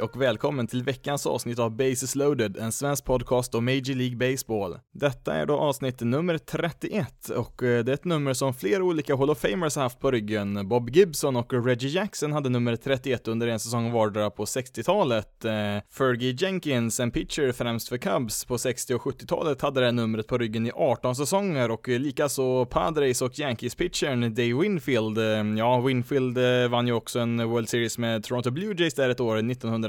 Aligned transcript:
Hej 0.00 0.04
och 0.04 0.22
välkommen 0.22 0.66
till 0.66 0.82
veckans 0.82 1.26
avsnitt 1.26 1.58
av 1.58 1.76
Bases 1.76 2.14
loaded, 2.14 2.56
en 2.56 2.72
svensk 2.72 3.04
podcast 3.04 3.54
om 3.54 3.64
Major 3.64 3.94
League 3.94 4.16
Baseball. 4.16 4.78
Detta 4.94 5.34
är 5.34 5.46
då 5.46 5.56
avsnitt 5.56 6.00
nummer 6.00 6.38
31 6.38 7.28
och 7.28 7.62
eh, 7.62 7.84
det 7.84 7.92
är 7.92 7.94
ett 7.94 8.04
nummer 8.04 8.34
som 8.34 8.54
flera 8.54 8.82
olika 8.82 9.16
Hall 9.16 9.30
of 9.30 9.38
Famers 9.38 9.76
har 9.76 9.82
haft 9.82 10.00
på 10.00 10.10
ryggen. 10.10 10.68
Bob 10.68 10.90
Gibson 10.90 11.36
och 11.36 11.66
Reggie 11.66 11.90
Jackson 11.90 12.32
hade 12.32 12.48
nummer 12.48 12.76
31 12.76 13.28
under 13.28 13.46
en 13.46 13.60
säsong 13.60 13.92
vardera 13.92 14.30
på 14.30 14.44
60-talet. 14.44 15.44
Eh, 15.44 15.52
Fergie 15.90 16.36
Jenkins, 16.38 17.00
en 17.00 17.10
pitcher 17.10 17.52
främst 17.52 17.88
för 17.88 17.98
Cubs 17.98 18.44
på 18.44 18.58
60 18.58 18.94
och 18.94 19.02
70-talet, 19.02 19.62
hade 19.62 19.80
det 19.80 19.92
numret 19.92 20.26
på 20.26 20.38
ryggen 20.38 20.66
i 20.66 20.72
18 20.74 21.16
säsonger 21.16 21.70
och 21.70 21.88
eh, 21.88 21.98
likaså 21.98 22.66
Padres 22.66 23.22
och 23.22 23.32
Yankees-pitchern 23.32 24.34
Dave 24.34 24.62
Winfield. 24.62 25.18
Ja, 25.58 25.80
Winfield 25.80 26.38
vann 26.70 26.86
ju 26.86 26.92
också 26.92 27.18
en 27.18 27.48
World 27.48 27.68
Series 27.68 27.98
med 27.98 28.24
Toronto 28.24 28.50
Blue 28.50 28.74
Jays 28.78 28.94
där 28.94 29.08
ett 29.08 29.20
år, 29.20 29.42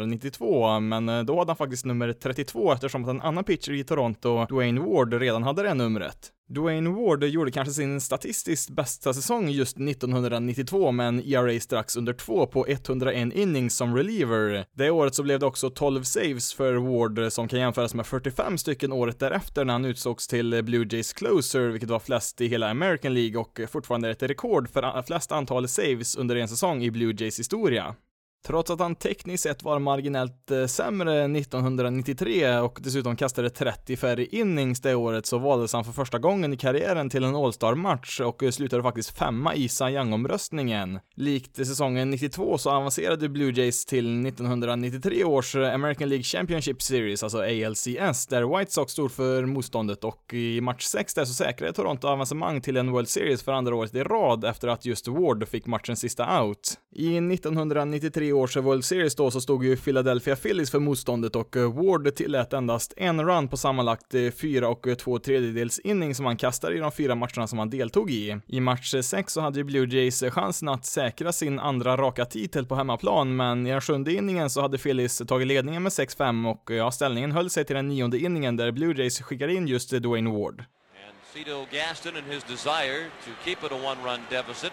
1992, 0.04 0.80
men 0.80 1.10
eh, 1.10 1.24
då 1.24 1.40
hade 1.40 1.50
han 1.50 1.58
faktiskt 1.58 1.86
nummer 1.86 2.14
32 2.14 2.74
eftersom 2.74 3.04
att 3.04 3.10
en 3.10 3.22
annan 3.22 3.44
pitcher 3.44 3.72
i 3.72 3.84
Toronto, 3.84 4.46
Dwayne 4.46 4.82
Ward, 4.82 5.14
redan 5.14 5.44
hade 5.44 5.64
det 5.64 5.74
numret. 5.74 6.32
Dwayne 6.54 6.90
Ward 6.90 7.24
gjorde 7.24 7.52
kanske 7.52 7.74
sin 7.74 8.02
statistiskt 8.02 8.70
bästa 8.70 9.14
säsong 9.14 9.50
just 9.50 9.78
1992 9.78 10.92
med 10.92 11.08
en 11.08 11.20
ERA 11.20 11.60
strax 11.60 11.98
under 11.98 12.14
2 12.14 12.46
på 12.46 12.66
101 12.68 13.34
innings 13.34 13.76
som 13.76 13.96
reliever. 13.96 14.66
Det 14.74 14.90
året 14.90 15.16
så 15.16 15.24
blev 15.24 15.40
det 15.40 15.46
också 15.46 15.70
12 15.70 16.04
saves 16.04 16.54
för 16.54 16.74
Ward 16.74 17.32
som 17.34 17.48
kan 17.48 17.60
jämföras 17.60 17.94
med 17.94 18.06
45 18.06 18.58
stycken 18.58 18.92
året 18.92 19.20
därefter 19.20 19.66
när 19.66 19.74
han 19.74 19.86
utsågs 19.86 20.28
till 20.28 20.64
Blue 20.64 20.88
Jays 20.90 21.14
closer, 21.14 21.68
vilket 21.68 21.90
var 21.90 22.00
flest 22.00 22.42
i 22.42 22.48
hela 22.48 22.70
American 22.70 23.14
League 23.14 23.38
och 23.38 23.60
fortfarande 23.70 24.10
ett 24.10 24.24
rekord 24.24 24.70
för 24.70 25.02
flest 25.02 25.32
antal 25.32 25.68
saves 25.68 26.16
under 26.16 26.36
en 26.36 26.48
säsong 26.48 26.84
i 26.84 26.92
Blue 26.92 27.16
Jays 27.18 27.40
historia. 27.40 27.96
Trots 28.44 28.72
att 28.72 28.80
han 28.80 28.96
tekniskt 28.96 29.44
sett 29.44 29.64
var 29.64 29.80
marginellt 29.80 30.52
eh, 30.52 30.66
sämre 30.66 31.24
1993 31.24 32.58
och 32.58 32.80
dessutom 32.82 33.16
kastade 33.16 33.50
30 33.50 33.98
färre 33.98 34.26
innings 34.26 34.82
det 34.82 34.96
året 34.96 35.26
så 35.26 35.38
valdes 35.38 35.74
han 35.74 35.86
för 35.86 35.92
första 35.92 36.20
gången 36.20 36.54
i 36.54 36.58
karriären 36.58 37.10
till 37.10 37.24
en 37.24 37.36
All-Star-match 37.36 38.20
och 38.20 38.44
eh, 38.44 38.52
slutade 38.52 38.84
faktiskt 38.84 39.18
femma 39.18 39.56
i 39.56 39.70
Cy 39.70 39.84
Young-omröstningen. 39.84 41.00
Likt 41.16 41.56
säsongen 41.56 42.10
92 42.10 42.58
så 42.58 42.70
avancerade 42.70 43.30
Blue 43.30 43.52
Jays 43.52 43.86
till 43.86 44.26
1993 44.26 45.24
års 45.24 45.56
eh, 45.56 45.74
American 45.74 46.10
League 46.10 46.24
Championship 46.24 46.82
Series, 46.82 47.24
alltså 47.24 47.38
ALCS, 47.38 48.28
där 48.28 48.58
White 48.58 48.72
Sox 48.72 48.92
stod 48.92 49.12
för 49.12 49.46
motståndet 49.46 50.04
och 50.04 50.34
i 50.34 50.62
match 50.62 50.84
6 50.84 51.14
där 51.14 51.26
så 51.26 51.34
säkrade 51.34 51.74
Toronto 51.74 52.08
avancemang 52.08 52.62
till 52.62 52.78
en 52.78 52.92
World 52.92 53.10
Series 53.10 53.44
för 53.44 53.52
andra 53.52 53.76
året 53.76 53.96
i 53.96 54.04
rad 54.04 54.46
efter 54.46 54.68
att 54.68 54.86
just 54.86 55.08
Ward 55.08 55.48
fick 55.48 55.66
matchens 55.66 56.00
sista 56.00 56.42
out. 56.42 56.78
I 56.94 57.18
1993 57.18 58.34
års 58.34 58.58
World 58.58 58.86
Series 58.86 59.16
då 59.16 59.32
så 59.32 59.42
stod 59.42 59.66
ju 59.66 59.78
Philadelphia 59.78 60.36
Phillies 60.36 60.72
för 60.72 60.80
motståndet 60.80 61.36
och 61.36 61.58
eh, 61.58 61.74
Ward 61.74 62.16
tillät 62.16 62.54
endast 62.54 62.94
en 62.98 63.26
run 63.26 63.48
på 63.48 63.58
sammanlagt 63.58 64.14
eh, 64.14 64.32
fyra 64.32 64.68
och 64.68 64.88
eh, 64.88 64.96
två 64.96 65.20
tredjedels 65.20 65.80
inning 65.80 66.16
som 66.16 66.26
han 66.26 66.38
kastade 66.38 66.76
i 66.76 66.80
de 66.80 66.92
fyra 66.92 67.16
matcherna 67.16 67.48
som 67.48 67.60
han 67.60 67.70
deltog 67.70 68.12
i. 68.12 68.38
I 68.48 68.60
match 68.60 68.94
6 69.02 69.34
så 69.34 69.42
hade 69.42 69.60
ju 69.60 69.64
Blue 69.64 69.88
Jays 69.88 70.24
chansen 70.24 70.70
att 70.70 70.86
säkra 70.86 71.32
sin 71.32 71.60
andra 71.60 71.98
raka 71.98 72.26
titel 72.26 72.66
på 72.66 72.76
hemmaplan, 72.76 73.36
men 73.36 73.68
i 73.68 73.72
den 73.72 73.82
sjunde 73.82 74.14
inningen 74.14 74.50
så 74.50 74.62
hade 74.62 74.78
Phillies 74.78 75.22
tagit 75.28 75.48
ledningen 75.48 75.84
med 75.84 75.92
6-5 75.92 76.52
och 76.52 76.72
ja, 76.72 76.92
ställningen 76.92 77.32
höll 77.32 77.50
sig 77.50 77.66
till 77.66 77.76
den 77.76 77.88
nionde 77.88 78.20
inningen 78.20 78.58
där 78.58 78.72
Blue 78.72 78.94
Jays 78.98 79.22
skickade 79.22 79.54
in 79.54 79.68
just 79.68 79.92
Dwayne 79.92 80.30
Ward. 80.30 80.60
And 80.60 81.18
Cito 81.34 81.66
Gaston 81.72 82.14
and 82.16 82.34
his 82.34 82.44
desire 82.44 83.04
to 83.26 83.32
keep 83.46 83.58
it 83.66 83.72
a 83.72 83.76
one-run 83.76 84.20
deficit 84.30 84.72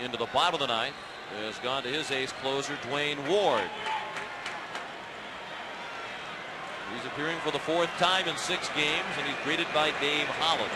into 0.00 0.16
the 0.16 0.26
bottom 0.32 0.54
of 0.54 0.60
the 0.60 0.72
ninth 0.72 0.96
has 1.44 1.58
gone 1.60 1.82
to 1.84 1.88
his 1.88 2.10
ace 2.10 2.32
closer, 2.40 2.74
Dwayne 2.88 3.20
Ward. 3.28 3.68
He's 6.90 7.06
appearing 7.06 7.38
for 7.46 7.54
the 7.54 7.62
fourth 7.62 7.90
time 8.02 8.26
in 8.26 8.34
six 8.34 8.66
games, 8.74 9.06
and 9.14 9.22
he's 9.28 9.38
greeted 9.46 9.68
by 9.70 9.94
Dave 10.02 10.26
Holland. 10.42 10.72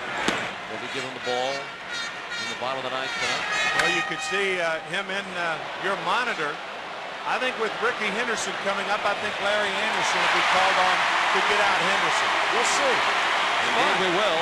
Will 0.71 0.79
he 0.79 0.89
give 0.95 1.03
him 1.03 1.11
the 1.11 1.27
ball 1.27 1.53
in 1.57 2.47
the 2.55 2.61
bottom 2.63 2.79
of 2.79 2.87
the 2.87 2.95
ninth 2.95 3.11
tonight? 3.19 3.45
Well, 3.83 3.91
you 3.91 4.05
could 4.07 4.23
see 4.31 4.63
uh, 4.63 4.79
him 4.95 5.11
in 5.11 5.27
uh, 5.35 5.59
your 5.83 5.99
monitor. 6.07 6.55
I 7.27 7.41
think 7.43 7.59
with 7.59 7.73
Ricky 7.83 8.07
Henderson 8.15 8.55
coming 8.63 8.87
up, 8.95 9.03
I 9.03 9.17
think 9.25 9.35
Larry 9.43 9.73
Anderson 9.73 10.19
will 10.23 10.37
be 10.39 10.47
called 10.55 10.79
on 10.79 10.97
to 11.35 11.39
get 11.51 11.61
out 11.65 11.81
Henderson. 11.83 12.31
We'll 12.55 12.71
see. 12.79 12.97
Indeed, 13.65 13.97
we 14.07 14.11
will. 14.15 14.41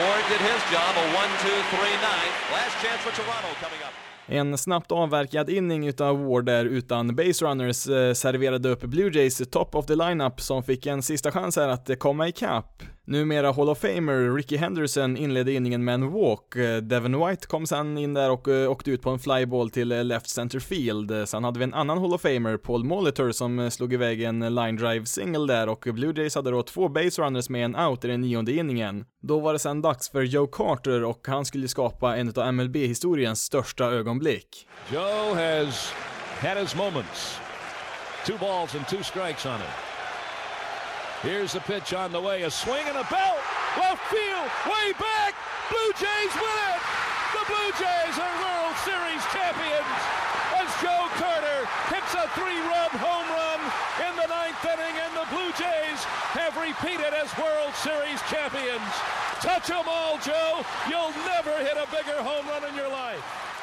Ward 0.00 0.24
did 0.26 0.42
his 0.42 0.60
job, 0.72 0.90
a 0.96 1.04
1-2-3 1.14 1.54
ninth. 2.02 2.36
Last 2.50 2.74
chance 2.82 2.98
for 3.06 3.14
Toronto 3.14 3.52
coming 3.62 3.78
up. 3.86 3.94
En 4.28 4.58
snabbt 4.58 4.92
avverkad 4.92 5.50
inning 5.50 5.86
utav 5.88 6.24
Ward 6.24 6.44
där 6.44 6.64
utan 6.64 7.16
base 7.16 7.44
runners 7.44 7.88
eh, 7.88 8.12
serverade 8.12 8.68
upp 8.68 8.82
Blue 8.82 9.10
Jays 9.10 9.42
top 9.50 9.74
of 9.74 9.86
the 9.86 9.94
lineup 9.94 10.40
som 10.40 10.62
fick 10.62 10.86
en 10.86 11.02
sista 11.02 11.32
chans 11.32 11.56
här 11.56 11.68
att 11.68 11.98
komma 11.98 12.28
ikapp. 12.28 12.82
Numera 13.08 13.52
Hall 13.52 13.68
of 13.68 13.78
Famer 13.78 14.36
Ricky 14.36 14.56
Henderson 14.56 15.16
inledde 15.16 15.52
inningen 15.52 15.84
med 15.84 15.94
en 15.94 16.12
walk. 16.12 16.56
Eh, 16.56 16.76
Devin 16.76 17.26
White 17.26 17.46
kom 17.46 17.66
sen 17.66 17.98
in 17.98 18.14
där 18.14 18.30
och 18.30 18.48
eh, 18.48 18.70
åkte 18.70 18.90
ut 18.90 19.02
på 19.02 19.10
en 19.10 19.18
flyball 19.18 19.70
till 19.70 19.92
eh, 19.92 20.04
left 20.04 20.28
center 20.28 20.60
field. 20.60 21.28
Sen 21.28 21.44
hade 21.44 21.58
vi 21.58 21.64
en 21.64 21.74
annan 21.74 21.98
Hall 21.98 22.14
of 22.14 22.20
Famer, 22.20 22.56
Paul 22.56 22.84
Molitor, 22.84 23.32
som 23.32 23.70
slog 23.70 23.92
iväg 23.92 24.22
en 24.22 24.54
line 24.54 24.76
drive 24.76 25.06
single 25.06 25.46
där 25.54 25.68
och 25.68 25.88
Blue 25.92 26.12
Jays 26.16 26.34
hade 26.34 26.50
då 26.50 26.62
två 26.62 26.88
base 26.88 27.22
runners 27.22 27.48
med 27.48 27.64
en 27.64 27.76
out 27.76 28.04
i 28.04 28.08
den 28.08 28.20
nionde 28.20 28.52
inningen. 28.52 29.04
Då 29.22 29.40
var 29.40 29.52
det 29.52 29.58
sen 29.58 29.82
dags 29.82 30.10
för 30.10 30.22
Joe 30.22 30.46
Carter 30.46 31.04
och 31.04 31.26
han 31.26 31.44
skulle 31.44 31.68
skapa 31.68 32.16
en 32.16 32.32
av 32.36 32.54
MLB-historiens 32.54 33.42
största 33.42 33.84
ögonblick. 33.84 34.66
Joe 34.92 35.34
has 35.34 35.92
had 36.40 36.58
his 36.58 36.76
moments. 36.76 37.38
Two 38.26 38.38
balls 38.40 38.74
and 38.74 38.88
two 38.88 39.02
strikes 39.02 39.46
on 39.46 39.52
him. 39.52 39.95
Here's 41.26 41.58
the 41.58 41.66
pitch 41.66 41.90
on 41.90 42.14
the 42.14 42.22
way. 42.22 42.46
A 42.46 42.50
swing 42.54 42.86
and 42.86 42.94
a 42.94 43.02
belt. 43.10 43.42
Left 43.74 43.98
field. 44.14 44.46
Way 44.62 44.94
back. 44.94 45.34
Blue 45.66 45.90
Jays 45.98 46.32
win 46.38 46.58
it. 46.70 46.80
The 47.34 47.44
Blue 47.50 47.70
Jays 47.82 48.14
are 48.14 48.34
World 48.46 48.78
Series 48.86 49.22
champions 49.34 49.90
as 50.54 50.70
Joe 50.78 51.10
Carter 51.18 51.66
hits 51.90 52.14
a 52.14 52.30
three-run 52.38 52.94
home 53.02 53.26
run 53.34 53.58
in 54.06 54.14
the 54.14 54.30
ninth 54.30 54.62
inning, 54.70 54.94
and 55.02 55.12
the 55.18 55.26
Blue 55.34 55.50
Jays 55.58 55.98
have 56.38 56.54
repeated 56.54 57.10
as 57.10 57.26
World 57.34 57.74
Series 57.74 58.22
champions. 58.30 58.86
Touch 59.42 59.66
them 59.66 59.82
all, 59.90 60.22
Joe. 60.22 60.62
You'll 60.86 61.10
never 61.26 61.58
hit 61.58 61.74
a 61.74 61.90
bigger 61.90 62.22
home 62.22 62.46
run 62.46 62.62
in 62.70 62.78
your 62.78 62.88
life. 62.88 63.55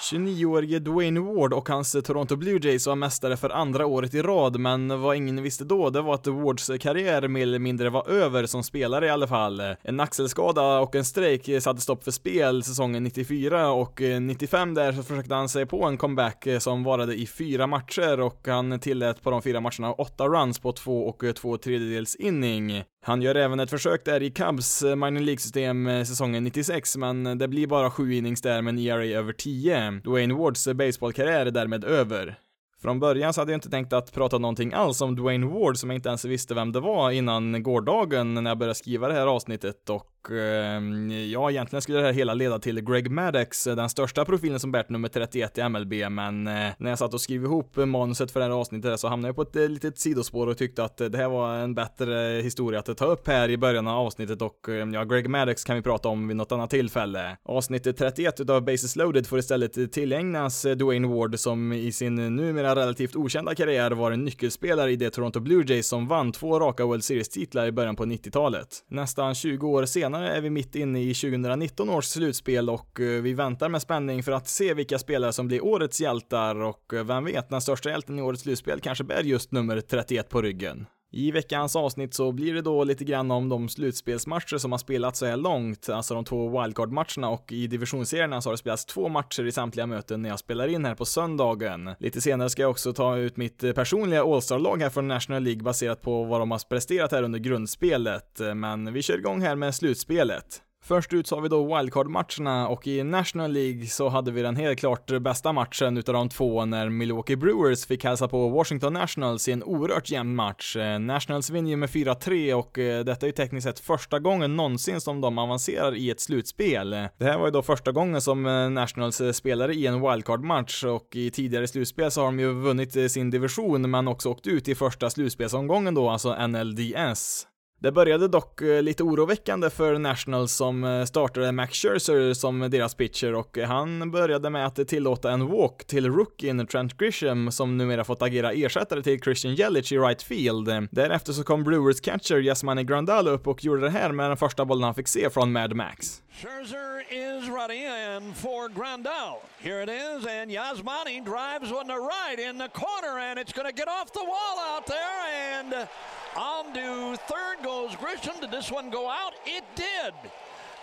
29-årige 0.00 0.78
Dwayne 0.78 1.20
Ward 1.20 1.52
och 1.52 1.68
hans 1.68 1.96
Toronto 2.04 2.36
Blue 2.36 2.60
Jays 2.62 2.86
var 2.86 2.96
mästare 2.96 3.36
för 3.36 3.50
andra 3.50 3.86
året 3.86 4.14
i 4.14 4.22
rad, 4.22 4.60
men 4.60 5.00
vad 5.00 5.16
ingen 5.16 5.42
visste 5.42 5.64
då, 5.64 5.90
det 5.90 6.02
var 6.02 6.14
att 6.14 6.26
Wards 6.26 6.70
karriär 6.80 7.28
mer 7.28 7.42
eller 7.42 7.58
mindre 7.58 7.90
var 7.90 8.08
över 8.08 8.46
som 8.46 8.62
spelare 8.62 9.06
i 9.06 9.10
alla 9.10 9.26
fall. 9.26 9.62
En 9.82 10.00
axelskada 10.00 10.78
och 10.78 10.94
en 10.94 11.04
strejk 11.04 11.62
satte 11.62 11.80
stopp 11.80 12.04
för 12.04 12.10
spel 12.10 12.62
säsongen 12.62 13.04
94 13.04 13.72
och 13.72 14.00
95 14.20 14.74
där 14.74 14.92
så 14.92 15.02
försökte 15.02 15.34
han 15.34 15.48
sig 15.48 15.66
på 15.66 15.84
en 15.84 15.96
comeback 15.96 16.46
som 16.58 16.84
varade 16.84 17.14
i 17.14 17.26
fyra 17.26 17.66
matcher 17.66 18.20
och 18.20 18.46
han 18.46 18.80
tillät 18.80 19.22
på 19.22 19.30
de 19.30 19.42
fyra 19.42 19.60
matcherna 19.60 19.92
åtta 19.92 20.28
runs 20.28 20.58
på 20.58 20.72
två 20.72 21.06
och 21.08 21.24
två 21.34 21.56
tredjedels 21.56 22.16
inning. 22.16 22.84
Han 23.02 23.22
gör 23.22 23.34
även 23.34 23.60
ett 23.60 23.70
försök 23.70 24.04
där 24.04 24.22
i 24.22 24.30
Cubs 24.30 24.82
eh, 24.82 24.96
minor 24.96 25.20
League-system 25.20 25.86
eh, 25.86 26.04
säsongen 26.04 26.44
96, 26.44 26.96
men 26.96 27.26
eh, 27.26 27.34
det 27.34 27.48
blir 27.48 27.66
bara 27.66 27.90
sju 27.90 28.14
innings 28.14 28.42
där 28.42 28.62
med 28.62 28.72
en 28.72 28.78
ERA 28.78 29.04
över 29.04 29.32
10. 29.32 29.90
Dwayne 30.04 30.34
Wards 30.34 30.68
baseballkarriär 30.68 31.46
är 31.46 31.50
därmed 31.50 31.84
över. 31.84 32.38
Från 32.82 33.00
början 33.00 33.32
så 33.32 33.40
hade 33.40 33.52
jag 33.52 33.56
inte 33.56 33.70
tänkt 33.70 33.92
att 33.92 34.12
prata 34.12 34.38
någonting 34.38 34.72
alls 34.72 35.00
om 35.00 35.16
Dwayne 35.16 35.46
Ward 35.46 35.76
som 35.76 35.90
jag 35.90 35.96
inte 35.96 36.08
ens 36.08 36.24
visste 36.24 36.54
vem 36.54 36.72
det 36.72 36.80
var 36.80 37.10
innan 37.10 37.62
gårdagen 37.62 38.34
när 38.34 38.50
jag 38.50 38.58
började 38.58 38.74
skriva 38.74 39.08
det 39.08 39.14
här 39.14 39.26
avsnittet 39.26 39.90
och 39.90 40.19
Ehm, 40.28 41.10
ja, 41.30 41.50
egentligen 41.50 41.82
skulle 41.82 41.98
det 41.98 42.04
här 42.04 42.12
hela 42.12 42.34
leda 42.34 42.58
till 42.58 42.80
Greg 42.80 43.10
Maddox, 43.10 43.66
eh, 43.66 43.76
den 43.76 43.88
största 43.88 44.24
profilen 44.24 44.60
som 44.60 44.72
bärt 44.72 44.88
nummer 44.88 45.08
31 45.08 45.58
i 45.58 45.68
MLB, 45.68 46.08
men 46.10 46.46
eh, 46.46 46.72
när 46.78 46.90
jag 46.90 46.98
satt 46.98 47.14
och 47.14 47.20
skrev 47.20 47.44
ihop 47.44 47.76
manuset 47.76 48.30
för 48.30 48.40
det 48.40 48.46
här 48.46 48.52
avsnittet 48.52 49.00
så 49.00 49.08
hamnade 49.08 49.28
jag 49.28 49.36
på 49.36 49.42
ett 49.42 49.56
eh, 49.56 49.68
litet 49.68 49.98
sidospår 49.98 50.46
och 50.46 50.58
tyckte 50.58 50.84
att 50.84 50.96
det 50.96 51.16
här 51.16 51.28
var 51.28 51.54
en 51.54 51.74
bättre 51.74 52.40
historia 52.42 52.80
att 52.80 52.96
ta 52.96 53.04
upp 53.04 53.28
här 53.28 53.48
i 53.48 53.56
början 53.56 53.86
av 53.86 54.06
avsnittet 54.06 54.42
och 54.42 54.68
ehm, 54.68 54.94
ja, 54.94 55.04
Greg 55.04 55.28
Maddox 55.28 55.64
kan 55.64 55.76
vi 55.76 55.82
prata 55.82 56.08
om 56.08 56.28
vid 56.28 56.36
något 56.36 56.52
annat 56.52 56.70
tillfälle. 56.70 57.36
Avsnittet 57.42 57.96
31 57.96 58.40
utav 58.40 58.64
Bases 58.64 58.96
Loaded 58.96 59.26
får 59.26 59.38
istället 59.38 59.92
tillägnas 59.92 60.62
Dwayne 60.62 61.08
Ward 61.08 61.38
som 61.38 61.72
i 61.72 61.92
sin 61.92 62.36
numera 62.36 62.74
relativt 62.76 63.16
okända 63.16 63.54
karriär 63.54 63.90
var 63.90 64.12
en 64.12 64.24
nyckelspelare 64.24 64.92
i 64.92 64.96
det 64.96 65.10
Toronto 65.10 65.40
Blue 65.40 65.64
Jays 65.66 65.88
som 65.88 66.08
vann 66.08 66.32
två 66.32 66.60
raka 66.60 66.84
World 66.84 67.04
Series-titlar 67.04 67.66
i 67.66 67.72
början 67.72 67.96
på 67.96 68.04
90-talet. 68.04 68.68
Nästan 68.88 69.34
20 69.34 69.68
år 69.68 69.84
senare 69.84 70.09
Senare 70.10 70.36
är 70.36 70.40
vi 70.40 70.50
mitt 70.50 70.74
inne 70.74 71.00
i 71.00 71.14
2019 71.14 71.90
års 71.90 72.04
slutspel 72.04 72.70
och 72.70 73.00
eh, 73.00 73.22
vi 73.22 73.32
väntar 73.32 73.68
med 73.68 73.82
spänning 73.82 74.22
för 74.22 74.32
att 74.32 74.48
se 74.48 74.74
vilka 74.74 74.98
spelare 74.98 75.32
som 75.32 75.48
blir 75.48 75.64
årets 75.64 76.00
hjältar 76.00 76.62
och 76.62 76.94
eh, 76.94 77.04
vem 77.04 77.24
vet, 77.24 77.48
den 77.48 77.60
största 77.60 77.90
hjälten 77.90 78.18
i 78.18 78.22
årets 78.22 78.42
slutspel 78.42 78.80
kanske 78.80 79.04
bär 79.04 79.22
just 79.22 79.52
nummer 79.52 79.80
31 79.80 80.28
på 80.28 80.42
ryggen. 80.42 80.86
I 81.12 81.30
veckans 81.30 81.76
avsnitt 81.76 82.14
så 82.14 82.32
blir 82.32 82.54
det 82.54 82.62
då 82.62 82.84
lite 82.84 83.04
grann 83.04 83.30
om 83.30 83.48
de 83.48 83.68
slutspelsmatcher 83.68 84.58
som 84.58 84.72
har 84.72 84.78
spelats 84.78 85.18
så 85.18 85.26
här 85.26 85.36
långt, 85.36 85.88
alltså 85.88 86.14
de 86.14 86.24
två 86.24 86.48
wildcard-matcherna 86.48 87.28
och 87.28 87.52
i 87.52 87.66
divisionsserierna 87.66 88.40
så 88.40 88.48
har 88.48 88.52
det 88.52 88.58
spelats 88.58 88.84
två 88.84 89.08
matcher 89.08 89.46
i 89.46 89.52
samtliga 89.52 89.86
möten 89.86 90.22
när 90.22 90.28
jag 90.28 90.38
spelar 90.38 90.68
in 90.68 90.84
här 90.84 90.94
på 90.94 91.04
söndagen. 91.04 91.90
Lite 91.98 92.20
senare 92.20 92.50
ska 92.50 92.62
jag 92.62 92.70
också 92.70 92.92
ta 92.92 93.16
ut 93.16 93.36
mitt 93.36 93.74
personliga 93.74 94.22
All-star-lag 94.22 94.82
här 94.82 94.90
från 94.90 95.08
National 95.08 95.42
League 95.42 95.62
baserat 95.62 96.02
på 96.02 96.24
vad 96.24 96.40
de 96.40 96.50
har 96.50 96.68
presterat 96.68 97.12
här 97.12 97.22
under 97.22 97.38
grundspelet, 97.38 98.40
men 98.54 98.92
vi 98.92 99.02
kör 99.02 99.18
igång 99.18 99.40
här 99.40 99.56
med 99.56 99.74
slutspelet. 99.74 100.62
Först 100.82 101.12
ut 101.12 101.26
så 101.26 101.34
har 101.34 101.42
vi 101.42 101.48
då 101.48 101.76
wildcard-matcherna 101.76 102.68
och 102.68 102.86
i 102.86 103.04
National 103.04 103.52
League 103.52 103.86
så 103.86 104.08
hade 104.08 104.30
vi 104.30 104.42
den 104.42 104.56
helt 104.56 104.78
klart 104.78 105.20
bästa 105.20 105.52
matchen 105.52 105.96
utav 105.96 106.14
de 106.14 106.28
två 106.28 106.64
när 106.64 106.88
Milwaukee 106.88 107.36
Brewers 107.36 107.86
fick 107.86 108.04
hälsa 108.04 108.28
på 108.28 108.48
Washington 108.48 108.92
Nationals 108.92 109.48
i 109.48 109.52
en 109.52 109.62
oerhört 109.62 110.10
jämn 110.10 110.34
match. 110.34 110.76
Eh, 110.76 110.98
Nationals 110.98 111.50
vinner 111.50 111.70
ju 111.70 111.76
med 111.76 111.88
4-3 111.88 112.54
och 112.54 112.78
eh, 112.78 113.04
detta 113.04 113.26
är 113.26 113.28
ju 113.28 113.32
tekniskt 113.32 113.64
sett 113.64 113.80
första 113.80 114.18
gången 114.18 114.56
någonsin 114.56 115.00
som 115.00 115.20
de 115.20 115.38
avancerar 115.38 115.94
i 115.94 116.10
ett 116.10 116.20
slutspel. 116.20 116.90
Det 116.90 117.24
här 117.24 117.38
var 117.38 117.46
ju 117.46 117.50
då 117.50 117.62
första 117.62 117.92
gången 117.92 118.20
som 118.20 118.46
eh, 118.46 118.70
Nationals 118.70 119.22
spelade 119.32 119.74
i 119.74 119.86
en 119.86 120.00
wildcard-match 120.00 120.84
och 120.84 121.16
i 121.16 121.30
tidigare 121.30 121.68
slutspel 121.68 122.10
så 122.10 122.20
har 122.20 122.26
de 122.26 122.40
ju 122.40 122.52
vunnit 122.52 123.12
sin 123.12 123.30
division 123.30 123.90
men 123.90 124.08
också 124.08 124.28
åkt 124.28 124.46
ut 124.46 124.68
i 124.68 124.74
första 124.74 125.10
slutspelsomgången 125.10 125.94
då, 125.94 126.10
alltså 126.10 126.46
NLDS. 126.46 127.46
Det 127.82 127.92
började 127.92 128.28
dock 128.28 128.62
eh, 128.62 128.82
lite 128.82 129.02
oroväckande 129.02 129.70
för 129.70 129.98
Nationals 129.98 130.52
som 130.52 130.84
eh, 130.84 131.04
startade 131.04 131.52
Max 131.52 131.78
Scherzer 131.78 132.34
som 132.34 132.70
deras 132.70 132.94
pitcher 132.94 133.34
och 133.34 133.58
han 133.58 134.10
började 134.10 134.50
med 134.50 134.66
att 134.66 134.88
tillåta 134.88 135.30
en 135.30 135.46
walk 135.46 135.84
till 135.86 136.10
rookien 136.12 136.66
Trent 136.66 136.96
Grisham 136.96 137.52
som 137.52 137.76
numera 137.76 138.04
fått 138.04 138.22
agera 138.22 138.52
ersättare 138.52 139.02
till 139.02 139.20
Christian 139.20 139.52
Yelich 139.52 139.92
i 139.92 139.98
right 139.98 140.22
field. 140.22 140.88
Därefter 140.90 141.32
så 141.32 141.44
kom 141.44 141.64
Brewers 141.64 142.00
catcher 142.00 142.36
Yasmani 142.36 142.84
Grandal 142.84 143.28
upp 143.28 143.46
och 143.46 143.64
gjorde 143.64 143.80
det 143.80 143.90
här 143.90 144.12
med 144.12 144.30
den 144.30 144.36
första 144.36 144.64
bollen 144.64 144.84
han 144.84 144.94
fick 144.94 145.08
se 145.08 145.30
från 145.30 145.52
Mad 145.52 145.76
Max. 145.76 146.22
Scherzer 146.32 147.00
is 147.12 147.48
ready 147.48 147.86
and 147.86 148.36
for 148.36 148.68
Grandal. 148.68 149.36
Here 149.58 149.82
it 149.82 149.88
is 149.88 150.26
and 150.26 150.50
Yasmani 150.50 151.20
drives 151.24 151.72
one 151.72 151.86
to 151.86 151.98
right 151.98 152.38
in 152.48 152.58
the 152.58 152.68
corner 152.68 153.18
and 153.18 153.38
it's 153.38 153.52
gonna 153.56 153.72
get 153.72 153.88
off 153.88 154.12
the 154.12 154.26
wall 154.32 154.56
out 154.70 154.86
there 154.86 155.20
and 155.58 155.88
On 156.36 156.72
to 156.72 157.16
third 157.26 157.64
goes 157.64 157.90
Grisham. 157.96 158.40
Did 158.40 158.50
this 158.50 158.70
one 158.70 158.90
go 158.90 159.08
out? 159.08 159.32
It 159.46 159.64
did. 159.74 160.14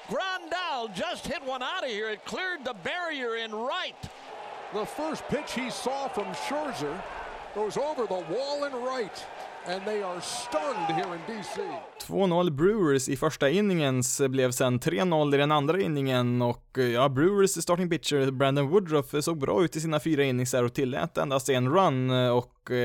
Grandal 0.10 0.94
just 0.94 1.26
hit 1.26 1.42
one 1.46 1.62
out 1.62 1.84
of 1.84 1.90
here. 1.90 2.10
It 2.10 2.26
cleared 2.26 2.66
the 2.66 2.74
barrier 2.84 3.38
in 3.38 3.52
right. 3.54 4.10
The 4.74 4.86
first 4.86 5.24
pitch 5.30 5.54
he 5.54 5.72
saw 5.72 6.10
from 6.10 6.26
Scherzer 6.34 7.02
goes 7.56 7.78
over 7.78 8.06
the 8.08 8.24
wall 8.34 8.66
in 8.66 8.74
right. 8.74 9.26
And 9.66 9.86
they 9.86 10.02
are 10.02 10.22
stunned 10.22 10.96
here 10.96 11.14
in 11.16 11.22
DC. 11.28 11.62
2-0 12.08 12.50
Brewers 12.50 13.10
i 13.10 13.16
första 13.18 13.50
inningen 13.50 14.04
blev 14.30 14.52
sen 14.52 14.80
3-0 14.80 15.36
i 15.36 15.38
den 15.38 15.52
andra 15.52 15.82
inningen 15.82 16.42
och 16.42 16.78
ja, 16.94 17.10
Brewers 17.10 17.64
starting 17.64 17.90
pitcher 17.90 18.32
Brandon 18.32 18.70
Woodruff 18.70 19.24
såg 19.24 19.38
bra 19.38 19.64
ut 19.64 19.76
i 19.76 19.82
sina 19.82 20.00
fyra 20.00 20.24
innings 20.24 20.54
och 20.54 20.74
tillät 20.74 21.18
endast 21.18 21.50
en 21.50 21.70
run 21.70 22.10
och 22.10 22.56
Eh, 22.56 22.56
Eh, 22.72 22.78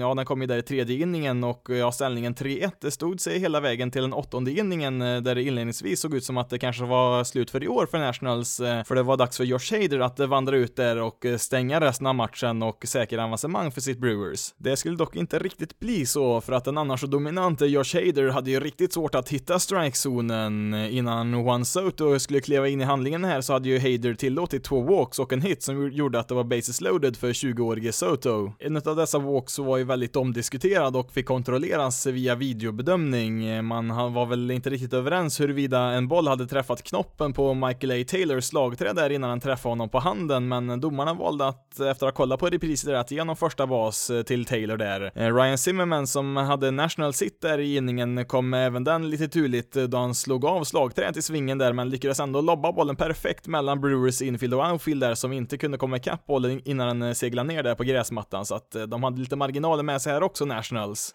ja, 0.00 0.14
den 0.14 0.24
kom 0.24 0.40
ju 0.40 0.46
där 0.46 0.58
i 0.58 0.62
tredje 0.62 0.96
inningen 0.96 1.44
och 1.44 1.70
eh, 1.70 1.76
ja, 1.76 1.92
ställningen 1.92 2.34
3-1 2.34 2.90
stod 2.90 3.20
sig 3.20 3.38
hela 3.38 3.60
vägen 3.60 3.90
till 3.90 4.02
den 4.02 4.12
åttonde 4.12 4.50
inningen 4.50 5.02
eh, 5.02 5.20
där 5.20 5.34
det 5.34 5.42
inledningsvis 5.42 6.00
såg 6.00 6.14
ut 6.14 6.24
som 6.24 6.36
att 6.36 6.50
det 6.50 6.58
kanske 6.58 6.84
var 6.84 7.24
slut 7.24 7.50
för 7.50 7.64
i 7.64 7.68
år 7.68 7.86
för 7.86 7.98
Nationals, 7.98 8.56
för 8.56 8.94
det 8.94 9.02
var 9.02 9.16
dags 9.16 9.36
för 9.36 9.44
Josh 9.44 9.72
Hader 9.72 10.00
att 10.00 10.18
vandra 10.18 10.56
ut 10.56 10.76
där 10.76 11.00
och 11.00 11.26
stänga 11.38 11.80
resten 11.80 12.06
av 12.06 12.14
matchen 12.14 12.62
och 12.62 12.84
säkra 12.86 13.24
avancemang 13.24 13.72
för 13.72 13.80
sitt 13.80 13.98
Brewers. 13.98 14.54
Det 14.58 14.76
skulle 14.76 14.96
dock 14.96 15.16
inte 15.16 15.38
riktigt 15.38 15.78
bli 15.78 16.06
så, 16.06 16.40
för 16.40 16.52
att 16.52 16.64
den 16.64 16.78
annars 16.78 17.00
så 17.00 17.06
dominante 17.06 17.66
Josh 17.66 17.94
Hader 17.94 18.28
hade 18.28 18.50
ju 18.50 18.60
riktigt 18.60 18.92
svårt 18.92 19.14
att 19.14 19.28
hitta 19.28 19.58
strikezonen. 19.58 20.74
Innan 20.74 21.44
Juan 21.44 21.64
Soto 21.64 22.18
skulle 22.18 22.40
kliva 22.40 22.68
in 22.68 22.80
i 22.80 22.84
handlingen 22.84 23.24
här 23.24 23.40
så 23.40 23.52
hade 23.52 23.68
ju 23.68 23.78
Hader 23.78 24.14
tillåtit 24.14 24.64
två 24.64 24.80
walks 24.82 25.18
och 25.18 25.32
en 25.32 25.42
hit 25.42 25.62
som 25.62 25.92
gjorde 25.92 26.20
att 26.20 26.28
det 26.28 26.34
var 26.34 26.44
bases 26.44 26.80
loaded 26.80 27.16
för 27.16 27.32
20-årige 27.32 27.92
Soto. 27.92 28.52
En 28.58 28.76
av 28.76 28.96
dessa 28.96 29.18
också 29.36 29.62
var 29.62 29.76
ju 29.76 29.84
väldigt 29.84 30.16
omdiskuterad 30.16 30.96
och 30.96 31.12
fick 31.12 31.26
kontrolleras 31.26 32.06
via 32.06 32.34
videobedömning. 32.34 33.64
Man 33.64 34.12
var 34.12 34.26
väl 34.26 34.50
inte 34.50 34.70
riktigt 34.70 34.92
överens 34.92 35.40
huruvida 35.40 35.78
en 35.78 36.08
boll 36.08 36.28
hade 36.28 36.46
träffat 36.46 36.82
knoppen 36.82 37.32
på 37.32 37.54
Michael 37.54 38.02
A. 38.02 38.04
Taylors 38.08 38.44
slagträ 38.44 38.92
där 38.92 39.10
innan 39.10 39.30
den 39.30 39.40
träffade 39.40 39.72
honom 39.72 39.88
på 39.88 39.98
handen, 39.98 40.48
men 40.48 40.80
domarna 40.80 41.14
valde 41.14 41.48
att, 41.48 41.80
efter 41.80 41.90
att 41.90 42.00
ha 42.00 42.12
kollat 42.12 42.40
på 42.40 42.46
repriser, 42.46 42.94
att 42.94 43.10
ge 43.10 43.18
honom 43.18 43.36
första 43.36 43.66
bas 43.66 44.10
eh, 44.10 44.22
till 44.22 44.44
Taylor 44.44 44.76
där. 44.76 45.12
Eh, 45.14 45.34
Ryan 45.34 45.58
Zimmerman 45.58 46.06
som 46.06 46.36
hade 46.36 46.70
national 46.70 47.12
sit 47.12 47.40
där 47.40 47.58
i 47.58 47.76
inningen 47.76 48.24
kom 48.24 48.54
även 48.54 48.84
den 48.84 49.10
lite 49.10 49.28
turligt 49.28 49.76
eh, 49.76 49.82
då 49.82 49.98
han 49.98 50.14
slog 50.14 50.44
av 50.44 50.64
slagträet 50.64 51.16
i 51.16 51.22
svingen 51.22 51.58
där, 51.58 51.72
men 51.72 51.88
lyckades 51.90 52.20
ändå 52.20 52.40
lobba 52.40 52.72
bollen 52.72 52.96
perfekt 52.96 53.46
mellan 53.46 53.80
Brewers 53.80 54.22
infield 54.22 54.54
och 54.54 54.72
outfield 54.72 55.00
där 55.00 55.14
som 55.14 55.32
inte 55.32 55.58
kunde 55.58 55.78
komma 55.78 55.96
ikapp 55.96 56.26
bollen 56.26 56.60
innan 56.64 57.00
den 57.00 57.14
seglade 57.14 57.48
ner 57.48 57.62
där 57.62 57.74
på 57.74 57.84
gräsmattan, 57.84 58.46
så 58.46 58.54
att 58.54 58.76
de 58.88 59.02
hade 59.02 59.19
lite 59.20 59.36
marginaler 59.36 59.82
med 59.82 60.02
sig 60.02 60.12
här 60.12 60.22
också, 60.22 60.44
Nationals. 60.44 61.14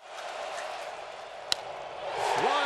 Right. 2.42 2.66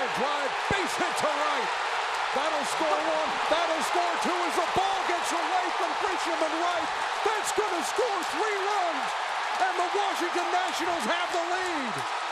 That's 7.26 7.52
going 7.52 7.76
to 7.76 7.84
score 7.84 8.24
three 8.32 8.58
runs, 8.70 9.10
and 9.66 9.74
the 9.76 9.90
Washington 9.98 10.48
Nationals 10.54 11.04
have 11.04 11.30
the 11.34 11.44
lead. 11.52 12.29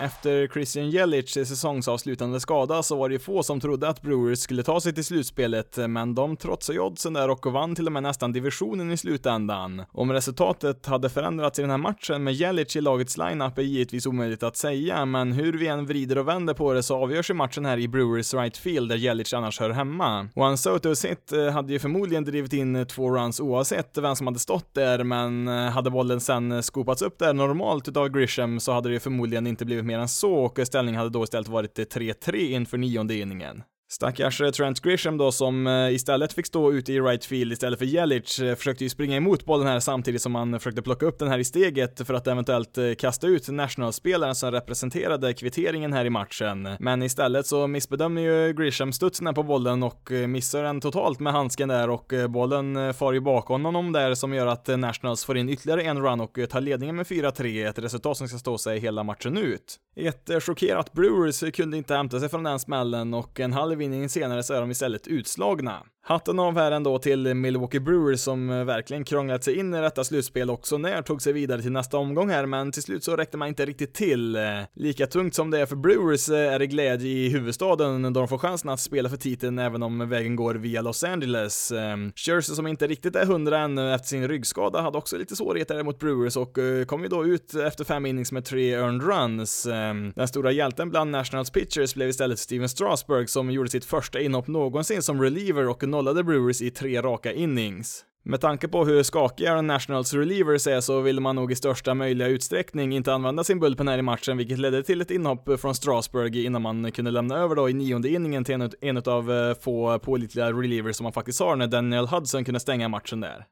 Efter 0.00 0.48
Christian 0.48 0.90
Jelic 0.90 1.30
säsongsavslutande 1.30 2.40
skada 2.40 2.82
så 2.82 2.96
var 2.96 3.08
det 3.08 3.12
ju 3.12 3.18
få 3.18 3.42
som 3.42 3.60
trodde 3.60 3.88
att 3.88 4.02
Brewers 4.02 4.38
skulle 4.38 4.62
ta 4.62 4.80
sig 4.80 4.94
till 4.94 5.04
slutspelet, 5.04 5.76
men 5.88 6.14
de 6.14 6.36
trotsade 6.36 6.80
oddsen 6.80 7.12
där 7.12 7.30
och 7.30 7.46
vann 7.46 7.74
till 7.74 7.86
och 7.86 7.92
med 7.92 8.02
nästan 8.02 8.32
divisionen 8.32 8.90
i 8.90 8.96
slutändan. 8.96 9.82
Om 9.92 10.12
resultatet 10.12 10.86
hade 10.86 11.08
förändrats 11.08 11.58
i 11.58 11.62
den 11.62 11.70
här 11.70 11.78
matchen 11.78 12.24
med 12.24 12.34
Jelic 12.34 12.76
i 12.76 12.80
lagets 12.80 13.16
lineup 13.16 13.58
är 13.58 13.62
givetvis 13.62 14.06
omöjligt 14.06 14.42
att 14.42 14.56
säga, 14.56 15.04
men 15.04 15.32
hur 15.32 15.52
vi 15.52 15.66
än 15.66 15.86
vrider 15.86 16.18
och 16.18 16.28
vänder 16.28 16.54
på 16.54 16.72
det 16.72 16.82
så 16.82 16.96
avgörs 17.02 17.30
ju 17.30 17.34
matchen 17.34 17.64
här 17.64 17.78
i 17.78 17.88
Brewers 17.88 18.34
right 18.34 18.56
field 18.56 18.88
där 18.88 18.96
Jelic 18.96 19.34
annars 19.34 19.60
hör 19.60 19.70
hemma. 19.70 20.28
Och 20.34 20.58
Sotos 20.58 21.04
hit 21.04 21.32
eh, 21.32 21.50
hade 21.50 21.72
ju 21.72 21.78
förmodligen 21.78 22.24
drivit 22.24 22.52
in 22.52 22.86
två 22.86 23.10
runs 23.10 23.40
oavsett 23.40 23.98
vem 23.98 24.16
som 24.16 24.26
hade 24.26 24.38
stått 24.38 24.74
där, 24.74 25.04
men 25.04 25.48
Eh, 25.58 25.72
hade 25.72 25.90
bollen 25.90 26.20
sen 26.20 26.52
eh, 26.52 26.60
skopats 26.60 27.02
upp 27.02 27.18
där 27.18 27.32
normalt 27.32 27.88
utav 27.88 28.08
Grisham 28.08 28.60
så 28.60 28.72
hade 28.72 28.88
det 28.88 28.92
ju 28.92 29.00
förmodligen 29.00 29.46
inte 29.46 29.64
blivit 29.64 29.84
mer 29.84 29.98
än 29.98 30.08
så 30.08 30.34
och 30.34 30.58
ställningen 30.64 30.98
hade 30.98 31.10
då 31.10 31.24
istället 31.24 31.48
varit 31.48 31.78
eh, 31.78 31.82
3-3 31.82 32.34
inför 32.34 32.78
nionde 32.78 33.14
inningen. 33.14 33.62
Stackars 33.90 34.40
eh, 34.40 34.50
Trent 34.50 34.80
Grisham 34.80 35.16
då 35.16 35.32
som 35.32 35.66
eh, 35.66 35.94
istället 35.94 36.32
fick 36.32 36.46
stå 36.46 36.72
ute 36.72 36.92
i 36.92 37.00
right 37.00 37.24
field 37.24 37.52
istället 37.52 37.78
för 37.78 37.86
Jelic 37.86 38.38
eh, 38.38 38.54
försökte 38.54 38.84
ju 38.84 38.90
springa 38.90 39.16
emot 39.16 39.44
bollen 39.44 39.66
här 39.66 39.80
samtidigt 39.80 40.22
som 40.22 40.34
han 40.34 40.60
försökte 40.60 40.82
plocka 40.82 41.06
upp 41.06 41.18
den 41.18 41.28
här 41.28 41.38
i 41.38 41.44
steget 41.44 42.06
för 42.06 42.14
att 42.14 42.26
eventuellt 42.26 42.78
kasta 42.98 43.26
ut 43.26 43.48
nationalspelaren 43.48 44.34
som 44.34 44.50
representerade 44.50 45.34
kvitteringen 45.34 45.92
här 45.92 46.04
i 46.04 46.10
matchen. 46.10 46.68
Men 46.78 47.02
istället 47.02 47.46
så 47.46 47.66
missbedömer 47.66 48.22
ju 48.22 48.52
Grisham 48.52 48.92
studsen 48.92 49.34
på 49.34 49.42
bollen 49.42 49.82
och 49.82 50.10
missar 50.28 50.62
den 50.62 50.80
totalt 50.80 51.20
med 51.20 51.32
handsken 51.32 51.68
där 51.68 51.90
och 51.90 52.12
bollen 52.28 52.94
far 52.94 53.12
ju 53.12 53.20
bakom 53.20 53.64
honom 53.64 53.92
där 53.92 54.14
som 54.14 54.34
gör 54.34 54.46
att 54.46 54.66
Nationals 54.66 55.24
får 55.24 55.36
in 55.36 55.48
ytterligare 55.48 55.82
en 55.82 56.02
run 56.02 56.20
och 56.20 56.38
tar 56.50 56.60
ledningen 56.60 56.96
med 56.96 57.06
4-3, 57.06 57.68
ett 57.68 57.78
resultat 57.78 58.16
som 58.16 58.28
ska 58.28 58.38
stå 58.38 58.58
sig 58.58 58.78
hela 58.78 59.02
matchen 59.02 59.36
ut. 59.36 59.76
Ett 59.96 60.42
chockerat 60.42 60.92
Brewers 60.92 61.52
kunde 61.52 61.76
inte 61.76 61.94
hämta 61.94 62.20
sig 62.20 62.28
från 62.28 62.42
den 62.42 62.58
smällen 62.58 63.14
och 63.14 63.40
en 63.40 63.52
halv 63.52 63.77
inning 63.82 64.08
senare 64.08 64.42
så 64.42 64.54
är 64.54 64.60
de 64.60 64.70
istället 64.70 65.06
utslagna. 65.06 65.82
Hatten 66.08 66.38
av 66.38 66.54
här 66.54 66.70
ändå 66.70 66.98
till 66.98 67.34
Milwaukee 67.34 67.80
Brewers 67.80 68.20
som 68.20 68.50
eh, 68.50 68.64
verkligen 68.64 69.04
krånglat 69.04 69.44
sig 69.44 69.58
in 69.58 69.74
i 69.74 69.80
detta 69.80 70.04
slutspel 70.04 70.50
också 70.50 70.78
när 70.78 71.02
tog 71.02 71.22
sig 71.22 71.32
vidare 71.32 71.62
till 71.62 71.72
nästa 71.72 71.96
omgång 71.96 72.30
här, 72.30 72.46
men 72.46 72.72
till 72.72 72.82
slut 72.82 73.04
så 73.04 73.16
räckte 73.16 73.36
man 73.36 73.48
inte 73.48 73.66
riktigt 73.66 73.94
till. 73.94 74.36
Eh, 74.36 74.42
lika 74.74 75.06
tungt 75.06 75.34
som 75.34 75.50
det 75.50 75.60
är 75.60 75.66
för 75.66 75.76
Brewers 75.76 76.28
eh, 76.28 76.54
är 76.54 76.58
det 76.58 76.66
glädje 76.66 77.08
i 77.08 77.28
huvudstaden 77.28 78.02
då 78.02 78.10
de 78.10 78.28
får 78.28 78.38
chansen 78.38 78.70
att 78.70 78.80
spela 78.80 79.08
för 79.08 79.16
titeln 79.16 79.58
även 79.58 79.82
om 79.82 80.08
vägen 80.08 80.36
går 80.36 80.54
via 80.54 80.82
Los 80.82 81.04
Angeles. 81.04 81.72
Ehm, 81.72 82.12
Scherzer 82.16 82.54
som 82.54 82.66
inte 82.66 82.86
riktigt 82.86 83.16
är 83.16 83.26
hundra 83.26 83.58
ännu 83.58 83.94
efter 83.94 84.08
sin 84.08 84.28
ryggskada 84.28 84.80
hade 84.80 84.98
också 84.98 85.16
lite 85.16 85.36
svårigheter 85.36 85.82
mot 85.82 85.98
Brewers 85.98 86.36
och 86.36 86.58
kom 86.86 87.02
ju 87.02 87.08
då 87.08 87.24
ut 87.24 87.54
efter 87.54 87.84
fem 87.84 88.06
innings 88.06 88.32
med 88.32 88.44
tre 88.44 88.74
earned 88.74 89.02
runs. 89.02 89.66
Ehm, 89.66 90.12
den 90.16 90.28
stora 90.28 90.52
hjälten 90.52 90.90
bland 90.90 91.10
Nationals 91.10 91.50
pitchers 91.50 91.94
blev 91.94 92.08
istället 92.08 92.38
Steven 92.38 92.68
Strasburg 92.68 93.30
som 93.30 93.50
gjorde 93.50 93.70
sitt 93.70 93.84
första 93.84 94.20
inhopp 94.20 94.46
någonsin 94.46 95.02
som 95.02 95.22
reliever 95.22 95.68
och 95.68 95.82
nollade 95.98 96.24
Brewers 96.24 96.62
i 96.62 96.70
tre 96.70 97.02
raka 97.02 97.32
innings. 97.32 98.04
Med 98.22 98.40
tanke 98.40 98.68
på 98.68 98.84
hur 98.84 99.02
skakiga 99.02 99.62
Nationals 99.62 100.14
relievers 100.14 100.66
är 100.66 100.80
så 100.80 101.00
ville 101.00 101.20
man 101.20 101.36
nog 101.36 101.52
i 101.52 101.56
största 101.56 101.94
möjliga 101.94 102.28
utsträckning 102.28 102.92
inte 102.92 103.14
använda 103.14 103.44
sin 103.44 103.60
bullpen 103.60 103.88
här 103.88 103.98
i 103.98 104.02
matchen, 104.02 104.36
vilket 104.36 104.58
ledde 104.58 104.82
till 104.82 105.00
ett 105.00 105.10
inhopp 105.10 105.60
från 105.60 105.74
Strasburg 105.74 106.36
innan 106.36 106.62
man 106.62 106.92
kunde 106.92 107.10
lämna 107.10 107.36
över 107.36 107.56
då 107.56 107.68
i 107.68 107.74
nionde 107.74 108.08
inningen 108.08 108.44
till 108.44 108.54
en, 108.54 108.70
en 108.80 108.96
av 108.96 109.32
eh, 109.32 109.54
få 109.60 109.98
pålitliga 109.98 110.52
relievers 110.52 110.96
som 110.96 111.04
man 111.04 111.12
faktiskt 111.12 111.40
har 111.40 111.56
när 111.56 111.66
Daniel 111.66 112.06
Hudson 112.06 112.44
kunde 112.44 112.60
stänga 112.60 112.88
matchen 112.88 113.20
där. 113.20 113.46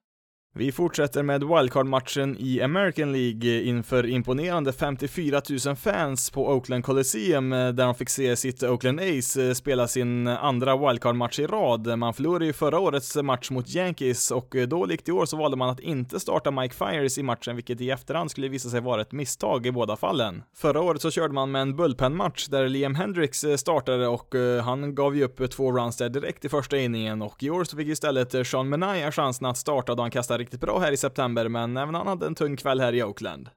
Vi 0.59 0.73
fortsätter 0.73 1.23
med 1.23 1.45
wildcard-matchen 1.45 2.37
i 2.39 2.63
American 2.63 3.13
League 3.13 3.63
inför 3.63 4.07
imponerande 4.07 4.73
54 4.73 5.43
000 5.67 5.77
fans 5.77 6.31
på 6.31 6.49
Oakland 6.49 6.85
Coliseum 6.85 7.53
eh, 7.53 7.59
där 7.59 7.85
de 7.85 7.95
fick 7.95 8.09
se 8.09 8.37
sitt 8.37 8.63
Oakland 8.63 9.01
Ace 9.01 9.49
eh, 9.49 9.53
spela 9.53 9.89
sin 9.89 10.27
andra 10.27 10.77
wildcard-match 10.77 11.39
i 11.39 11.47
rad. 11.47 11.99
Man 11.99 12.15
förlorade 12.15 12.47
ju 12.47 12.53
förra 12.53 12.79
årets 12.79 13.17
match 13.17 13.51
mot 13.51 13.75
Yankees 13.75 14.31
och 14.31 14.57
eh, 14.57 14.69
då, 14.69 14.85
likt 14.85 15.09
i 15.09 15.13
år, 15.13 15.27
så 15.27 15.37
valde 15.37 15.57
man 15.57 15.69
att 15.69 15.81
inte 15.81 16.21
starta 16.21 16.51
Mike 16.51 16.75
Fires 16.75 17.19
i 17.19 17.23
matchen, 17.23 17.57
vilket 17.57 17.81
i 17.81 17.91
efterhand 17.91 18.31
skulle 18.31 18.49
visa 18.49 18.69
sig 18.69 18.81
vara 18.81 19.01
ett 19.01 19.13
misstag 19.13 19.67
i 19.67 19.73
båda 19.73 19.97
fallen. 19.97 20.43
Förra 20.55 20.81
året 20.81 21.03
så 21.03 21.11
körde 21.11 21.35
man 21.35 21.51
med 21.51 21.63
en 21.63 21.77
bullpen-match 21.77 22.47
där 22.47 22.69
Liam 22.69 22.95
Hendricks 22.95 23.45
startade 23.57 24.09
och 24.09 24.35
han 24.65 24.95
gav 24.95 25.17
ju 25.17 25.25
upp 25.25 25.51
två 25.51 25.73
runs 25.73 25.97
där 25.97 26.09
direkt 26.09 26.45
i 26.45 26.49
första 26.49 26.77
inningen 26.77 27.23
och 27.23 27.43
i 27.43 27.51
år 27.51 27.65
så 27.65 27.77
fick 27.77 27.89
istället 27.89 28.47
Sean 28.47 28.69
Menaya 28.69 29.13
chansen 29.13 29.47
att 29.47 29.59
starta 29.59 29.95
då 29.95 30.03
han 30.03 30.11
kastade 30.11 30.46
riktigt 30.47 30.61
bra 30.61 30.79
här 30.79 30.93
i 30.93 30.97
september, 30.97 31.49
men 31.49 31.77
även 31.77 31.95
han 31.95 32.07
hade 32.07 32.27
en 32.27 32.35
tung 32.35 32.57
kväll 32.57 32.81
här 32.81 32.93
i 32.93 33.03
Oakland. 33.03 33.51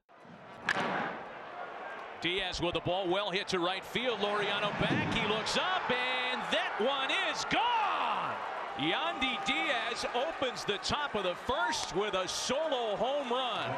Diaz 2.22 2.62
with 2.62 2.74
the 2.74 2.82
ball 2.86 3.08
well 3.08 3.32
hit 3.32 3.48
to 3.48 3.58
right 3.58 3.86
field. 3.86 4.20
Loriano 4.20 4.72
back. 4.80 5.14
He 5.14 5.28
looks 5.28 5.56
up 5.58 5.90
and 5.90 6.42
that 6.52 6.74
one 6.80 7.10
is 7.32 7.46
gone. 7.52 8.34
Yandy 8.78 9.38
Diaz 9.48 10.06
opens 10.16 10.66
the 10.66 10.78
top 10.84 11.16
of 11.16 11.24
the 11.24 11.36
first 11.52 11.96
with 11.96 12.14
a 12.16 12.28
solo 12.28 12.96
home 12.98 13.30
run. 13.30 13.70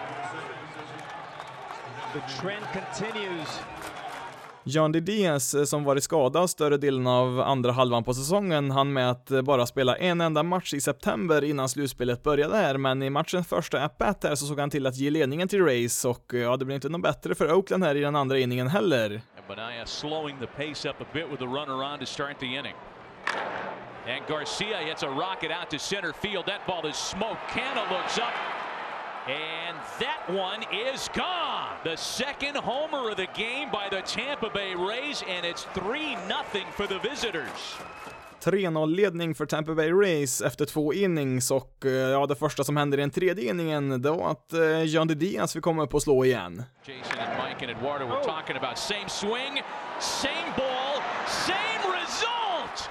The 2.13 2.23
trend 2.41 2.65
continues 2.73 3.49
Jan 4.63 4.91
Didiens, 4.91 5.53
eh, 5.53 5.63
som 5.63 5.83
varit 5.83 6.03
skadad 6.03 6.49
större 6.49 6.77
delen 6.77 7.07
av 7.07 7.39
andra 7.39 7.71
halvan 7.71 8.03
på 8.03 8.13
säsongen, 8.13 8.71
han 8.71 8.93
med 8.93 9.11
att 9.11 9.31
eh, 9.31 9.41
bara 9.41 9.65
spela 9.65 9.95
en 9.95 10.21
enda 10.21 10.43
match 10.43 10.73
i 10.73 10.81
september 10.81 11.43
innan 11.43 11.69
slutspelet 11.69 12.23
började 12.23 12.55
här, 12.55 12.77
men 12.77 13.03
i 13.03 13.09
matchens 13.09 13.47
första 13.47 13.83
at 13.83 14.23
här 14.23 14.35
så 14.35 14.45
såg 14.45 14.59
han 14.59 14.69
till 14.69 14.87
att 14.87 14.95
ge 14.95 15.09
ledningen 15.09 15.47
till 15.47 15.65
Rays 15.65 16.05
och 16.05 16.33
eh, 16.33 16.39
ja, 16.39 16.57
det 16.57 16.65
blev 16.65 16.75
inte 16.75 16.89
något 16.89 17.01
bättre 17.01 17.35
för 17.35 17.53
Oakland 17.53 17.83
här 17.83 17.95
i 17.95 17.99
den 17.99 18.15
andra 18.15 18.39
inningen 18.39 18.67
heller. 18.67 19.21
Benaya 19.47 19.85
slowing 19.85 20.37
the 20.39 20.47
pace 20.47 20.89
up 20.89 21.01
a 21.01 21.05
bit 21.13 21.25
with 21.31 21.39
the 21.39 21.45
runner 21.45 21.93
on 21.93 21.99
to 21.99 22.05
start 22.05 22.39
the 22.39 22.45
inning. 22.45 22.75
And 24.07 24.21
Garcia 24.27 24.77
hits 24.77 25.03
a 25.03 25.07
rocket 25.07 25.51
out 25.51 25.69
to 25.69 25.77
center 25.79 26.13
field. 26.21 26.45
That 26.45 26.61
ball 26.67 26.89
is 26.89 26.95
smoked. 26.95 27.41
Canna 27.53 27.83
looks 27.91 28.17
up 28.17 28.60
And 29.27 29.77
that 29.99 30.27
one 30.27 30.63
is 30.71 31.09
gone. 31.13 31.77
The 31.83 31.95
second 31.95 32.55
homer 32.57 33.11
of 33.11 33.17
the 33.17 33.27
game 33.35 33.69
by 33.71 33.87
the 33.89 34.01
Tampa 34.01 34.49
Bay 34.49 34.73
Rays, 34.73 35.23
and 35.29 35.45
it's 35.45 35.63
3 35.73 36.15
0 36.27 36.43
for 36.71 36.87
the 36.87 36.99
visitors. 36.99 37.77
3-0-ledning 38.43 39.35
för 39.35 39.45
Tampa 39.45 39.75
Bay 39.75 39.91
Rays 39.91 40.41
efter 40.41 40.65
två 40.65 40.93
innings 40.93 41.51
och 41.51 41.85
eh, 41.85 41.91
ja, 41.91 42.25
det 42.25 42.35
första 42.35 42.63
som 42.63 42.77
händer 42.77 42.97
i 42.97 43.01
den 43.01 43.09
tredje 43.09 43.49
inningen, 43.49 44.01
det 44.01 44.11
var 44.11 44.31
att 44.31 44.53
uh, 44.53 44.83
John 44.83 45.07
Diaz 45.07 45.53
fick 45.53 45.63
komma 45.63 45.83
upp 45.83 45.93
och 45.93 46.01
slå 46.01 46.25
igen. 46.25 46.63
Jason 46.85 47.19
and 47.19 47.43
Mike 47.43 47.65
and 47.65 47.77
Eduardo 47.77 48.05
were 48.05 48.23
talking 48.23 48.57
about 48.57 48.77
same 48.77 49.09
swing, 49.09 49.61
same 49.99 50.53
ball, 50.57 51.01
same 51.27 51.83
result! 52.01 52.89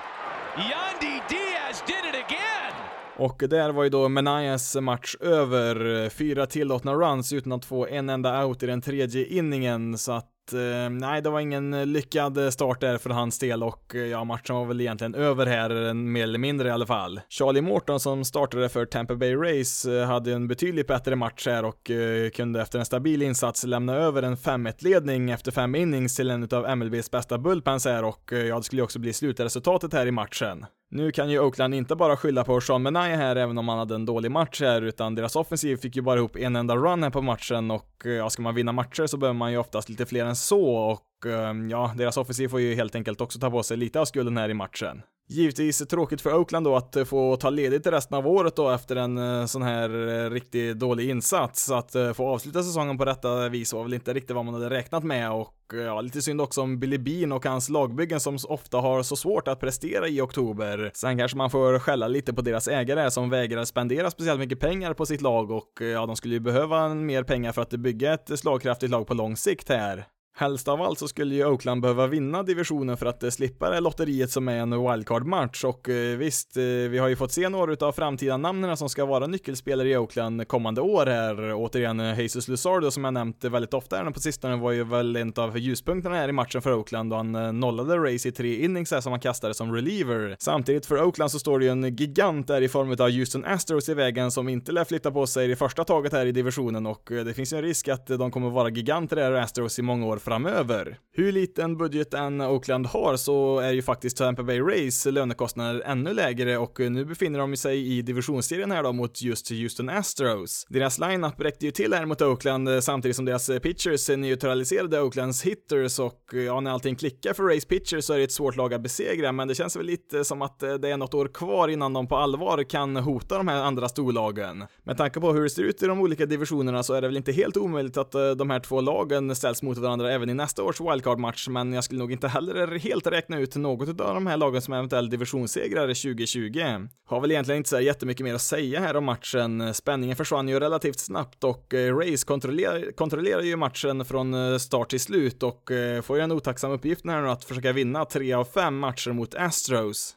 Yandy 0.57 1.23
Diaz 1.29 1.83
did 1.87 2.05
it 2.11 2.25
again! 2.27 2.75
Och 3.21 3.43
där 3.49 3.73
var 3.73 3.85
ju 3.85 3.91
då 3.91 4.09
Menayas 4.09 4.77
match 4.77 5.17
över, 5.21 6.09
fyra 6.09 6.47
tillåtna 6.47 6.95
runs 6.95 7.33
utan 7.33 7.53
att 7.53 7.65
få 7.65 7.87
en 7.87 8.11
enda 8.11 8.47
out 8.47 8.63
i 8.63 8.67
den 8.67 8.81
tredje 8.81 9.27
inningen, 9.27 9.99
så 9.99 10.13
att 10.13 10.53
eh, 10.53 10.91
nej, 10.91 11.23
det 11.23 11.31
var 11.31 11.41
ingen 11.41 11.93
lyckad 11.93 12.53
start 12.53 12.81
där 12.81 12.99
för 12.99 13.11
hans 13.11 13.39
del 13.39 13.63
och 13.63 13.95
eh, 13.95 14.01
ja, 14.01 14.25
matchen 14.25 14.57
var 14.57 14.65
väl 14.65 14.81
egentligen 14.81 15.15
över 15.15 15.47
här, 15.47 15.95
mer 15.95 16.23
eller 16.23 16.39
mindre 16.39 16.69
i 16.69 16.71
alla 16.71 16.87
fall. 16.87 17.21
Charlie 17.29 17.61
Morton 17.61 18.01
som 18.01 18.25
startade 18.25 18.69
för 18.69 18.87
Tampa 18.87 19.17
Bay 19.17 19.35
Rays 19.35 19.85
eh, 19.85 20.07
hade 20.07 20.33
en 20.33 20.49
betydligt 20.49 20.87
bättre 20.87 21.17
match 21.17 21.47
här 21.47 21.65
och 21.65 21.91
eh, 21.91 22.31
kunde 22.31 22.63
efter 22.63 22.79
en 22.79 22.87
stabil 22.87 23.23
insats 23.23 23.65
lämna 23.65 23.95
över 23.95 24.23
en 24.23 24.37
5-1-ledning 24.37 25.31
efter 25.31 25.53
fem 25.53 25.75
innings 25.75 26.17
till 26.17 26.31
en 26.31 26.49
av 26.53 26.79
MLBs 26.79 27.11
bästa 27.11 27.39
bullpens 27.39 27.85
här 27.85 28.05
och 28.05 28.33
ja, 28.33 28.57
det 28.57 28.63
skulle 28.63 28.81
ju 28.81 28.85
också 28.85 28.99
bli 28.99 29.13
slutresultatet 29.13 29.93
här 29.93 30.07
i 30.07 30.11
matchen. 30.11 30.67
Nu 30.93 31.13
kan 31.13 31.31
ju 31.31 31.39
Oakland 31.41 31.75
inte 31.75 31.97
bara 31.97 32.17
skylla 32.17 32.45
på 32.45 32.61
Sean 32.61 32.83
Menai 32.83 33.17
här, 33.17 33.37
även 33.37 33.59
om 33.59 33.69
han 33.69 33.79
hade 33.79 33.95
en 33.95 34.07
dålig 34.07 34.31
match 34.31 34.61
här, 34.61 34.83
utan 34.83 35.15
deras 35.15 35.37
offensiv 35.37 35.77
fick 35.77 35.97
ju 35.97 36.03
bara 36.03 36.19
ihop 36.19 36.37
en 36.37 36.57
enda 36.57 36.77
run 36.77 37.03
här 37.03 37.11
på 37.11 37.23
matchen 37.23 37.71
och 37.71 38.03
eh, 38.05 38.13
ja, 38.13 38.31
ska 38.31 38.43
man 38.43 38.55
vinna 38.55 38.73
matcher 38.73 39.07
så 39.07 39.17
behöver 39.17 39.39
man 39.39 39.53
ju 39.53 39.59
oftast 39.59 39.89
lite 39.89 40.07
fler 40.07 40.25
än 40.25 40.37
så 40.37 40.75
och 40.77 41.27
eh, 41.27 41.55
ja, 41.71 41.95
deras 41.97 42.17
offensiv 42.17 42.49
får 42.49 42.61
ju 42.61 42.75
helt 42.75 42.95
enkelt 42.95 43.21
också 43.21 43.39
ta 43.39 43.51
på 43.51 43.63
sig 43.63 43.77
lite 43.77 44.01
av 44.01 44.05
skulden 44.05 44.37
här 44.37 44.49
i 44.49 44.55
matchen. 44.55 45.03
Givetvis 45.33 45.79
tråkigt 45.79 46.21
för 46.21 46.35
Oakland 46.35 46.67
då 46.67 46.77
att 46.77 46.97
eh, 46.97 47.05
få 47.05 47.37
ta 47.37 47.51
ledigt 47.51 47.87
resten 47.87 48.19
av 48.19 48.27
året 48.27 48.57
då 48.57 48.71
efter 48.71 48.97
en 48.97 49.19
eh, 49.19 49.47
sån 49.47 49.63
här 49.63 50.09
eh, 50.09 50.31
riktigt 50.31 50.79
dålig 50.79 51.11
insats. 51.11 51.71
Att 51.71 51.97
få 52.15 52.29
avsluta 52.29 52.63
säsongen 52.63 52.99
på 52.99 53.05
detta 53.05 53.49
vis 53.49 53.73
var 53.73 53.83
väl 53.83 53.95
inte 53.95 54.13
riktigt 54.13 54.37
vad 54.37 54.45
man 54.45 54.55
hade 54.55 54.71
räknat 54.71 55.05
med 55.05 55.33
och 55.33 55.55
ja, 55.73 56.01
lite 56.01 56.23
synd 56.23 56.41
också 56.41 56.63
om 56.63 56.81
Billy 56.81 56.99
Bean 56.99 57.33
och 57.33 57.45
hans 57.45 57.69
lagbyggen 57.69 58.21
som 58.21 58.39
ofta 58.49 58.79
har 58.79 59.03
så 59.03 59.17
svårt 59.17 59.49
att 59.49 59.61
prestera 59.61 60.09
i 60.09 60.21
oktober. 60.21 60.91
Sen 60.95 61.19
kanske 61.19 61.37
man 61.37 61.51
får 61.51 61.79
skälla 61.79 62.09
lite 62.09 62.33
på 62.33 62.43
deras 62.43 62.69
ägare 62.69 63.11
som 63.11 63.31
vägrar 63.31 63.65
spendera 63.65 64.11
speciellt 64.11 64.41
mycket 64.41 64.61
pengar 64.61 64.95
på 64.95 65.07
sitt 65.07 65.21
lag 65.21 65.51
och 65.51 65.81
ja, 65.81 66.07
de 66.07 66.17
skulle 66.17 66.35
ju 66.35 66.41
behöva 66.41 66.89
mer 66.89 67.23
pengar 67.23 67.53
för 67.53 67.63
att 67.63 67.71
bygga 67.71 68.15
ett 68.15 68.39
slagkraftigt 68.39 68.91
lag 68.91 69.07
på 69.07 69.15
lång 69.15 69.37
sikt 69.37 69.69
här. 69.69 70.07
Helst 70.41 70.69
av 70.69 70.83
allt 70.83 70.99
så 70.99 71.09
skulle 71.09 71.35
ju 71.35 71.47
Oakland 71.47 71.83
behöva 71.83 72.07
vinna 72.07 72.43
divisionen 72.43 72.97
för 72.97 73.07
att 73.07 73.23
eh, 73.23 73.31
slippa 73.31 73.71
det 73.71 73.81
lotteriet 73.81 74.31
som 74.31 74.49
är 74.49 74.57
en 74.57 74.71
wildcard-match 74.71 75.65
och 75.65 75.89
eh, 75.89 76.17
visst, 76.17 76.57
eh, 76.57 76.63
vi 76.63 76.99
har 76.99 77.09
ju 77.09 77.17
fått 77.17 77.33
se 77.33 77.49
några 77.49 77.87
av 77.87 77.93
framtida 77.93 78.37
namnen 78.37 78.77
som 78.77 78.89
ska 78.89 79.05
vara 79.05 79.27
nyckelspelare 79.27 79.89
i 79.89 79.97
Oakland 79.97 80.49
kommande 80.49 80.81
år 80.81 81.07
här. 81.07 81.55
Återigen, 81.55 82.17
Jesus 82.17 82.49
Luzardo 82.49 82.91
som 82.91 83.05
jag 83.05 83.15
nämnt 83.15 83.45
väldigt 83.45 83.75
ofta 83.75 83.97
här 83.97 84.11
på 84.11 84.21
sistone 84.21 84.57
var 84.57 84.73
ju 84.73 84.85
väl 84.85 85.17
en 85.17 85.33
av 85.37 85.59
ljuspunkterna 85.59 86.17
här 86.17 86.29
i 86.29 86.33
matchen 86.33 86.63
för 86.63 86.75
Oakland 86.75 87.13
och 87.13 87.19
han 87.19 87.61
nollade 87.61 87.97
race 87.97 88.29
i 88.29 88.33
tre 88.33 88.65
innings 88.65 88.91
här 88.91 89.01
som 89.01 89.13
han 89.13 89.21
kastade 89.21 89.55
som 89.55 89.75
reliever. 89.75 90.37
Samtidigt 90.39 90.87
för 90.87 91.03
Oakland 91.03 91.31
så 91.31 91.39
står 91.39 91.59
det 91.59 91.65
ju 91.65 91.71
en 91.71 91.97
gigant 91.97 92.47
där 92.47 92.63
i 92.63 92.69
form 92.69 92.91
av 92.91 93.11
Houston 93.11 93.45
Astros 93.45 93.89
i 93.89 93.95
vägen 93.95 94.31
som 94.31 94.49
inte 94.49 94.73
lär 94.73 94.85
flytta 94.85 95.11
på 95.11 95.27
sig 95.27 95.51
i 95.51 95.57
första 95.57 95.85
taget 95.85 96.13
här 96.13 96.27
i 96.27 96.33
divisionen 96.33 96.87
och 96.87 97.09
det 97.11 97.35
finns 97.35 97.53
ju 97.53 97.57
en 97.57 97.63
risk 97.63 97.89
att 97.89 98.07
de 98.07 98.31
kommer 98.31 98.51
vara 98.51 98.69
giganter 98.69 99.17
där 99.17 99.33
Astros 99.33 99.79
i 99.79 99.83
många 99.83 100.07
år 100.07 100.17
framöver. 100.31 100.99
Hur 101.13 101.33
liten 101.33 101.77
budget 101.77 102.15
än 102.15 102.41
Oakland 102.41 102.87
har 102.87 103.17
så 103.17 103.59
är 103.59 103.73
ju 103.73 103.83
faktiskt 103.83 104.17
Tampa 104.17 104.43
Bay 104.43 104.61
Rays 104.61 105.07
lönekostnader 105.07 105.83
ännu 105.87 106.15
lägre 106.15 106.59
och 106.59 106.81
nu 106.81 107.05
befinner 107.05 107.39
de 107.39 107.57
sig 107.57 107.99
i 107.99 108.03
divisionsserien 108.03 108.71
här 108.71 108.83
då 108.83 108.93
mot 108.93 109.23
just 109.23 109.51
Houston 109.51 109.89
Astros. 109.89 110.67
Deras 110.69 110.99
lineup 110.99 111.41
räckte 111.41 111.67
ju 111.67 111.73
till 111.73 111.93
här 111.93 112.07
mot 112.07 112.23
Oakland 112.23 112.69
eh, 112.69 112.81
samtidigt 112.81 113.17
som 113.17 113.25
deras 113.25 113.49
eh, 113.49 113.59
pitchers 113.59 114.09
neutraliserade 114.09 115.03
Oaklands 115.03 115.43
hitters 115.43 115.99
och 115.99 116.35
eh, 116.35 116.41
ja, 116.41 116.61
när 116.61 116.71
allting 116.71 116.97
klickar 116.97 117.33
för 117.33 117.43
Rays 117.43 117.65
pitchers 117.65 118.05
så 118.05 118.13
är 118.13 118.19
det 118.19 118.25
ett 118.25 118.33
svårt 118.33 118.57
lag 118.57 118.75
att 118.75 118.83
besegra, 118.83 119.33
men 119.33 119.49
det 119.49 119.55
känns 119.55 119.77
väl 119.77 119.87
lite 119.87 120.25
som 120.25 120.43
att 120.43 120.61
det 120.61 120.89
är 120.89 120.97
något 120.97 121.15
år 121.15 121.29
kvar 121.35 121.69
innan 121.69 121.93
de 121.93 122.07
på 122.07 122.17
allvar 122.17 122.63
kan 122.63 122.97
hota 122.97 123.37
de 123.37 123.49
här 123.49 123.63
andra 123.63 123.89
storlagen. 123.89 124.65
Med 124.85 124.97
tanke 124.97 125.21
på 125.21 125.33
hur 125.33 125.43
det 125.43 125.51
ser 125.51 125.63
ut 125.63 125.83
i 125.83 125.87
de 125.87 126.01
olika 126.01 126.27
divisionerna 126.27 126.83
så 126.83 126.95
är 126.95 127.01
det 127.01 127.09
väl 127.09 127.17
inte 127.17 127.33
helt 127.33 127.57
omöjligt 127.57 127.97
att 127.97 128.13
de 128.13 128.51
här 128.51 128.61
två 128.61 128.81
lagen 128.81 129.37
ställs 129.37 129.63
mot 129.63 129.79
varandra 129.79 130.13
även 130.21 130.31
i 130.31 130.35
nästa 130.35 130.63
års 130.63 130.81
wildcard-match, 130.81 131.49
men 131.49 131.73
jag 131.73 131.85
skulle 131.85 131.99
nog 131.99 132.13
inte 132.13 132.29
heller 132.29 132.79
helt 132.79 133.07
räkna 133.07 133.39
ut 133.39 133.57
något 133.57 133.89
av 133.89 134.15
de 134.15 134.27
här 134.27 134.37
lagen 134.37 134.63
som 134.63 134.75
eventuell 134.75 135.11
divisionssegrare 135.11 135.95
2020. 135.95 136.89
Har 137.07 137.21
väl 137.21 137.31
egentligen 137.31 137.57
inte 137.57 137.71
så 137.71 137.81
jättemycket 137.81 138.25
mer 138.25 138.35
att 138.35 138.43
säga 138.43 138.81
här 138.81 138.97
om 138.97 139.05
matchen. 139.05 139.75
Spänningen 139.75 140.17
försvann 140.17 140.49
ju 140.49 140.61
relativt 140.61 141.01
snabbt 141.01 141.45
och 141.45 141.75
eh, 141.75 141.97
Race 141.97 142.27
kontrollerar, 142.27 142.93
kontrollerar 142.93 143.43
ju 143.43 143.57
matchen 143.57 144.05
från 144.05 144.35
eh, 144.35 144.59
start 144.59 144.91
till 144.91 145.01
slut 145.01 145.43
och 145.43 145.71
eh, 145.71 146.03
får 146.03 146.17
ju 146.17 146.23
en 146.23 146.33
otacksam 146.33 146.71
uppgift 146.71 147.07
här 147.07 147.23
nu 147.23 147.31
att 147.31 147.45
försöka 147.45 147.73
vinna 147.73 148.05
tre 148.05 148.33
av 148.33 148.45
fem 148.45 148.79
matcher 148.79 149.13
mot 149.13 149.35
Astros. 149.35 150.17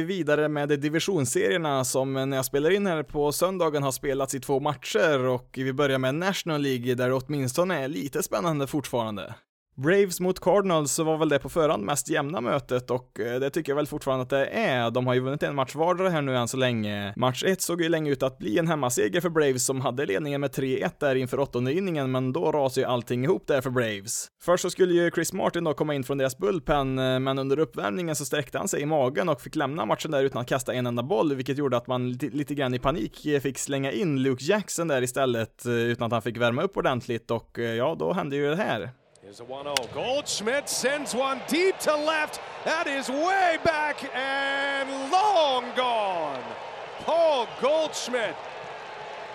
Vi 0.00 0.06
vidare 0.06 0.48
med 0.48 0.68
divisionsserierna 0.68 1.84
som 1.84 2.12
när 2.12 2.36
jag 2.36 2.44
spelar 2.44 2.70
in 2.70 2.86
här 2.86 3.02
på 3.02 3.32
söndagen 3.32 3.82
har 3.82 3.92
spelats 3.92 4.34
i 4.34 4.40
två 4.40 4.60
matcher 4.60 5.26
och 5.26 5.54
vi 5.56 5.72
börjar 5.72 5.98
med 5.98 6.14
National 6.14 6.60
League 6.62 6.94
där 6.94 7.08
det 7.08 7.14
åtminstone 7.14 7.84
är 7.84 7.88
lite 7.88 8.22
spännande 8.22 8.66
fortfarande. 8.66 9.34
Braves 9.80 10.20
mot 10.20 10.40
Cardinals 10.40 10.92
så 10.92 11.04
var 11.04 11.16
väl 11.16 11.28
det 11.28 11.38
på 11.38 11.48
förhand 11.48 11.84
mest 11.84 12.08
jämna 12.08 12.40
mötet 12.40 12.90
och 12.90 13.20
eh, 13.20 13.40
det 13.40 13.50
tycker 13.50 13.72
jag 13.72 13.76
väl 13.76 13.86
fortfarande 13.86 14.22
att 14.22 14.30
det 14.30 14.46
är. 14.46 14.90
De 14.90 15.06
har 15.06 15.14
ju 15.14 15.20
vunnit 15.20 15.42
en 15.42 15.54
match 15.54 15.74
vardera 15.74 16.08
här 16.10 16.22
nu 16.22 16.36
än 16.36 16.48
så 16.48 16.56
länge. 16.56 17.12
Match 17.16 17.44
1 17.44 17.62
såg 17.62 17.82
ju 17.82 17.88
länge 17.88 18.10
ut 18.10 18.22
att 18.22 18.38
bli 18.38 18.58
en 18.58 18.68
hemmaseger 18.68 19.20
för 19.20 19.28
Braves 19.28 19.66
som 19.66 19.80
hade 19.80 20.06
ledningen 20.06 20.40
med 20.40 20.50
3-1 20.50 20.90
där 21.00 21.14
inför 21.14 21.40
åttonde 21.40 21.72
inningen, 21.72 22.10
men 22.10 22.32
då 22.32 22.52
rasade 22.52 22.80
ju 22.80 22.92
allting 22.92 23.24
ihop 23.24 23.46
där 23.46 23.60
för 23.60 23.70
Braves. 23.70 24.28
Först 24.42 24.62
så 24.62 24.70
skulle 24.70 24.94
ju 24.94 25.10
Chris 25.10 25.32
Martin 25.32 25.64
då 25.64 25.74
komma 25.74 25.94
in 25.94 26.04
från 26.04 26.18
deras 26.18 26.38
bullpen, 26.38 26.98
eh, 26.98 27.18
men 27.18 27.38
under 27.38 27.58
uppvärmningen 27.58 28.16
så 28.16 28.24
sträckte 28.24 28.58
han 28.58 28.68
sig 28.68 28.82
i 28.82 28.86
magen 28.86 29.28
och 29.28 29.40
fick 29.40 29.56
lämna 29.56 29.86
matchen 29.86 30.10
där 30.10 30.24
utan 30.24 30.40
att 30.40 30.48
kasta 30.48 30.74
en 30.74 30.86
enda 30.86 31.02
boll, 31.02 31.34
vilket 31.34 31.58
gjorde 31.58 31.76
att 31.76 31.86
man 31.86 32.12
lite, 32.12 32.26
lite 32.26 32.54
grann 32.54 32.74
i 32.74 32.78
panik 32.78 33.26
eh, 33.26 33.40
fick 33.40 33.58
slänga 33.58 33.92
in 33.92 34.22
Luke 34.22 34.44
Jackson 34.44 34.88
där 34.88 35.02
istället 35.02 35.66
utan 35.66 36.06
att 36.06 36.12
han 36.12 36.22
fick 36.22 36.36
värma 36.36 36.62
upp 36.62 36.76
ordentligt 36.76 37.30
och 37.30 37.58
ja, 37.58 37.96
då 37.98 38.12
hände 38.12 38.36
ju 38.36 38.50
det 38.50 38.56
här. 38.56 38.90
Here's 39.22 39.40
a 39.40 39.44
1-0. 39.44 39.92
Goldschmidt 39.92 40.66
sends 40.66 41.14
one 41.14 41.42
deep 41.46 41.78
to 41.80 41.94
left. 41.94 42.40
That 42.64 42.86
is 42.86 43.10
way 43.10 43.58
back 43.62 44.02
and 44.16 44.88
long 45.12 45.64
gone. 45.76 46.42
Paul 47.00 47.46
Goldschmidt. 47.60 48.34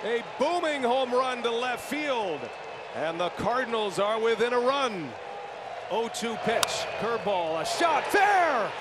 A 0.03 0.23
booming 0.39 0.81
home 0.81 1.11
run 1.11 1.43
to 1.43 1.51
left 1.51 1.87
field. 1.87 2.39
And 2.95 3.19
the 3.19 3.29
Cardinals 3.29 3.99
are 3.99 4.19
within 4.19 4.53
a 4.53 4.59
run. 4.59 5.11
0-2 5.91 6.35
pitch. 6.43 6.87
Curveball. 6.99 7.61
A 7.61 7.65
shot. 7.65 8.05
Fair. 8.07 8.71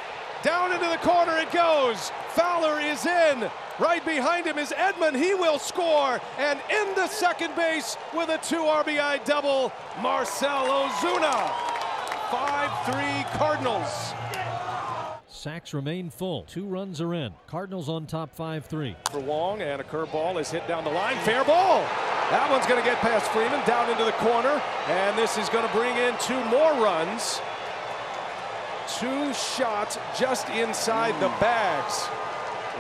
Down 0.45 0.73
into 0.73 0.87
the 0.87 0.99
corner 0.99 1.39
it 1.39 1.51
goes. 1.53 2.13
Fowler 2.29 2.79
is 2.79 3.07
in. 3.07 3.51
Right 3.79 4.05
behind 4.05 4.45
him 4.45 4.59
is 4.59 4.75
Edmund. 4.77 5.17
He 5.17 5.33
will 5.33 5.59
score. 5.59 6.21
And 6.37 6.61
in 6.69 6.95
the 6.95 7.09
second 7.09 7.57
base 7.57 7.97
with 8.15 8.29
a 8.29 8.37
two 8.37 8.61
RBI 8.61 9.25
double, 9.25 9.73
Marcel 10.03 10.67
Ozuna. 10.67 11.51
5 12.31 12.85
3 12.85 13.39
Cardinals. 13.39 14.13
Sacks 15.27 15.73
remain 15.73 16.11
full. 16.11 16.43
Two 16.43 16.67
runs 16.67 17.01
are 17.01 17.15
in. 17.15 17.33
Cardinals 17.47 17.89
on 17.89 18.05
top 18.05 18.35
5 18.35 18.67
3. 18.67 18.97
For 19.13 19.21
Wong, 19.21 19.63
and 19.63 19.81
a 19.81 19.85
curveball 19.85 20.39
is 20.39 20.51
hit 20.51 20.69
down 20.69 20.85
the 20.85 20.91
line. 20.91 21.17
Fair 21.21 21.43
ball. 21.45 21.81
That 22.31 22.49
one's 22.51 22.67
going 22.67 22.83
to 22.83 22.87
get 22.87 22.99
past 22.99 23.31
Freeman 23.31 23.67
down 23.67 23.89
into 23.89 24.05
the 24.05 24.13
corner. 24.13 24.61
And 24.89 25.17
this 25.17 25.39
is 25.39 25.49
going 25.49 25.67
to 25.67 25.73
bring 25.73 25.97
in 25.97 26.15
two 26.19 26.45
more 26.47 26.73
runs. 26.75 27.41
Two 28.89 29.33
shots 29.33 29.99
just 30.19 30.49
inside 30.51 31.15
the 31.21 31.29
bags. 31.41 32.03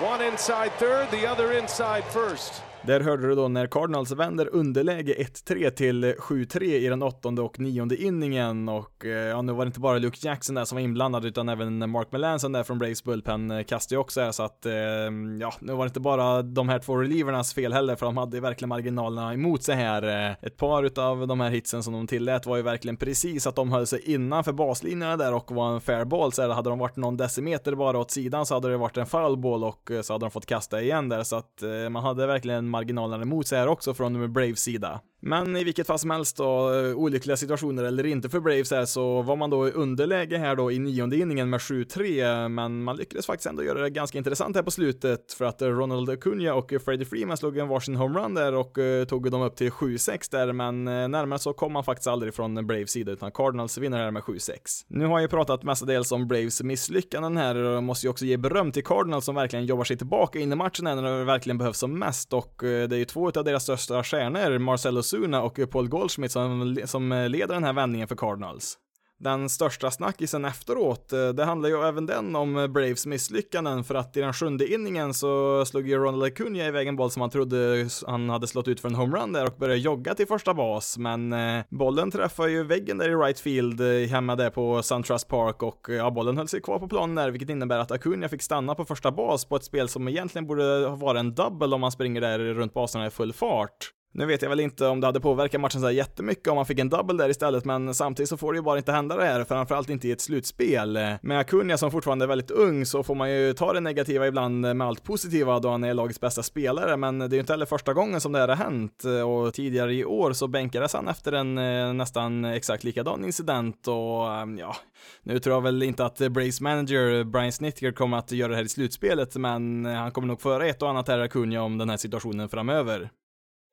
One 0.02 0.20
inside 0.20 0.72
third, 0.74 1.10
the 1.10 1.26
other 1.26 1.52
inside 1.52 2.04
first. 2.04 2.62
Där 2.86 3.00
hörde 3.00 3.28
du 3.28 3.34
då 3.34 3.48
när 3.48 3.66
Cardinals 3.66 4.12
vänder 4.12 4.48
underläge 4.52 5.14
1-3 5.14 5.70
till 5.70 6.04
7-3 6.04 6.62
i 6.62 6.88
den 6.88 7.02
åttonde 7.02 7.42
och 7.42 7.60
nionde 7.60 7.96
inningen. 8.02 8.68
Och 8.68 9.04
eh, 9.04 9.10
ja, 9.10 9.42
nu 9.42 9.52
var 9.52 9.64
det 9.64 9.66
inte 9.66 9.80
bara 9.80 9.98
Luke 9.98 10.18
Jackson 10.20 10.54
där 10.54 10.64
som 10.64 10.76
var 10.76 10.82
inblandad 10.82 11.24
utan 11.24 11.48
även 11.48 11.90
Mark 11.90 12.12
Melanson 12.12 12.52
där 12.52 12.62
från 12.62 12.78
Braves 12.78 13.04
bullpen 13.04 13.50
eh, 13.50 13.62
kastade 13.62 13.94
ju 13.94 14.00
också 14.00 14.20
här 14.20 14.32
så 14.32 14.42
att 14.42 14.66
ehm, 14.66 15.40
ja, 15.40 15.54
nu 15.60 15.72
var 15.72 15.84
det 15.84 15.88
inte 15.88 16.00
bara 16.00 16.42
de 16.42 16.68
här 16.68 16.78
två 16.78 16.96
relievernas 16.96 17.54
fel 17.54 17.72
heller 17.72 17.96
för 17.96 18.06
de 18.06 18.16
hade 18.16 18.40
verkligen 18.40 18.68
marginalerna 18.68 19.34
emot 19.34 19.62
sig 19.62 19.76
här. 19.76 20.28
Eh, 20.28 20.36
ett 20.42 20.56
par 20.56 20.82
utav 20.82 21.26
de 21.26 21.40
här 21.40 21.50
hitsen 21.50 21.82
som 21.82 21.92
de 21.92 22.06
tillät 22.06 22.46
var 22.46 22.56
ju 22.56 22.62
verkligen 22.62 22.96
precis 22.96 23.46
att 23.46 23.56
de 23.56 23.72
höll 23.72 23.86
sig 23.86 24.12
innanför 24.12 24.52
baslinjerna 24.52 25.16
där 25.16 25.34
och 25.34 25.50
var 25.50 25.74
en 25.74 25.80
fair 25.80 26.04
ball. 26.04 26.32
Så 26.32 26.42
här, 26.42 26.48
hade 26.48 26.70
de 26.70 26.78
varit 26.78 26.96
någon 26.96 27.16
decimeter 27.16 27.74
bara 27.74 27.98
åt 27.98 28.10
sidan 28.10 28.46
så 28.46 28.54
hade 28.54 28.68
det 28.68 28.76
varit 28.76 28.96
en 28.96 29.06
foul 29.06 29.36
ball 29.36 29.64
och 29.64 29.90
så 30.02 30.12
hade 30.12 30.24
de 30.24 30.30
fått 30.30 30.46
kasta 30.46 30.82
igen 30.82 31.08
där. 31.08 31.22
Så 31.22 31.36
att 31.36 31.62
man 31.90 32.02
hade 32.02 32.26
verkligen 32.26 32.73
marginalerna 32.74 33.22
emot 33.22 33.46
sig 33.46 33.58
här 33.58 33.68
också 33.68 33.94
från 33.94 34.32
Braves 34.32 34.60
sida. 34.60 35.00
Men 35.26 35.56
i 35.56 35.64
vilket 35.64 35.86
fall 35.86 35.98
som 35.98 36.10
helst 36.10 36.36
då, 36.36 36.74
eh, 36.74 36.96
olyckliga 36.96 37.36
situationer 37.36 37.84
eller 37.84 38.06
inte 38.06 38.28
för 38.28 38.40
Braves 38.40 38.70
här, 38.70 38.84
så 38.84 39.22
var 39.22 39.36
man 39.36 39.50
då 39.50 39.68
i 39.68 39.70
underläge 39.70 40.38
här 40.38 40.56
då 40.56 40.72
i 40.72 40.78
nionde 40.78 41.16
inningen 41.16 41.50
med 41.50 41.60
7-3, 41.60 42.48
men 42.48 42.84
man 42.84 42.96
lyckades 42.96 43.26
faktiskt 43.26 43.46
ändå 43.46 43.62
göra 43.64 43.82
det 43.82 43.90
ganska 43.90 44.18
intressant 44.18 44.56
här 44.56 44.62
på 44.62 44.70
slutet 44.70 45.32
för 45.32 45.44
att 45.44 45.62
eh, 45.62 45.68
Ronald 45.68 46.10
Acuna 46.10 46.54
och 46.54 46.72
eh, 46.72 46.78
Freddie 46.78 47.04
Freeman 47.04 47.36
slog 47.36 47.58
en 47.58 47.68
varsin 47.68 47.96
homerun 47.96 48.34
där 48.34 48.54
och 48.54 48.78
tog 49.08 49.30
dem 49.30 49.42
upp 49.42 49.56
till 49.56 49.70
7-6 49.70 50.30
där, 50.30 50.52
men 50.52 50.84
närmare 50.84 51.38
så 51.38 51.52
kom 51.52 51.72
man 51.72 51.84
faktiskt 51.84 52.06
aldrig 52.06 52.34
från 52.34 52.66
Braves 52.66 52.90
sida, 52.90 53.12
utan 53.12 53.30
Cardinals 53.30 53.78
vinner 53.78 53.98
här 53.98 54.10
med 54.10 54.22
7-6. 54.22 54.56
Nu 54.88 55.06
har 55.06 55.20
jag 55.20 55.30
pratat 55.30 55.62
mestadels 55.62 56.12
om 56.12 56.28
Braves 56.28 56.62
misslyckanden 56.62 57.36
här 57.36 57.56
och 57.56 57.82
måste 57.82 58.06
ju 58.06 58.10
också 58.10 58.24
ge 58.24 58.36
beröm 58.36 58.72
till 58.72 58.84
Cardinals 58.84 59.24
som 59.24 59.34
verkligen 59.34 59.66
jobbar 59.66 59.84
sig 59.84 59.96
tillbaka 59.96 60.38
in 60.38 60.52
i 60.52 60.56
matchen 60.56 60.86
här 60.86 60.94
när 60.94 61.18
det 61.18 61.24
verkligen 61.24 61.58
behövs 61.58 61.78
som 61.78 61.98
mest 61.98 62.32
och 62.32 62.54
det 62.60 62.68
är 62.68 62.94
ju 62.94 63.04
två 63.04 63.26
av 63.26 63.44
deras 63.44 63.62
största 63.62 64.04
stjärnor, 64.04 64.58
Marcelo 64.58 65.02
Osuna 65.18 65.42
och 65.42 65.70
Paul 65.70 65.88
Goldschmidt 65.88 66.32
som, 66.32 66.78
som 66.84 67.26
leder 67.28 67.54
den 67.54 67.64
här 67.64 67.72
vändningen 67.72 68.08
för 68.08 68.16
Cardinals 68.16 68.78
den 69.24 69.48
största 69.48 69.90
snackisen 69.90 70.44
efteråt, 70.44 71.12
eh, 71.12 71.28
det 71.28 71.44
handlar 71.44 71.68
ju 71.68 71.88
även 71.88 72.06
den 72.06 72.36
om 72.36 72.54
Braves 72.54 73.06
misslyckanden 73.06 73.84
för 73.84 73.94
att 73.94 74.16
i 74.16 74.20
den 74.20 74.32
sjunde 74.32 74.72
inningen 74.72 75.14
så 75.14 75.64
slog 75.64 75.88
ju 75.88 75.96
Ronald 75.96 76.22
Acuna 76.22 76.66
iväg 76.66 76.88
en 76.88 76.96
boll 76.96 77.10
som 77.10 77.20
han 77.20 77.30
trodde 77.30 77.88
han 78.06 78.30
hade 78.30 78.46
slått 78.46 78.68
ut 78.68 78.80
för 78.80 78.88
en 78.88 78.94
homerun 78.94 79.32
där 79.32 79.46
och 79.46 79.56
började 79.58 79.80
jogga 79.80 80.14
till 80.14 80.26
första 80.26 80.54
bas, 80.54 80.98
men 80.98 81.32
eh, 81.32 81.64
bollen 81.70 82.10
träffar 82.10 82.46
ju 82.46 82.64
väggen 82.64 82.98
där 82.98 83.08
i 83.08 83.14
right 83.14 83.40
field 83.40 83.80
eh, 83.80 84.08
hemma 84.08 84.36
där 84.36 84.50
på 84.50 84.82
SunTrust 84.82 85.28
Park 85.28 85.62
och 85.62 85.86
ja, 85.88 86.10
bollen 86.10 86.36
höll 86.36 86.48
sig 86.48 86.60
kvar 86.60 86.78
på 86.78 86.88
planen 86.88 87.14
där, 87.14 87.30
vilket 87.30 87.50
innebär 87.50 87.78
att 87.78 87.90
Acuna 87.90 88.28
fick 88.28 88.42
stanna 88.42 88.74
på 88.74 88.84
första 88.84 89.12
bas 89.12 89.44
på 89.44 89.56
ett 89.56 89.64
spel 89.64 89.88
som 89.88 90.08
egentligen 90.08 90.46
borde 90.46 90.88
vara 90.88 91.20
en 91.20 91.34
double 91.34 91.74
om 91.74 91.80
man 91.80 91.92
springer 91.92 92.20
där 92.20 92.38
runt 92.38 92.74
baserna 92.74 93.06
i 93.06 93.10
full 93.10 93.32
fart. 93.32 93.93
Nu 94.16 94.26
vet 94.26 94.42
jag 94.42 94.48
väl 94.48 94.60
inte 94.60 94.86
om 94.86 95.00
det 95.00 95.06
hade 95.06 95.20
påverkat 95.20 95.60
matchen 95.60 95.80
så 95.80 95.90
jättemycket 95.90 96.48
om 96.48 96.56
man 96.56 96.66
fick 96.66 96.78
en 96.78 96.88
double 96.88 97.22
där 97.22 97.28
istället, 97.28 97.64
men 97.64 97.94
samtidigt 97.94 98.28
så 98.28 98.36
får 98.36 98.52
det 98.52 98.56
ju 98.56 98.62
bara 98.62 98.78
inte 98.78 98.92
hända 98.92 99.16
det 99.16 99.24
här, 99.24 99.44
framförallt 99.44 99.90
inte 99.90 100.08
i 100.08 100.12
ett 100.12 100.20
slutspel. 100.20 100.98
Med 101.22 101.38
Acuna 101.38 101.78
som 101.78 101.90
fortfarande 101.90 102.24
är 102.24 102.26
väldigt 102.26 102.50
ung 102.50 102.86
så 102.86 103.02
får 103.02 103.14
man 103.14 103.30
ju 103.30 103.52
ta 103.52 103.72
det 103.72 103.80
negativa 103.80 104.26
ibland 104.26 104.60
med 104.60 104.82
allt 104.82 105.04
positiva 105.04 105.58
då 105.58 105.70
han 105.70 105.84
är 105.84 105.94
lagets 105.94 106.20
bästa 106.20 106.42
spelare, 106.42 106.96
men 106.96 107.18
det 107.18 107.24
är 107.24 107.30
ju 107.30 107.40
inte 107.40 107.52
heller 107.52 107.66
första 107.66 107.92
gången 107.92 108.20
som 108.20 108.32
det 108.32 108.38
här 108.38 108.48
har 108.48 108.56
hänt 108.56 109.02
och 109.26 109.54
tidigare 109.54 109.94
i 109.94 110.04
år 110.04 110.32
så 110.32 110.46
bänkades 110.46 110.94
han 110.94 111.08
efter 111.08 111.32
en 111.32 111.58
eh, 111.58 111.92
nästan 111.92 112.44
exakt 112.44 112.84
likadan 112.84 113.24
incident 113.24 113.88
och 113.88 114.32
ehm, 114.32 114.58
ja, 114.58 114.76
nu 115.22 115.38
tror 115.38 115.56
jag 115.56 115.60
väl 115.60 115.82
inte 115.82 116.04
att 116.04 116.18
Brace 116.18 116.62
manager 116.62 117.24
Brian 117.24 117.52
Snitker 117.52 117.92
kommer 117.92 118.16
att 118.16 118.32
göra 118.32 118.48
det 118.48 118.56
här 118.56 118.64
i 118.64 118.68
slutspelet, 118.68 119.36
men 119.36 119.84
han 119.84 120.10
kommer 120.10 120.28
nog 120.28 120.40
föra 120.40 120.66
ett 120.66 120.82
och 120.82 120.90
annat 120.90 121.08
här 121.08 121.18
Acuna 121.18 121.62
om 121.62 121.78
den 121.78 121.90
här 121.90 121.96
situationen 121.96 122.48
framöver. 122.48 123.10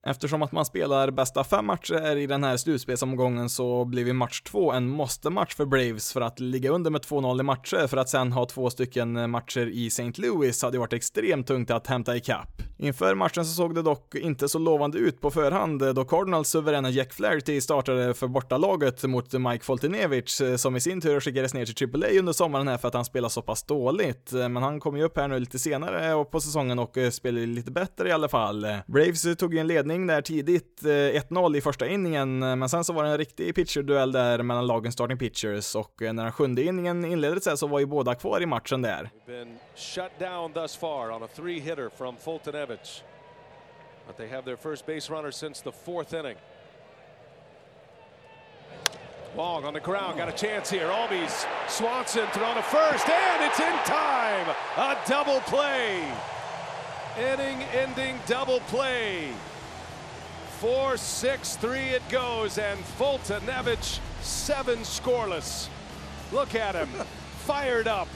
Eftersom 0.08 0.42
att 0.42 0.52
man 0.52 0.66
spelar 0.66 1.12
bästa 1.12 1.44
fem 1.44 1.66
matcher 1.66 2.16
i 2.16 2.28
den 2.28 2.44
här 2.44 2.58
slutspelsomgången 2.58 3.50
så 3.50 3.86
blir 3.86 4.06
ju 4.06 4.14
match 4.14 4.42
två 4.42 4.72
en 4.72 4.90
måste-match 4.90 5.56
för 5.56 5.66
Braves 5.66 6.14
för 6.14 6.22
att 6.22 6.40
ligga 6.40 6.72
under 6.72 6.92
med 6.92 7.02
2-0 7.02 7.40
i 7.40 7.44
matcher 7.44 7.88
för 7.88 7.98
att 7.98 8.10
sen 8.10 8.32
ha 8.32 8.46
två 8.46 8.70
stycken 8.70 9.32
matcher 9.32 9.68
i 9.68 9.88
St. 9.88 10.12
Louis 10.16 10.64
hade 10.64 10.80
varit 10.80 10.94
extremt 10.94 11.48
tungt 11.48 11.72
att 11.72 11.88
hämta 11.88 12.16
ikapp. 12.16 12.62
Inför 12.82 13.16
matchen 13.16 13.46
så 13.46 13.54
såg 13.54 13.76
det 13.76 13.82
dock 13.82 14.16
inte 14.16 14.50
så 14.50 14.60
lovande 14.60 14.98
ut 14.98 15.22
på 15.22 15.32
förhand 15.32 15.96
då 15.96 16.06
Cardinals 16.06 16.50
suveräna 16.50 16.90
Jack 16.90 17.14
Flaherty 17.14 17.62
startade 17.62 18.14
för 18.14 18.28
bortalaget 18.28 19.04
mot 19.04 19.34
Mike 19.34 19.66
Foltynewicz 19.66 20.42
eh, 20.42 20.56
som 20.56 20.76
i 20.76 20.80
sin 20.80 21.02
tur 21.02 21.20
skickades 21.20 21.54
ner 21.54 21.66
till 21.66 22.04
AAA 22.04 22.20
under 22.20 22.34
sommaren 22.34 22.68
här 22.68 22.78
för 22.78 22.88
att 22.88 22.94
han 22.94 23.06
spelar 23.06 23.30
så 23.30 23.42
pass 23.42 23.64
dåligt. 23.64 24.34
Eh, 24.34 24.50
men 24.50 24.64
han 24.64 24.80
kom 24.80 24.98
ju 24.98 25.04
upp 25.04 25.18
här 25.18 25.28
nu 25.28 25.40
lite 25.40 25.60
senare 25.60 26.26
på 26.26 26.40
säsongen 26.40 26.80
och 26.80 26.98
eh, 26.98 27.10
spelade 27.10 27.46
lite 27.46 27.72
bättre 27.72 28.10
i 28.10 28.12
alla 28.12 28.30
fall. 28.30 28.68
Braves 28.88 29.38
tog 29.38 29.54
ju 29.54 29.60
en 29.60 29.68
ledning 29.68 30.08
där 30.08 30.22
tidigt, 30.22 30.82
1-0 30.84 31.58
i 31.58 31.62
första 31.62 31.88
inningen, 31.88 32.40
men 32.40 32.70
sen 32.70 32.84
så 32.84 32.94
var 32.94 33.04
det 33.04 33.10
en 33.10 33.18
riktig 33.18 33.56
pitcherduell 33.56 34.12
där 34.12 34.44
mellan 34.44 34.68
lagens 34.68 34.94
starting 34.94 35.18
pitchers 35.18 35.76
och 35.76 35.94
när 36.00 36.24
den 36.24 36.32
sjunde 36.32 36.64
inningen 36.64 37.06
inleddes 37.06 37.60
så 37.60 37.68
var 37.68 37.80
ju 37.80 37.86
båda 37.86 38.16
kvar 38.16 38.42
i 38.42 38.46
matchen 38.46 38.82
där. 38.82 39.10
Shut 39.82 40.18
down 40.20 40.54
thus 40.54 40.76
far 40.76 41.12
on 41.12 41.24
a 41.24 41.28
three 41.28 41.60
hitter 41.60 41.90
from 41.90 42.16
Foltynewicz. 42.16 43.02
But 44.06 44.16
they 44.16 44.28
have 44.28 44.46
their 44.46 44.56
first 44.56 44.86
base 44.86 45.10
runner 45.10 45.32
since 45.32 45.60
the 45.62 45.72
fourth 45.72 46.14
inning. 46.14 46.38
Long 49.36 49.66
on 49.66 49.74
the 49.74 49.80
ground, 49.80 50.18
got 50.18 50.30
a 50.30 50.34
chance 50.34 50.70
here. 50.70 50.88
Albies, 50.88 51.48
Swanson 51.68 52.28
thrown 52.28 52.56
to 52.56 52.62
first, 52.62 53.10
and 53.10 53.44
it's 53.44 53.60
in 53.60 53.74
time. 53.86 54.56
A 54.78 54.98
double 55.08 55.40
play. 55.42 56.08
Inning 57.18 57.64
ending 57.74 58.20
double 58.28 58.60
play. 58.62 59.30
4 60.60 60.96
6 60.96 61.56
3 61.56 61.80
it 61.80 62.08
goes, 62.10 62.60
and 62.60 62.80
Fultonevich, 63.00 64.00
seven 64.22 64.80
scoreless. 64.80 65.70
Look 66.32 66.54
at 66.54 66.76
him, 66.76 66.90
fired 67.46 67.88
up. 67.88 68.08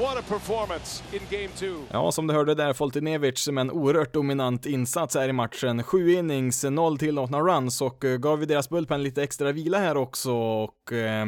What 0.00 0.18
a 0.18 0.22
performance 0.28 1.02
in 1.12 1.20
game 1.30 1.48
two. 1.48 1.76
Ja, 1.90 2.12
som 2.12 2.26
du 2.26 2.34
hörde 2.34 2.54
där, 2.54 2.72
Foltynewicz 2.72 3.48
med 3.48 3.62
en 3.62 3.70
oerhört 3.70 4.14
dominant 4.14 4.66
insats 4.66 5.14
här 5.14 5.28
i 5.28 5.32
matchen. 5.32 5.82
Sju 5.82 6.12
innings, 6.12 6.64
noll 6.64 6.98
tillåtna 6.98 7.40
runs 7.40 7.80
och 7.80 8.04
eh, 8.04 8.16
gav 8.16 8.40
ju 8.40 8.46
deras 8.46 8.68
bullpen 8.68 9.02
lite 9.02 9.22
extra 9.22 9.52
vila 9.52 9.78
här 9.78 9.96
också 9.96 10.32
och 10.32 10.92
eh, 10.92 11.26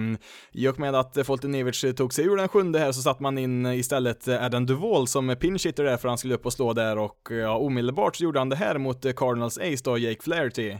i 0.52 0.68
och 0.68 0.78
med 0.78 0.94
att 0.94 1.26
Foltynewicz 1.26 1.84
tog 1.96 2.14
sig 2.14 2.24
ur 2.24 2.36
den 2.36 2.48
sjunde 2.48 2.78
här 2.78 2.92
så 2.92 3.02
satte 3.02 3.22
man 3.22 3.38
in 3.38 3.66
istället 3.66 4.28
Adam 4.28 4.66
Duvall 4.66 5.08
som 5.08 5.36
pinchitter 5.40 5.84
där 5.84 5.96
för 5.96 6.08
han 6.08 6.18
skulle 6.18 6.34
upp 6.34 6.46
och 6.46 6.52
slå 6.52 6.72
där 6.72 6.98
och 6.98 7.28
ja, 7.30 7.56
omedelbart 7.56 8.16
så 8.16 8.24
gjorde 8.24 8.38
han 8.38 8.48
det 8.48 8.56
här 8.56 8.78
mot 8.78 9.16
Cardinals 9.16 9.58
Ace 9.58 9.84
då, 9.84 9.98
Jake 9.98 10.22
Flaherty. 10.22 10.76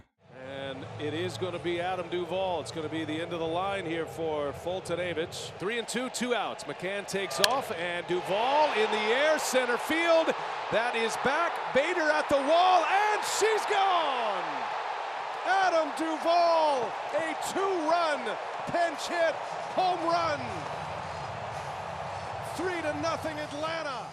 It 1.00 1.12
is 1.12 1.36
going 1.38 1.54
to 1.54 1.58
be 1.58 1.80
Adam 1.80 2.06
Duvall. 2.08 2.60
It's 2.60 2.70
going 2.70 2.86
to 2.86 2.92
be 2.92 3.04
the 3.04 3.20
end 3.20 3.32
of 3.32 3.40
the 3.40 3.46
line 3.46 3.84
here 3.84 4.06
for 4.06 4.52
Fultonavich. 4.52 5.50
Three 5.58 5.80
and 5.80 5.88
two, 5.88 6.08
two 6.10 6.36
outs. 6.36 6.62
McCann 6.64 7.04
takes 7.08 7.40
off, 7.40 7.72
and 7.72 8.06
Duvall 8.06 8.72
in 8.74 8.88
the 8.92 9.04
air, 9.12 9.36
center 9.40 9.76
field. 9.76 10.32
That 10.70 10.94
is 10.94 11.16
back. 11.24 11.52
Bader 11.74 12.00
at 12.00 12.28
the 12.28 12.36
wall, 12.36 12.84
and 12.86 13.20
she's 13.26 13.66
gone. 13.66 14.44
Adam 15.46 15.90
Duvall, 15.98 16.88
a 17.18 17.34
two-run 17.52 18.20
pinch 18.70 19.08
hit 19.08 19.34
home 19.74 20.00
run. 20.06 20.40
Three 22.54 22.80
to 22.82 23.00
nothing 23.02 23.36
Atlanta. 23.40 24.06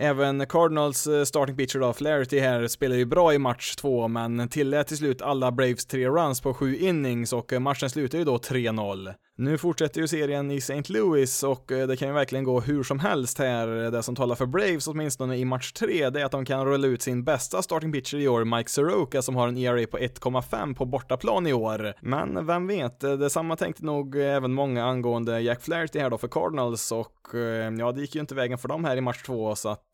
Även 0.00 0.46
Cardinals 0.46 1.06
eh, 1.06 1.24
starting 1.24 1.56
pitcher 1.56 1.78
då, 1.78 1.92
Flaherty 1.92 2.38
här, 2.38 2.66
spelade 2.66 2.98
ju 2.98 3.04
bra 3.04 3.34
i 3.34 3.38
match 3.38 3.76
två, 3.76 4.08
men 4.08 4.48
tillät 4.48 4.86
till 4.86 4.96
slut 4.96 5.22
alla 5.22 5.52
Braves 5.52 5.86
tre 5.86 6.08
runs 6.08 6.40
på 6.40 6.54
sju 6.54 6.76
innings 6.76 7.32
och 7.32 7.52
eh, 7.52 7.60
matchen 7.60 7.90
slutade 7.90 8.18
ju 8.18 8.24
då 8.24 8.36
3-0. 8.36 9.14
Nu 9.40 9.58
fortsätter 9.58 10.00
ju 10.00 10.08
serien 10.08 10.50
i 10.50 10.56
St. 10.56 10.82
Louis 10.88 11.42
och 11.42 11.72
eh, 11.72 11.86
det 11.86 11.96
kan 11.96 12.08
ju 12.08 12.14
verkligen 12.14 12.44
gå 12.44 12.60
hur 12.60 12.82
som 12.82 12.98
helst 12.98 13.38
här. 13.38 13.66
Det 13.66 14.02
som 14.02 14.16
talar 14.16 14.34
för 14.34 14.46
Braves 14.46 14.88
åtminstone 14.88 15.36
i 15.36 15.44
match 15.44 15.72
3, 15.72 16.10
det 16.10 16.20
är 16.20 16.24
att 16.24 16.32
de 16.32 16.44
kan 16.44 16.64
rulla 16.64 16.86
ut 16.86 17.02
sin 17.02 17.24
bästa 17.24 17.62
starting 17.62 17.92
pitcher 17.92 18.16
i 18.18 18.28
år, 18.28 18.44
Mike 18.44 18.70
Soroka, 18.70 19.22
som 19.22 19.36
har 19.36 19.48
en 19.48 19.58
ERA 19.58 19.86
på 19.86 19.98
1,5 19.98 20.74
på 20.74 20.84
bortaplan 20.84 21.46
i 21.46 21.52
år. 21.52 21.94
Men 22.00 22.46
vem 22.46 22.66
vet, 22.66 23.04
eh, 23.04 23.12
detsamma 23.12 23.56
tänkte 23.56 23.84
nog 23.84 24.16
eh, 24.16 24.36
även 24.36 24.54
många 24.54 24.84
angående 24.84 25.40
Jack 25.40 25.62
Flaherty 25.62 25.98
här 25.98 26.10
då 26.10 26.18
för 26.18 26.28
Cardinals 26.28 26.92
och 26.92 27.14
ja, 27.78 27.92
det 27.92 28.00
gick 28.00 28.14
ju 28.14 28.20
inte 28.20 28.34
vägen 28.34 28.58
för 28.58 28.68
dem 28.68 28.84
här 28.84 28.96
i 28.96 29.00
match 29.00 29.22
2 29.22 29.54
så 29.54 29.68
att 29.68 29.84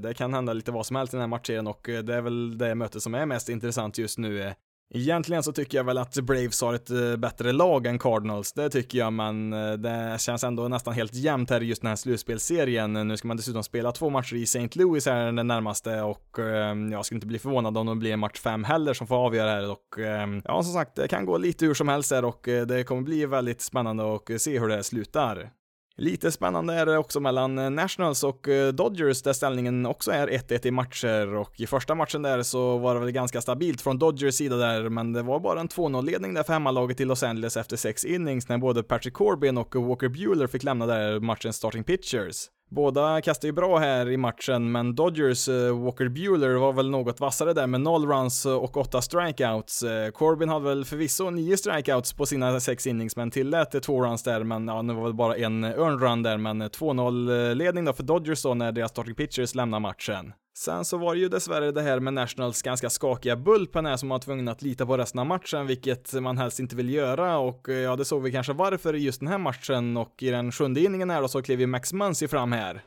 det 0.00 0.14
kan 0.14 0.34
hända 0.34 0.52
lite 0.52 0.72
vad 0.72 0.86
som 0.86 0.96
helst 0.96 1.14
i 1.14 1.16
den 1.16 1.20
här 1.20 1.28
matchserien 1.28 1.66
och 1.66 1.80
det 1.82 2.14
är 2.14 2.20
väl 2.20 2.58
det 2.58 2.74
mötet 2.74 3.02
som 3.02 3.14
är 3.14 3.26
mest 3.26 3.48
intressant 3.48 3.98
just 3.98 4.18
nu. 4.18 4.54
Egentligen 4.96 5.42
så 5.42 5.52
tycker 5.52 5.78
jag 5.78 5.84
väl 5.84 5.98
att 5.98 6.14
Braves 6.14 6.62
har 6.62 6.74
ett 6.74 6.90
eh, 6.90 7.16
bättre 7.16 7.52
lag 7.52 7.86
än 7.86 7.98
Cardinals, 7.98 8.52
det 8.52 8.70
tycker 8.70 8.98
jag, 8.98 9.12
men 9.12 9.52
eh, 9.52 9.72
det 9.72 10.20
känns 10.20 10.44
ändå 10.44 10.68
nästan 10.68 10.94
helt 10.94 11.14
jämnt 11.14 11.50
här 11.50 11.62
i 11.62 11.66
just 11.66 11.82
den 11.82 11.88
här 11.88 11.96
slutspelserien. 11.96 12.92
Nu 12.92 13.16
ska 13.16 13.28
man 13.28 13.36
dessutom 13.36 13.62
spela 13.62 13.92
två 13.92 14.10
matcher 14.10 14.34
i 14.36 14.42
St. 14.42 14.68
Louis 14.72 15.06
här 15.06 15.32
den 15.32 15.46
närmaste 15.46 16.02
och 16.02 16.38
ehm, 16.38 16.92
jag 16.92 17.04
skulle 17.04 17.16
inte 17.16 17.26
bli 17.26 17.38
förvånad 17.38 17.78
om 17.78 17.86
det 17.86 17.94
blir 17.94 18.16
match 18.16 18.40
fem 18.40 18.64
heller 18.64 18.94
som 18.94 19.06
får 19.06 19.16
avgöra 19.16 19.50
här 19.50 19.70
och 19.70 19.98
ehm, 19.98 20.42
ja, 20.44 20.62
som 20.62 20.72
sagt, 20.72 20.96
det 20.96 21.08
kan 21.08 21.26
gå 21.26 21.38
lite 21.38 21.66
hur 21.66 21.74
som 21.74 21.88
helst 21.88 22.12
här 22.12 22.24
och 22.24 22.48
eh, 22.48 22.66
det 22.66 22.84
kommer 22.84 23.02
bli 23.02 23.26
väldigt 23.26 23.60
spännande 23.60 24.14
att 24.14 24.40
se 24.40 24.58
hur 24.58 24.68
det 24.68 24.82
slutar. 24.82 25.50
Lite 25.96 26.32
spännande 26.32 26.74
är 26.74 26.86
det 26.86 26.98
också 26.98 27.20
mellan 27.20 27.58
eh, 27.58 27.70
Nationals 27.70 28.24
och 28.24 28.48
eh, 28.48 28.72
Dodgers 28.72 29.22
där 29.22 29.32
ställningen 29.32 29.86
också 29.86 30.10
är 30.10 30.26
1-1 30.26 30.66
i 30.66 30.70
matcher 30.70 31.34
och 31.34 31.60
i 31.60 31.66
första 31.66 31.94
matchen 31.94 32.22
där 32.22 32.42
så 32.42 32.78
var 32.78 32.94
det 32.94 33.00
väl 33.00 33.10
ganska 33.10 33.40
stabilt 33.40 33.80
från 33.80 33.98
Dodgers 33.98 34.34
sida 34.34 34.56
där 34.56 34.88
men 34.88 35.12
det 35.12 35.22
var 35.22 35.40
bara 35.40 35.60
en 35.60 35.68
2-0-ledning 35.68 36.34
där 36.34 36.42
för 36.42 36.52
hemmalaget 36.52 37.00
i 37.00 37.04
Los 37.04 37.22
Angeles 37.22 37.56
efter 37.56 37.76
sex 37.76 38.04
innings 38.04 38.48
när 38.48 38.58
både 38.58 38.82
Patrick 38.82 39.14
Corbin 39.14 39.58
och 39.58 39.76
Walker 39.76 40.08
Bueller 40.08 40.46
fick 40.46 40.62
lämna 40.62 40.86
där 40.86 41.20
matchens 41.20 41.56
starting 41.56 41.84
pitchers. 41.84 42.48
Båda 42.70 43.20
kastade 43.20 43.46
ju 43.46 43.52
bra 43.52 43.78
här 43.78 44.10
i 44.10 44.16
matchen, 44.16 44.72
men 44.72 44.94
Dodgers 44.94 45.48
uh, 45.48 45.84
Walker 45.84 46.08
Bueller 46.08 46.54
var 46.54 46.72
väl 46.72 46.90
något 46.90 47.20
vassare 47.20 47.52
där 47.52 47.66
med 47.66 47.80
0 47.80 48.06
runs 48.06 48.46
eh, 48.46 48.54
och 48.54 48.76
8 48.76 49.02
strikeouts. 49.02 49.82
Uh, 49.82 50.10
Corbin 50.10 50.48
hade 50.48 50.64
väl 50.64 50.84
förvisso 50.84 51.30
9 51.30 51.56
strikeouts 51.56 52.12
på 52.12 52.26
sina 52.26 52.60
6 52.60 52.86
innings, 52.86 53.16
men 53.16 53.30
tillät 53.30 53.82
2 53.82 54.04
runs 54.04 54.22
där, 54.22 54.44
men 54.44 54.68
ja, 54.68 54.82
nu 54.82 54.94
var 54.94 55.02
väl 55.02 55.14
bara 55.14 55.36
en 55.36 55.64
earned 55.64 56.02
run 56.02 56.22
där, 56.22 56.38
men 56.38 56.62
2-0 56.62 57.54
ledning 57.54 57.84
då 57.84 57.92
för 57.92 58.02
Dodgers 58.02 58.42
då 58.42 58.54
när 58.54 58.72
deras 58.72 58.90
starting 58.90 59.14
pitchers 59.14 59.54
lämnar 59.54 59.80
matchen. 59.80 60.32
Sen 60.56 60.84
så 60.84 60.96
var 60.96 61.14
det 61.14 61.20
ju 61.20 61.28
dessvärre 61.28 61.72
det 61.72 61.82
här 61.82 62.00
med 62.00 62.14
Nationals 62.14 62.62
ganska 62.62 62.90
skakiga 62.90 63.36
bullpen 63.36 63.86
här 63.86 63.96
som 63.96 64.08
var 64.08 64.18
tvungna 64.18 64.52
att 64.52 64.62
lita 64.62 64.86
på 64.86 64.96
resten 64.96 65.18
av 65.20 65.26
matchen, 65.26 65.66
vilket 65.66 66.12
man 66.12 66.38
helst 66.38 66.58
inte 66.60 66.76
vill 66.76 66.90
göra 66.90 67.38
och 67.38 67.68
eh, 67.68 67.74
ja, 67.74 67.96
det 67.96 68.04
såg 68.04 68.22
vi 68.22 68.32
kanske 68.32 68.52
varför 68.52 68.94
i 68.94 68.98
just 68.98 69.20
den 69.20 69.28
här 69.28 69.38
matchen 69.38 69.96
och 69.96 70.22
i 70.22 70.30
den 70.30 70.52
sjunde 70.52 70.80
inningen 70.80 71.10
här 71.10 71.22
då 71.22 71.28
så 71.28 71.42
klev 71.42 71.60
ju 71.60 71.66
Max 71.66 71.92
Muncy 71.92 72.28
fram 72.28 72.52
här. 72.52 72.82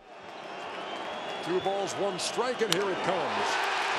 Two 1.45 1.59
balls, 1.65 1.95
one 2.01 2.19
strike 2.19 2.65
and 2.65 2.75
here 2.75 2.91
it 2.91 3.03
comes. 3.05 3.47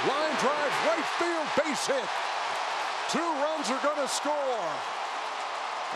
Line 0.07 0.37
drive, 0.41 0.75
right 0.89 1.09
field, 1.19 1.49
base 1.57 1.93
hit. 1.93 2.09
Two 3.13 3.29
runs 3.45 3.71
are 3.71 3.81
gonna 3.89 4.09
score. 4.09 4.69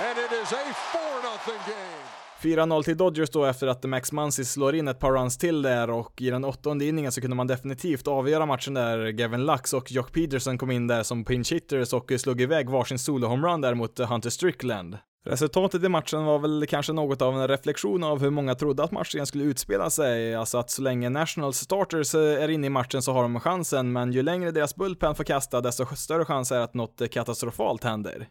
And 0.08 0.18
it 0.18 0.32
is 0.32 0.52
a 0.52 0.64
4-0 0.92 1.66
game. 1.66 2.11
4-0 2.42 2.82
till 2.82 2.96
Dodgers 2.96 3.30
då 3.30 3.44
efter 3.44 3.66
att 3.66 3.84
Max 3.84 4.12
Muncy 4.12 4.44
slår 4.44 4.74
in 4.74 4.88
ett 4.88 4.98
par 4.98 5.12
runs 5.12 5.38
till 5.38 5.62
där 5.62 5.90
och 5.90 6.22
i 6.22 6.30
den 6.30 6.44
åttonde 6.44 6.84
inningen 6.84 7.12
så 7.12 7.20
kunde 7.20 7.36
man 7.36 7.46
definitivt 7.46 8.08
avgöra 8.08 8.46
matchen 8.46 8.74
där. 8.74 9.08
Gavin 9.08 9.46
Lux 9.46 9.72
och 9.72 9.92
Jock 9.92 10.12
Peterson 10.12 10.58
kom 10.58 10.70
in 10.70 10.86
där 10.86 11.02
som 11.02 11.24
pinch 11.24 11.52
hitters 11.52 11.92
och 11.92 12.12
slog 12.18 12.40
iväg 12.40 12.70
varsin 12.70 12.98
solo-homerun 12.98 13.60
där 13.60 13.74
mot 13.74 13.98
Hunter 13.98 14.30
Strickland. 14.30 14.96
Resultatet 15.24 15.84
i 15.84 15.88
matchen 15.88 16.24
var 16.24 16.38
väl 16.38 16.66
kanske 16.68 16.92
något 16.92 17.22
av 17.22 17.40
en 17.40 17.48
reflektion 17.48 18.04
av 18.04 18.20
hur 18.20 18.30
många 18.30 18.54
trodde 18.54 18.84
att 18.84 18.90
matchen 18.90 19.26
skulle 19.26 19.44
utspela 19.44 19.90
sig, 19.90 20.34
alltså 20.34 20.58
att 20.58 20.70
så 20.70 20.82
länge 20.82 21.08
National 21.08 21.52
starters 21.52 22.14
eh, 22.14 22.20
är 22.20 22.48
inne 22.48 22.66
i 22.66 22.70
matchen 22.70 23.02
så 23.02 23.12
har 23.12 23.22
de 23.22 23.40
chansen, 23.40 23.92
men 23.92 24.12
ju 24.12 24.22
längre 24.22 24.50
deras 24.50 24.74
bullpen 24.74 25.14
får 25.14 25.24
kasta, 25.24 25.60
desto 25.60 25.96
större 25.96 26.24
chans 26.24 26.52
är 26.52 26.60
att 26.60 26.74
något 26.74 27.10
katastrofalt 27.10 27.84
händer. 27.84 28.28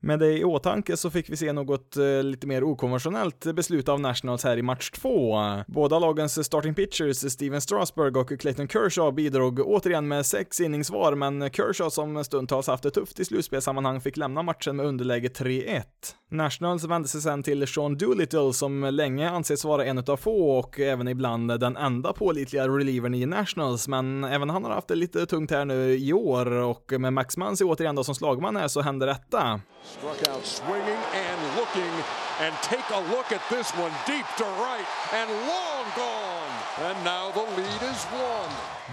Med 0.00 0.18
det 0.18 0.38
i 0.38 0.44
åtanke 0.44 0.96
så 0.96 1.10
fick 1.10 1.30
vi 1.30 1.36
se 1.36 1.52
något 1.52 1.96
eh, 1.96 2.22
lite 2.22 2.46
mer 2.46 2.64
okonventionellt 2.64 3.54
beslut 3.54 3.88
av 3.88 4.00
Nationals 4.00 4.44
här 4.44 4.56
i 4.56 4.62
match 4.62 4.90
2. 4.90 5.38
Båda 5.66 5.98
lagens 5.98 6.46
starting 6.46 6.74
pitchers, 6.74 7.32
Steven 7.32 7.60
Strasburg 7.60 8.16
och 8.16 8.40
Clayton 8.40 8.68
Kershaw, 8.68 9.12
bidrog 9.12 9.60
återigen 9.60 10.08
med 10.08 10.26
sex 10.26 10.60
innings 10.60 10.90
var, 10.90 11.14
men 11.14 11.50
Kershaw 11.50 11.90
som 11.90 12.24
stundtals 12.24 12.66
haft 12.66 12.82
det 12.82 12.90
tufft 12.90 13.20
i 13.20 13.24
slutspelssammanhang 13.24 14.00
fick 14.00 14.16
lämna 14.16 14.42
matchen 14.42 14.76
med 14.76 14.86
underläge 14.86 15.28
3-1. 15.28 15.82
Nationals 16.30 16.84
vände 16.84 17.08
sig 17.08 17.20
sen 17.20 17.42
till 17.42 17.66
Sean 17.66 17.96
Doolittle 17.96 18.52
som 18.52 18.84
länge 18.84 19.30
anses 19.30 19.64
vara 19.64 19.84
en 19.84 19.98
av 19.98 20.16
få 20.16 20.58
och 20.58 20.80
även 20.80 21.08
ibland 21.08 21.60
den 21.60 21.76
enda 21.76 22.12
pålitliga 22.12 22.68
relievern 22.68 23.14
i 23.14 23.26
Nationals, 23.26 23.88
men 23.88 24.24
även 24.24 24.50
han 24.50 24.64
har 24.64 24.70
haft 24.70 24.88
det 24.88 24.94
lite 24.94 25.26
tungt 25.26 25.50
här 25.50 25.64
nu 25.64 25.98
i 25.98 26.12
år 26.12 26.50
och 26.50 26.92
med 26.98 27.12
Max 27.12 27.36
Muncy 27.36 27.64
återigen 27.64 27.96
då 27.96 28.04
som 28.04 28.14
slagman 28.14 28.56
här 28.56 28.68
så 28.68 28.80
händer 28.80 29.06
detta. 29.06 29.60
Struck 29.88 30.28
out 30.28 30.44
swinging 30.44 31.02
and 31.14 31.56
looking. 31.56 32.04
And 32.40 32.54
take 32.62 32.84
a 32.90 33.00
look 33.10 33.32
at 33.32 33.40
this 33.50 33.70
one 33.72 33.92
deep 34.06 34.26
to 34.36 34.44
right 34.44 34.84
and 35.12 35.30
long 35.48 35.84
gone. 35.96 36.27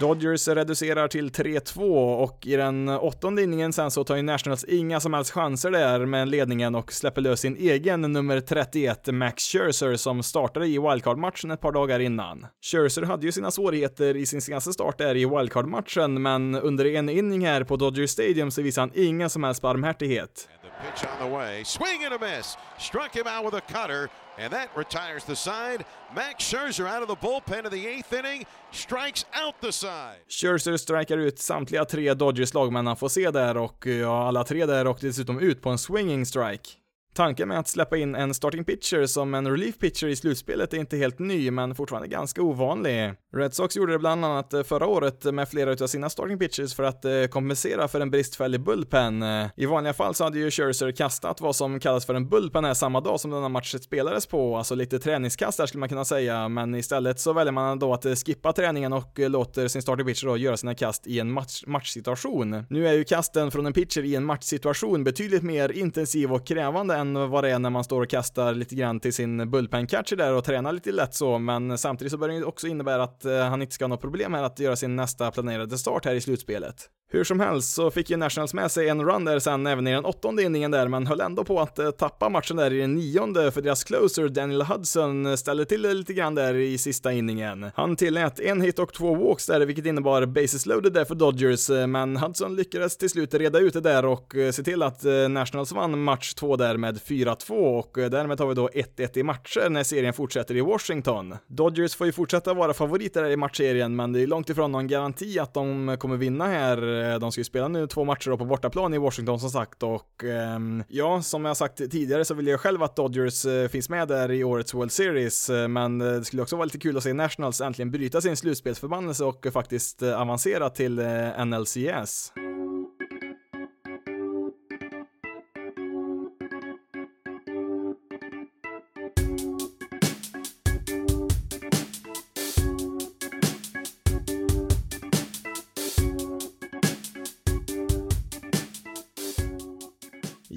Dodgers 0.00 0.48
reducerar 0.48 1.08
till 1.08 1.30
3-2 1.30 1.80
och 2.22 2.46
i 2.46 2.56
den 2.56 2.88
åttonde 2.88 3.42
inningen 3.42 3.72
sen 3.72 3.90
så 3.90 4.04
tar 4.04 4.16
ju 4.16 4.22
Nationals 4.22 4.64
inga 4.64 5.00
som 5.00 5.14
helst 5.14 5.30
chanser 5.30 5.70
där 5.70 6.06
med 6.06 6.28
ledningen 6.28 6.74
och 6.74 6.92
släpper 6.92 7.20
lös 7.20 7.40
sin 7.40 7.56
egen 7.56 8.00
nummer 8.00 8.40
31 8.40 9.06
Max 9.06 9.44
Scherzer 9.44 9.96
som 9.96 10.22
startade 10.22 10.66
i 10.66 10.78
wildcard-matchen 10.78 11.50
ett 11.50 11.60
par 11.60 11.72
dagar 11.72 12.00
innan. 12.00 12.46
Scherzer 12.62 13.02
hade 13.02 13.26
ju 13.26 13.32
sina 13.32 13.50
svårigheter 13.50 14.16
i 14.16 14.26
sin 14.26 14.42
senaste 14.42 14.72
start 14.72 14.98
där 14.98 15.14
i 15.14 15.24
wildcard-matchen 15.26 16.22
men 16.22 16.54
under 16.54 16.84
en 16.84 17.08
inning 17.08 17.46
här 17.46 17.64
på 17.64 17.76
Dodger 17.76 18.06
Stadium 18.06 18.50
så 18.50 18.62
visar 18.62 18.82
han 18.82 18.90
ingen 18.94 19.30
som 19.30 19.44
helst 19.44 19.62
barmhärtighet. 19.62 20.48
Pitch 20.82 21.04
on 21.04 21.28
the 21.28 21.36
way. 21.36 21.64
Swing 21.64 22.04
and 22.04 22.14
a 22.14 22.18
miss. 22.20 22.58
Struck 22.78 23.14
him 23.14 23.26
out 23.26 23.44
with 23.44 23.56
a 23.56 23.60
cutter, 23.68 24.08
and 24.38 24.52
that 24.52 24.68
retires 24.76 25.24
the 25.24 25.36
side. 25.36 25.84
Max 26.14 26.44
Scherzer 26.44 26.86
out 26.86 27.02
of 27.02 27.08
the 27.08 27.26
bullpen 27.26 27.64
in 27.64 27.70
the 27.70 27.86
eighth 27.86 28.12
inning. 28.12 28.46
Strikes 28.72 29.24
out 29.32 29.54
the 29.60 29.72
side. 29.72 30.18
Scherzer 30.28 30.76
strikar 30.76 31.18
ut 31.18 31.38
samtliga 31.38 31.84
tre 31.84 32.14
Dodgers-lag 32.14 32.72
man 32.72 32.96
får 32.96 33.08
se 33.08 33.30
där 33.30 33.56
och 33.56 33.86
eh, 33.86 33.96
ja, 33.96 34.28
alla 34.28 34.44
tre 34.44 34.66
där 34.66 34.86
åkte 34.86 35.06
dessutom 35.06 35.38
ut 35.38 35.62
på 35.62 35.70
en 35.70 35.78
swinging 35.78 36.26
strike. 36.26 36.70
Tanken 37.16 37.48
med 37.48 37.58
att 37.58 37.68
släppa 37.68 37.96
in 37.96 38.14
en 38.14 38.34
starting 38.34 38.64
pitcher 38.64 39.06
som 39.06 39.34
en 39.34 39.50
relief 39.50 39.78
pitcher 39.78 40.06
i 40.06 40.16
slutspelet 40.16 40.74
är 40.74 40.78
inte 40.78 40.96
helt 40.96 41.18
ny, 41.18 41.50
men 41.50 41.74
fortfarande 41.74 42.08
ganska 42.08 42.42
ovanlig. 42.42 43.14
Red 43.36 43.54
Sox 43.54 43.76
gjorde 43.76 43.92
det 43.92 43.98
bland 43.98 44.24
annat 44.24 44.52
eh, 44.52 44.62
förra 44.62 44.86
året 44.86 45.24
med 45.24 45.48
flera 45.48 45.70
av 45.70 45.86
sina 45.86 46.10
starting 46.10 46.38
pitchers 46.38 46.74
för 46.74 46.82
att 46.82 47.04
eh, 47.04 47.24
kompensera 47.30 47.88
för 47.88 48.00
en 48.00 48.10
bristfällig 48.10 48.60
bullpen. 48.60 49.22
Eh, 49.22 49.46
I 49.56 49.66
vanliga 49.66 49.92
fall 49.92 50.14
så 50.14 50.24
hade 50.24 50.38
ju 50.38 50.50
Scherzer 50.50 50.92
kastat 50.92 51.40
vad 51.40 51.56
som 51.56 51.80
kallas 51.80 52.06
för 52.06 52.14
en 52.14 52.28
bullpen 52.28 52.64
här 52.64 52.74
samma 52.74 53.00
dag 53.00 53.20
som 53.20 53.30
denna 53.30 53.48
match 53.48 53.74
spelades 53.74 54.26
på, 54.26 54.56
alltså 54.56 54.74
lite 54.74 54.98
träningskast 54.98 55.58
där 55.58 55.66
skulle 55.66 55.80
man 55.80 55.88
kunna 55.88 56.04
säga, 56.04 56.48
men 56.48 56.74
istället 56.74 57.20
så 57.20 57.32
väljer 57.32 57.52
man 57.52 57.78
då 57.78 57.94
att 57.94 58.04
skippa 58.26 58.52
träningen 58.52 58.92
och 58.92 59.18
låter 59.18 59.68
sin 59.68 59.82
starting 59.82 60.06
pitcher 60.06 60.26
då 60.26 60.36
göra 60.36 60.56
sina 60.56 60.74
kast 60.74 61.06
i 61.06 61.20
en 61.20 61.32
match 61.32 61.64
matchsituation. 61.66 62.64
Nu 62.70 62.88
är 62.88 62.92
ju 62.92 63.04
kasten 63.04 63.50
från 63.50 63.66
en 63.66 63.72
pitcher 63.72 64.02
i 64.02 64.14
en 64.14 64.24
matchsituation 64.24 65.04
betydligt 65.04 65.42
mer 65.42 65.72
intensiv 65.72 66.32
och 66.32 66.46
krävande 66.46 66.94
än 66.96 67.05
än 67.06 67.30
vad 67.30 67.44
det 67.44 67.50
är 67.50 67.58
när 67.58 67.70
man 67.70 67.84
står 67.84 68.02
och 68.02 68.08
kastar 68.08 68.54
lite 68.54 68.74
grann 68.74 69.00
till 69.00 69.12
sin 69.12 69.50
bullpen-catcher 69.50 70.16
där 70.16 70.34
och 70.34 70.44
tränar 70.44 70.72
lite 70.72 70.92
lätt 70.92 71.14
så, 71.14 71.38
men 71.38 71.78
samtidigt 71.78 72.12
så 72.12 72.18
bör 72.18 72.28
det 72.28 72.44
också 72.44 72.66
innebära 72.66 73.02
att 73.02 73.24
eh, 73.24 73.38
han 73.38 73.62
inte 73.62 73.74
ska 73.74 73.84
ha 73.84 73.88
något 73.88 74.00
problem 74.00 74.34
här 74.34 74.42
att 74.42 74.58
göra 74.58 74.76
sin 74.76 74.96
nästa 74.96 75.30
planerade 75.30 75.78
start 75.78 76.04
här 76.04 76.14
i 76.14 76.20
slutspelet. 76.20 76.90
Hur 77.08 77.24
som 77.24 77.40
helst 77.40 77.74
så 77.74 77.90
fick 77.90 78.10
ju 78.10 78.16
Nationals 78.16 78.54
med 78.54 78.70
sig 78.70 78.88
en 78.88 79.04
run 79.04 79.24
där 79.24 79.38
sen 79.38 79.66
även 79.66 79.86
i 79.86 79.92
den 79.92 80.04
åttonde 80.04 80.42
inningen 80.42 80.70
där, 80.70 80.88
men 80.88 81.06
höll 81.06 81.20
ändå 81.20 81.44
på 81.44 81.60
att 81.60 81.78
eh, 81.78 81.90
tappa 81.90 82.28
matchen 82.28 82.56
där 82.56 82.72
i 82.72 82.80
den 82.80 82.94
nionde 82.94 83.50
för 83.50 83.62
deras 83.62 83.84
closer 83.84 84.28
Daniel 84.28 84.62
Hudson 84.62 85.38
ställde 85.38 85.64
till 85.64 85.82
det 85.82 85.94
lite 85.94 86.12
grann 86.12 86.34
där 86.34 86.54
i 86.54 86.78
sista 86.78 87.12
inningen. 87.12 87.70
Han 87.74 87.96
tillät 87.96 88.40
en 88.40 88.60
hit 88.60 88.78
och 88.78 88.92
två 88.92 89.14
walks 89.14 89.46
där, 89.46 89.60
vilket 89.60 89.86
innebar 89.86 90.26
bases 90.26 90.66
loaded 90.66 90.92
där 90.92 91.04
för 91.04 91.14
Dodgers, 91.14 91.70
eh, 91.70 91.86
men 91.86 92.16
Hudson 92.16 92.56
lyckades 92.56 92.96
till 92.96 93.10
slut 93.10 93.34
reda 93.34 93.58
ut 93.58 93.72
det 93.72 93.80
där 93.80 94.04
och 94.04 94.34
se 94.52 94.62
till 94.62 94.82
att 94.82 95.04
Nationals 95.30 95.72
vann 95.72 96.02
match 96.02 96.34
två 96.34 96.56
där 96.56 96.76
med 96.76 96.95
4-2 96.98 97.78
och 97.78 97.98
eh, 97.98 98.10
därmed 98.10 98.40
har 98.40 98.46
vi 98.46 98.54
då 98.54 98.68
1-1 98.68 99.18
i 99.18 99.22
matcher 99.22 99.70
när 99.70 99.82
serien 99.82 100.12
fortsätter 100.12 100.56
i 100.56 100.60
Washington. 100.60 101.34
Dodgers 101.46 101.94
får 101.94 102.06
ju 102.06 102.12
fortsätta 102.12 102.54
vara 102.54 102.74
favoriter 102.74 103.22
här 103.22 103.30
i 103.30 103.36
matchserien, 103.36 103.96
men 103.96 104.12
det 104.12 104.22
är 104.22 104.26
långt 104.26 104.50
ifrån 104.50 104.72
någon 104.72 104.86
garanti 104.86 105.38
att 105.38 105.54
de 105.54 105.96
kommer 106.00 106.16
vinna 106.16 106.46
här 106.46 107.12
eh, 107.12 107.18
de 107.18 107.32
ska 107.32 107.40
ju 107.40 107.44
spela 107.44 107.68
nu 107.68 107.86
två 107.86 108.04
matcher 108.04 108.36
på 108.36 108.44
bortaplan 108.44 108.94
i 108.94 108.98
Washington 108.98 109.40
som 109.40 109.50
sagt 109.50 109.82
och 109.82 110.24
ehm, 110.24 110.84
ja, 110.88 111.22
som 111.22 111.44
jag 111.44 111.56
sagt 111.56 111.76
tidigare 111.76 112.24
så 112.24 112.34
vill 112.34 112.46
jag 112.46 112.60
själv 112.60 112.82
att 112.82 112.96
Dodgers 112.96 113.46
eh, 113.46 113.68
finns 113.68 113.88
med 113.88 114.08
där 114.08 114.32
i 114.32 114.44
årets 114.44 114.74
World 114.74 114.92
Series, 114.92 115.50
men 115.68 115.98
det 115.98 116.24
skulle 116.24 116.42
också 116.42 116.56
vara 116.56 116.64
lite 116.64 116.78
kul 116.78 116.96
att 116.96 117.02
se 117.02 117.12
Nationals 117.12 117.60
äntligen 117.60 117.90
bryta 117.90 118.20
sin 118.20 118.36
slutspelsförbannelse 118.36 119.24
och 119.24 119.46
faktiskt 119.52 120.02
avancera 120.02 120.70
till 120.70 121.00
NLCS. 121.44 122.32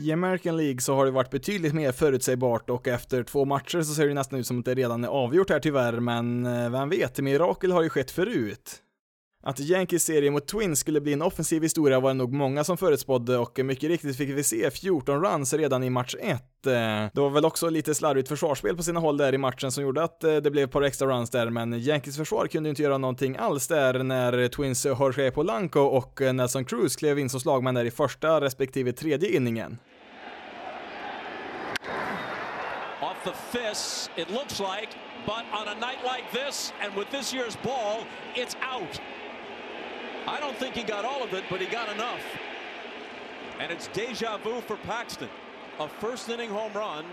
I 0.09 0.11
American 0.11 0.57
League 0.57 0.81
så 0.81 0.95
har 0.95 1.05
det 1.05 1.11
varit 1.11 1.29
betydligt 1.29 1.73
mer 1.73 1.91
förutsägbart 1.91 2.69
och 2.69 2.87
efter 2.87 3.23
två 3.23 3.45
matcher 3.45 3.81
så 3.81 3.93
ser 3.93 4.07
det 4.07 4.13
nästan 4.13 4.39
ut 4.39 4.47
som 4.47 4.59
att 4.59 4.65
det 4.65 4.75
redan 4.75 5.03
är 5.03 5.07
avgjort 5.07 5.49
här 5.49 5.59
tyvärr, 5.59 5.99
men 5.99 6.45
eh, 6.45 6.69
vem 6.69 6.89
vet, 6.89 7.19
mirakel 7.19 7.71
har 7.71 7.81
ju 7.81 7.89
skett 7.89 8.11
förut. 8.11 8.81
Att 9.43 9.59
Yankees 9.59 10.03
serie 10.03 10.31
mot 10.31 10.47
Twins 10.47 10.79
skulle 10.79 11.01
bli 11.01 11.13
en 11.13 11.21
offensiv 11.21 11.63
historia 11.63 11.99
var 11.99 12.09
det 12.09 12.13
nog 12.13 12.33
många 12.33 12.63
som 12.63 12.77
förutspådde 12.77 13.37
och 13.37 13.59
mycket 13.59 13.89
riktigt 13.89 14.17
fick 14.17 14.29
vi 14.29 14.43
se 14.43 14.71
14 14.71 15.23
runs 15.23 15.53
redan 15.53 15.83
i 15.83 15.89
match 15.89 16.15
1. 16.19 16.31
Eh, 16.31 16.71
det 17.13 17.21
var 17.21 17.29
väl 17.29 17.45
också 17.45 17.69
lite 17.69 17.95
slarvigt 17.95 18.29
försvarsspel 18.29 18.75
på 18.75 18.83
sina 18.83 18.99
håll 18.99 19.17
där 19.17 19.33
i 19.33 19.37
matchen 19.37 19.71
som 19.71 19.83
gjorde 19.83 20.03
att 20.03 20.23
eh, 20.23 20.35
det 20.35 20.51
blev 20.51 20.63
ett 20.63 20.71
par 20.71 20.81
extra 20.81 21.07
runs 21.07 21.29
där, 21.29 21.49
men 21.49 21.73
Yankees 21.73 22.17
försvar 22.17 22.47
kunde 22.47 22.69
inte 22.69 22.83
göra 22.83 22.97
någonting 22.97 23.37
alls 23.37 23.67
där 23.67 24.03
när 24.03 24.47
Twins 24.47 24.85
Jorge 24.85 25.31
Polanco 25.31 25.79
och 25.79 26.21
Nelson 26.33 26.65
Cruz 26.65 26.95
klev 26.95 27.19
in 27.19 27.29
som 27.29 27.39
slagmän 27.39 27.75
där 27.75 27.85
i 27.85 27.91
första 27.91 28.41
respektive 28.41 28.91
tredje 28.91 29.35
inningen. 29.35 29.77
The 33.23 33.33
fists, 33.33 34.09
it 34.17 34.29
looks 34.29 34.59
like, 34.59 34.89
but 35.25 35.45
on 35.53 35.67
a 35.67 35.75
night 35.79 36.03
like 36.05 36.31
this 36.31 36.71
and 36.81 36.95
with 36.95 37.09
this 37.11 37.33
year's 37.33 37.55
ball, 37.57 38.05
it's 38.35 38.55
out. 38.61 38.99
I 40.27 40.39
don't 40.39 40.55
think 40.57 40.75
he 40.75 40.83
got 40.83 41.05
all 41.05 41.23
of 41.23 41.33
it, 41.33 41.43
but 41.49 41.59
he 41.59 41.67
got 41.67 41.91
enough. 41.93 42.21
And 43.59 43.71
it's 43.71 43.87
deja 43.87 44.37
vu 44.37 44.61
for 44.61 44.77
Paxton. 44.77 45.29
A 45.79 45.87
first 45.87 46.29
inning 46.29 46.49
home 46.49 46.73
run 46.73 47.05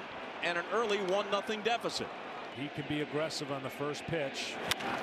and 0.42 0.58
an 0.58 0.64
early 0.72 0.98
1 0.98 1.26
0 1.30 1.60
deficit. 1.64 2.08
He 2.56 2.68
can 2.68 2.84
be 2.88 3.02
aggressive 3.02 3.52
on 3.52 3.62
the 3.62 3.70
first 3.70 4.04
pitch. 4.06 4.54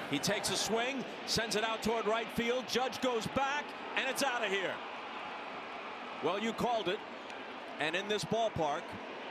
He 0.10 0.18
takes 0.18 0.50
a 0.50 0.56
swing, 0.56 1.04
sends 1.28 1.56
it 1.56 1.64
out 1.64 1.84
toward 1.84 2.08
right 2.08 2.28
field. 2.36 2.66
Judge 2.68 3.00
goes 3.02 3.28
back, 3.28 3.64
and 3.96 4.10
it's 4.10 4.24
out 4.24 4.44
of 4.44 4.50
here. 4.50 4.74
Well, 6.24 6.40
you 6.40 6.52
called 6.54 6.88
it. 6.88 7.00
And 7.80 7.96
in 7.96 8.08
this 8.08 8.24
ballpark, 8.24 8.82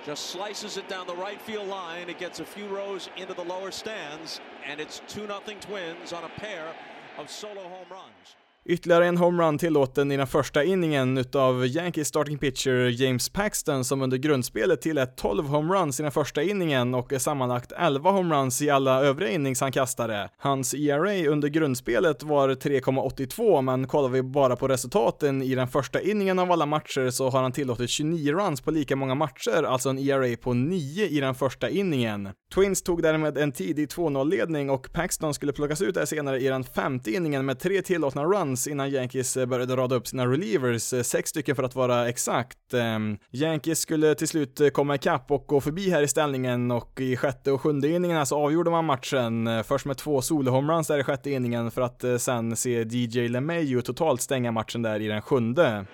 just 0.04 0.26
slices 0.26 0.76
it 0.76 0.88
down 0.88 1.06
the 1.06 1.14
right 1.14 1.40
field 1.40 1.68
line. 1.68 2.08
It 2.08 2.18
gets 2.18 2.40
a 2.40 2.44
few 2.44 2.66
rows 2.66 3.08
into 3.16 3.34
the 3.34 3.44
lower 3.44 3.70
stands, 3.70 4.40
and 4.66 4.80
it's 4.80 5.00
2 5.08 5.26
0 5.26 5.40
Twins 5.60 6.12
on 6.12 6.24
a 6.24 6.28
pair 6.28 6.74
of 7.18 7.30
solo 7.30 7.62
home 7.62 7.86
runs. 7.90 8.36
Ytterligare 8.64 9.06
en 9.06 9.16
homerun 9.16 9.58
tillåten 9.58 10.12
i 10.12 10.16
den 10.16 10.26
första 10.26 10.64
inningen 10.64 11.18
utav 11.18 11.66
Yankees 11.66 12.08
starting 12.08 12.38
pitcher 12.38 13.02
James 13.02 13.28
Paxton 13.28 13.84
som 13.84 14.02
under 14.02 14.16
grundspelet 14.16 14.80
tillät 14.80 15.16
12 15.16 15.46
homeruns 15.46 16.00
i 16.00 16.02
den 16.02 16.12
första 16.12 16.42
inningen 16.42 16.94
och 16.94 17.12
sammanlagt 17.18 17.72
11 17.72 18.10
homeruns 18.10 18.62
i 18.62 18.70
alla 18.70 19.00
övriga 19.00 19.30
innings 19.30 19.60
han 19.60 19.72
kastade. 19.72 20.28
Hans 20.38 20.74
ERA 20.74 21.30
under 21.30 21.48
grundspelet 21.48 22.22
var 22.22 22.48
3,82 22.48 23.62
men 23.62 23.86
kollar 23.86 24.08
vi 24.08 24.22
bara 24.22 24.56
på 24.56 24.68
resultaten 24.68 25.42
i 25.42 25.54
den 25.54 25.68
första 25.68 26.00
inningen 26.00 26.38
av 26.38 26.52
alla 26.52 26.66
matcher 26.66 27.10
så 27.10 27.30
har 27.30 27.42
han 27.42 27.52
tillåtit 27.52 27.90
29 27.90 28.32
runs 28.32 28.60
på 28.60 28.70
lika 28.70 28.96
många 28.96 29.14
matcher, 29.14 29.62
alltså 29.62 29.90
en 29.90 29.98
ERA 29.98 30.36
på 30.36 30.54
9 30.54 31.06
i 31.06 31.20
den 31.20 31.34
första 31.34 31.68
inningen. 31.68 32.28
Twins 32.54 32.82
tog 32.82 33.02
därmed 33.02 33.38
en 33.38 33.52
tidig 33.52 33.88
2-0-ledning 33.88 34.70
och 34.70 34.92
Paxton 34.92 35.34
skulle 35.34 35.52
plockas 35.52 35.82
ut 35.82 35.94
där 35.94 36.04
senare 36.04 36.40
i 36.40 36.48
den 36.48 36.64
femte 36.64 37.10
inningen 37.10 37.46
med 37.46 37.58
tre 37.58 37.82
tillåtna 37.82 38.24
runs 38.24 38.51
chans 38.52 38.66
innan 38.66 38.90
Yankees 38.90 39.36
eh, 39.36 39.46
började 39.46 39.76
rada 39.76 39.96
upp 39.96 40.06
sina 40.06 40.26
relievers, 40.26 40.92
eh, 40.92 41.02
sex 41.02 41.30
stycken 41.30 41.56
för 41.56 41.62
att 41.62 41.74
vara 41.74 42.08
exakt. 42.08 42.74
Ehm, 42.74 43.18
Yankees 43.30 43.80
skulle 43.80 44.14
till 44.14 44.28
slut 44.28 44.60
eh, 44.60 44.68
komma 44.68 44.94
ikapp 44.94 45.30
och 45.30 45.44
gå 45.46 45.60
förbi 45.60 45.90
här 45.90 46.02
i 46.02 46.08
ställningen 46.08 46.70
och 46.70 47.00
i 47.00 47.16
sjätte 47.16 47.52
och 47.52 47.60
sjunde 47.60 47.88
inningen 47.88 48.26
så 48.26 48.36
avgjorde 48.36 48.70
man 48.70 48.84
matchen, 48.84 49.64
först 49.64 49.86
med 49.86 49.96
två 49.96 50.22
solohomeruns 50.22 50.86
där 50.86 50.98
i 50.98 51.02
sjätte 51.02 51.30
inningen 51.30 51.70
för 51.70 51.82
att 51.82 52.04
sen 52.18 52.56
se 52.56 52.84
DJ 52.90 53.28
LeMayu 53.28 53.82
totalt 53.82 54.20
stänga 54.20 54.52
matchen 54.52 54.82
där 54.82 55.00
i 55.00 55.08
den 55.08 55.22
sjunde. 55.22 55.86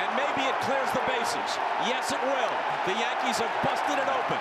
And 0.00 0.10
maybe 0.16 0.42
it 0.48 0.56
clears 0.64 0.90
the 0.96 1.04
bases. 1.06 1.50
Yes, 1.86 2.10
it 2.10 2.22
will. 2.24 2.52
The 2.88 2.94
Yankees 2.96 3.38
have 3.38 3.52
busted 3.62 3.98
it 4.00 4.08
open 4.08 4.40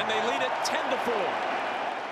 and 0.00 0.08
they 0.08 0.20
lead 0.26 0.42
it 0.42 0.54
10 0.64 0.80
to 0.90 0.96
4. 1.04 1.14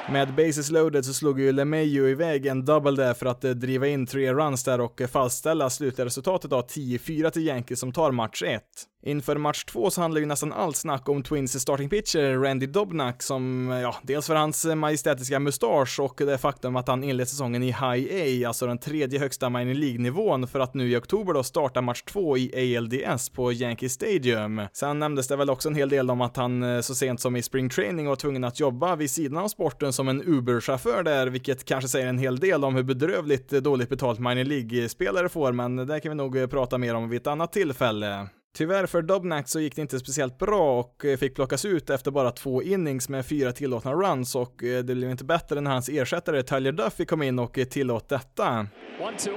Med 0.09 0.35
bases 0.35 0.71
loaded 0.71 1.05
så 1.05 1.15
slog 1.15 1.41
ju 1.41 1.53
LeMayo 1.53 2.09
iväg 2.09 2.47
en 2.47 2.65
double 2.65 2.91
där 2.91 3.15
för 3.15 3.27
att 3.27 3.45
eh, 3.45 3.51
driva 3.51 3.87
in 3.87 4.07
tre 4.07 4.35
runs 4.35 4.65
där 4.65 4.81
och 4.81 5.01
eh, 5.01 5.07
fastställa 5.07 5.71
slutresultatet 5.71 6.53
av 6.53 6.67
10-4 6.67 7.31
till 7.31 7.47
Yankees 7.47 7.81
som 7.81 7.93
tar 7.93 8.11
match 8.13 8.43
1. 8.43 8.63
Inför 9.05 9.37
match 9.37 9.65
2 9.65 9.91
så 9.91 10.01
handlar 10.01 10.21
ju 10.21 10.27
nästan 10.27 10.53
allt 10.53 10.77
snack 10.77 11.09
om 11.09 11.23
Twins 11.23 11.61
starting 11.61 11.89
pitcher 11.89 12.39
Randy 12.39 12.67
Dobnak 12.67 13.23
som, 13.23 13.71
eh, 13.71 13.81
ja, 13.81 13.97
dels 14.03 14.27
för 14.27 14.35
hans 14.35 14.65
majestätiska 14.65 15.39
mustasch 15.39 16.01
och 16.01 16.15
det 16.17 16.39
faktum 16.39 16.77
att 16.77 16.89
han 16.89 17.05
inlett 17.05 17.29
säsongen 17.29 17.63
i 17.63 17.67
High 17.67 18.45
A, 18.45 18.49
alltså 18.49 18.67
den 18.67 18.79
tredje 18.79 19.19
högsta 19.19 19.51
minor 19.51 19.75
League-nivån, 19.75 20.47
för 20.47 20.61
att 20.61 20.75
nu 20.75 20.91
i 20.91 20.97
oktober 20.97 21.35
då 21.35 21.43
starta 21.43 21.81
match 21.81 22.03
2 22.03 22.39
i 22.39 22.77
ALDS 22.77 23.31
på 23.31 23.53
Yankee 23.53 23.89
Stadium. 23.89 24.63
Sen 24.73 24.99
nämndes 24.99 25.29
det 25.29 25.37
väl 25.37 25.51
också 25.51 25.69
en 25.69 25.75
hel 25.75 25.89
del 25.89 26.11
om 26.11 26.21
att 26.21 26.37
han 26.37 26.83
så 26.83 26.95
sent 26.95 27.21
som 27.21 27.37
i 27.37 27.43
spring 27.43 27.69
training 27.69 28.07
var 28.07 28.17
tvungen 28.17 28.45
att 28.45 28.61
jobba 28.61 28.97
vid 28.97 29.11
sidan 29.11 29.39
av 29.39 29.49
sporten 29.49 29.93
som 29.93 30.02
som 30.03 30.09
en 30.09 30.23
Uber-chaufför 30.23 31.03
där, 31.03 31.27
vilket 31.27 31.65
kanske 31.65 31.89
säger 31.89 32.07
en 32.07 32.19
hel 32.19 32.39
del 32.39 32.65
om 32.65 32.75
hur 32.75 32.83
bedrövligt 32.83 33.49
dåligt 33.49 33.89
betalt 33.89 34.19
minor 34.19 34.45
League-spelare 34.45 35.29
får, 35.29 35.53
men 35.53 35.77
det 35.77 36.01
kan 36.01 36.11
vi 36.11 36.17
nog 36.17 36.37
eh, 36.37 36.47
prata 36.47 36.79
mer 36.79 36.95
om 36.95 37.09
vid 37.09 37.21
ett 37.21 37.27
annat 37.27 37.53
tillfälle. 37.53 38.29
Tyvärr 38.57 38.87
för 38.87 39.03
Dobnak 39.03 39.49
så 39.49 39.61
gick 39.61 39.77
det 39.77 39.83
inte 39.83 39.99
speciellt 39.99 40.39
bra 40.39 40.81
och 40.81 41.05
eh, 41.05 41.17
fick 41.17 41.35
plockas 41.35 41.65
ut 41.65 41.91
efter 41.91 42.11
bara 42.11 42.31
två 42.31 42.63
innings 42.63 43.09
med 43.09 43.27
fyra 43.27 43.53
tillåtna 43.53 43.93
runs 43.93 44.35
och 44.35 44.65
eh, 44.65 44.85
det 44.85 44.95
blev 44.95 45.11
inte 45.11 45.25
bättre 45.25 45.61
när 45.61 45.71
hans 45.71 45.89
ersättare 45.89 46.43
Tyler 46.43 46.73
Duffy 46.73 47.05
kom 47.05 47.23
in 47.23 47.39
och 47.39 47.59
tillåt 47.71 48.09
detta. 48.09 48.49
One, 48.49 49.19
two. 49.19 49.31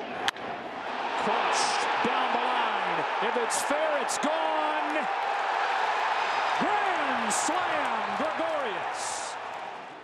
Crunch 1.23 1.61
down 2.05 2.27
the 2.33 2.39
line. 2.39 2.99
If 3.27 3.35
it's 3.35 3.59
fair, 3.69 4.01
it's 4.05 4.17
gone. 4.23 5.05
Grand 6.59 7.33
slam, 7.33 7.64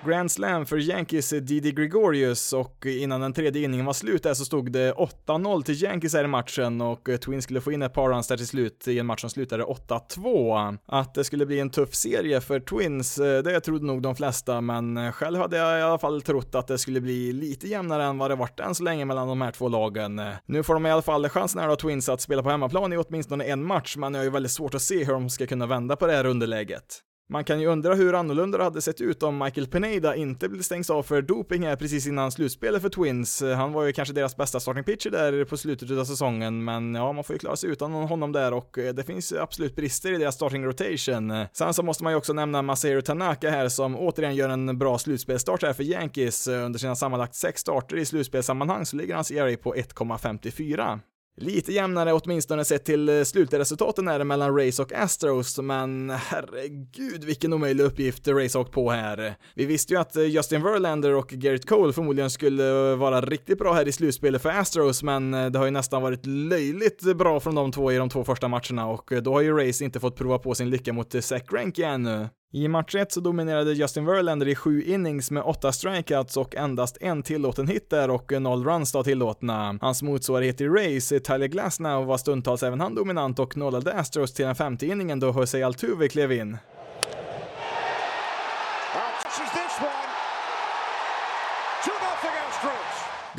Grand 0.05 0.31
Slam 0.31 0.65
för 0.65 0.77
Yankees 0.77 1.29
Didi 1.29 1.71
Gregorius 1.71 2.53
och 2.53 2.85
innan 2.85 3.21
den 3.21 3.33
tredje 3.33 3.63
inningen 3.63 3.85
var 3.85 3.93
slut 3.93 4.23
där 4.23 4.33
så 4.33 4.45
stod 4.45 4.71
det 4.71 4.93
8-0 4.93 5.63
till 5.63 5.83
Yankees 5.83 6.13
här 6.13 6.23
i 6.23 6.27
matchen 6.27 6.81
och 6.81 7.09
Twins 7.25 7.43
skulle 7.43 7.61
få 7.61 7.71
in 7.71 7.81
ett 7.81 7.93
par 7.93 8.09
runs 8.09 8.27
där 8.27 8.37
till 8.37 8.47
slut 8.47 8.87
i 8.87 8.99
en 8.99 9.05
match 9.05 9.21
som 9.21 9.29
slutade 9.29 9.63
8-2. 9.63 10.77
Att 10.85 11.13
det 11.13 11.23
skulle 11.23 11.45
bli 11.45 11.59
en 11.59 11.69
tuff 11.69 11.95
serie 11.95 12.41
för 12.41 12.59
Twins, 12.59 13.17
eh, 13.17 13.43
det 13.43 13.59
trodde 13.59 13.85
nog 13.85 14.01
de 14.01 14.15
flesta, 14.15 14.61
men 14.61 15.13
själv 15.13 15.39
hade 15.39 15.57
jag 15.57 15.79
i 15.79 15.81
alla 15.81 15.99
fall 15.99 16.21
trott 16.21 16.55
att 16.55 16.67
det 16.67 16.77
skulle 16.77 17.01
bli 17.01 17.33
lite 17.33 17.67
jämnare 17.67 18.03
än 18.03 18.17
vad 18.17 18.31
det 18.31 18.35
varit 18.35 18.59
än 18.59 18.75
så 18.75 18.83
länge 18.83 19.05
mellan 19.05 19.27
de 19.27 19.41
här 19.41 19.51
två 19.51 19.67
lagen. 19.67 20.21
Nu 20.45 20.63
får 20.63 20.73
de 20.73 20.85
i 20.85 20.91
alla 20.91 21.01
fall 21.01 21.29
chansen 21.29 21.61
här 21.61 21.67
då, 21.67 21.75
Twins, 21.75 22.09
att 22.09 22.21
spela 22.21 22.43
på 22.43 22.49
hemmaplan 22.49 22.93
i 22.93 22.97
åtminstone 22.97 23.43
en 23.43 23.65
match, 23.65 23.97
men 23.97 24.13
jag 24.13 24.19
har 24.19 24.25
ju 24.25 24.31
väldigt 24.31 24.51
svårt 24.51 24.75
att 24.75 24.81
se 24.81 25.03
hur 25.03 25.13
de 25.13 25.29
ska 25.29 25.47
kunna 25.47 25.65
vända 25.65 25.95
på 25.95 26.07
det 26.07 26.13
här 26.13 26.25
underläget. 26.25 27.03
Man 27.31 27.43
kan 27.43 27.59
ju 27.59 27.67
undra 27.67 27.95
hur 27.95 28.13
annorlunda 28.13 28.57
det 28.57 28.63
hade 28.63 28.81
sett 28.81 29.01
ut 29.01 29.23
om 29.23 29.37
Michael 29.37 29.67
Pineda 29.67 30.15
inte 30.15 30.49
blev 30.49 30.61
stängs 30.61 30.89
av 30.89 31.03
för 31.03 31.21
doping 31.21 31.63
här 31.63 31.75
precis 31.75 32.07
innan 32.07 32.31
slutspelet 32.31 32.81
för 32.81 32.89
Twins. 32.89 33.41
Han 33.41 33.73
var 33.73 33.83
ju 33.83 33.93
kanske 33.93 34.13
deras 34.13 34.37
bästa 34.37 34.59
starting 34.59 34.83
pitcher 34.83 35.09
där 35.09 35.45
på 35.45 35.57
slutet 35.57 35.91
av 35.91 36.05
säsongen, 36.05 36.63
men 36.63 36.95
ja, 36.95 37.11
man 37.11 37.23
får 37.23 37.33
ju 37.33 37.39
klara 37.39 37.55
sig 37.55 37.69
utan 37.69 37.91
honom 37.93 38.31
där 38.31 38.53
och 38.53 38.77
eh, 38.77 38.93
det 38.93 39.03
finns 39.03 39.33
absolut 39.33 39.75
brister 39.75 40.13
i 40.13 40.17
deras 40.17 40.35
starting 40.35 40.65
rotation. 40.65 41.45
Sen 41.53 41.73
så 41.73 41.83
måste 41.83 42.03
man 42.03 42.13
ju 42.13 42.17
också 42.17 42.33
nämna 42.33 42.61
Masahiro 42.61 43.01
Tanaka 43.01 43.49
här 43.49 43.69
som 43.69 43.95
återigen 43.95 44.35
gör 44.35 44.49
en 44.49 44.77
bra 44.77 44.97
slutspelsstart 44.97 45.63
här 45.63 45.73
för 45.73 45.83
Yankees. 45.83 46.47
Under 46.47 46.79
sina 46.79 46.95
sammanlagt 46.95 47.35
sex 47.35 47.61
starter 47.61 47.97
i 47.97 48.05
slutspelssammanhang 48.05 48.85
så 48.85 48.95
ligger 48.95 49.15
hans 49.15 49.31
ERA 49.31 49.57
på 49.57 49.75
1,54. 49.75 50.99
Lite 51.37 51.73
jämnare 51.73 52.13
åtminstone 52.13 52.65
sett 52.65 52.85
till 52.85 53.09
eh, 53.09 53.23
slutresultaten 53.23 54.07
är 54.07 54.19
det 54.19 54.25
mellan 54.25 54.57
Race 54.57 54.81
och 54.81 54.93
Astros, 54.93 55.59
men 55.59 56.09
herregud 56.09 57.23
vilken 57.23 57.53
omöjlig 57.53 57.83
uppgift 57.83 58.27
Race 58.27 58.59
åkt 58.59 58.71
på 58.71 58.91
här. 58.91 59.35
Vi 59.55 59.65
visste 59.65 59.93
ju 59.93 59.99
att 59.99 60.15
eh, 60.15 60.23
Justin 60.23 60.63
Verlander 60.63 61.15
och 61.15 61.27
Garrett 61.27 61.69
Cole 61.69 61.93
förmodligen 61.93 62.29
skulle 62.29 62.91
eh, 62.91 62.97
vara 62.97 63.21
riktigt 63.21 63.57
bra 63.57 63.73
här 63.73 63.87
i 63.87 63.91
slutspelet 63.91 64.41
för 64.41 64.49
Astros, 64.49 65.03
men 65.03 65.31
det 65.31 65.59
har 65.59 65.65
ju 65.65 65.71
nästan 65.71 66.01
varit 66.01 66.25
löjligt 66.25 67.17
bra 67.17 67.39
från 67.39 67.55
de 67.55 67.71
två 67.71 67.91
i 67.91 67.97
de 67.97 68.09
två 68.09 68.23
första 68.23 68.47
matcherna 68.47 68.87
och 68.87 69.11
då 69.21 69.33
har 69.33 69.41
ju 69.41 69.67
Race 69.67 69.83
inte 69.83 69.99
fått 69.99 70.15
prova 70.15 70.39
på 70.39 70.55
sin 70.55 70.69
lycka 70.69 70.93
mot 70.93 71.23
Zach 71.23 71.43
Greinke 71.47 71.85
ännu. 71.85 72.27
I 72.53 72.67
match 72.67 72.95
1 72.95 73.11
så 73.11 73.19
dominerade 73.19 73.73
Justin 73.73 74.05
Verlander 74.05 74.47
i 74.47 74.55
sju 74.55 74.83
innings 74.83 75.31
med 75.31 75.43
åtta 75.43 75.71
strikeouts 75.71 76.37
och 76.37 76.55
endast 76.55 76.97
en 77.01 77.23
tillåten 77.23 77.67
hit 77.67 77.89
där 77.89 78.09
och 78.09 78.41
noll 78.41 78.65
runs 78.65 78.91
då 78.91 79.03
tillåtna. 79.03 79.77
Hans 79.81 80.01
motsvarighet 80.03 80.61
i 80.61 80.67
race, 80.67 81.19
Tyler 81.19 81.47
Glasnow, 81.47 82.05
var 82.05 82.17
stundtals 82.17 82.63
även 82.63 82.79
han 82.79 82.95
dominant 82.95 83.39
och 83.39 83.57
nollade 83.57 83.93
Astros 83.93 84.33
till 84.33 84.45
den 84.45 84.55
femte 84.55 84.87
inningen 84.87 85.19
då 85.19 85.27
Jose 85.27 85.65
Altuve 85.65 86.07
klev 86.07 86.31
in. 86.31 86.57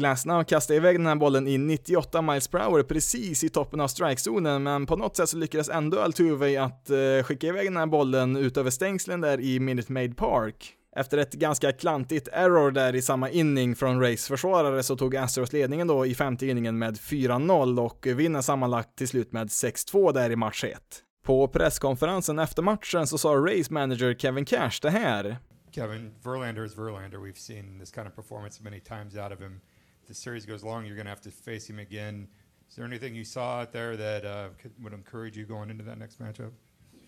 Glasnow 0.03 0.45
kastade 0.45 0.77
iväg 0.77 0.99
den 0.99 1.07
här 1.07 1.15
bollen 1.15 1.49
i 1.49 1.59
98 1.59 2.23
miles 2.23 2.49
per 2.49 2.59
hour 2.59 2.83
precis 2.83 3.45
i 3.45 3.49
toppen 3.49 3.81
av 3.81 3.89
strikezonen, 3.89 4.63
men 4.63 4.87
på 4.87 4.97
något 4.97 5.17
sätt 5.17 5.29
så 5.29 5.37
lyckades 5.37 5.69
ändå 5.69 6.01
Altuve 6.01 6.63
att 6.63 6.91
eh, 6.91 7.23
skicka 7.23 7.47
iväg 7.47 7.67
den 7.67 7.77
här 7.77 7.87
bollen 7.87 8.37
ut 8.37 8.57
över 8.57 8.71
stängslen 8.71 9.21
där 9.21 9.41
i 9.41 9.61
Minute 9.61 9.93
Maid 9.93 10.17
Park. 10.17 10.75
Efter 10.97 11.19
ett 11.19 11.33
ganska 11.33 11.73
klantigt 11.73 12.29
error 12.33 12.71
där 12.71 12.95
i 12.95 13.03
samma 13.03 13.31
inning 13.31 13.77
från 13.77 14.01
Rays 14.01 14.29
försvarare 14.29 14.83
så 14.83 14.97
tog 14.97 15.17
Astros 15.17 15.53
ledningen 15.53 15.87
då 15.87 16.07
i 16.07 16.15
femte 16.15 16.47
inningen 16.47 16.79
med 16.79 16.97
4-0 16.97 17.81
och 17.81 18.07
vinner 18.07 18.41
sammanlagt 18.41 18.99
till 18.99 19.09
slut 19.09 19.33
med 19.33 19.47
6-2 19.47 20.13
där 20.13 20.31
i 20.31 20.37
match 20.37 20.65
1. 20.65 20.81
På 21.25 21.49
presskonferensen 21.49 22.39
efter 22.39 22.63
matchen 22.63 23.07
så 23.07 23.19
sa 23.19 23.29
Rays 23.29 23.71
manager 23.71 24.15
Kevin 24.15 24.45
Cash 24.45 24.79
det 24.83 24.91
här. 24.91 25.37
Kevin, 25.71 26.15
Verlander 26.25 26.65
is 26.65 26.79
Verlander. 26.79 27.19
We've 27.19 27.39
seen 27.39 27.79
this 27.81 27.95
kind 27.95 28.09
of 28.09 28.15
performance 28.15 28.63
many 28.63 28.81
times 28.81 29.17
out 29.17 29.33
of 29.33 29.41
him 29.41 29.61
the 30.07 30.15
series 30.15 30.47
goes 30.47 30.65
long, 30.65 30.87
you're 30.87 30.97
going 30.97 31.07
to 31.07 31.11
have 31.11 31.21
to 31.23 31.31
face 31.31 31.69
him 31.69 31.79
again. 31.79 32.29
Is 32.69 32.77
there 32.77 32.87
anything 32.87 33.15
you 33.15 33.25
saw 33.25 33.61
out 33.61 33.73
there 33.73 33.97
that 33.97 34.25
uh, 34.25 34.49
could, 34.59 34.73
would 34.83 34.93
encourage 34.93 35.37
you 35.37 35.45
going 35.45 35.71
into 35.71 35.85
that 35.85 35.99
next 35.99 36.21
matchup? 36.21 36.53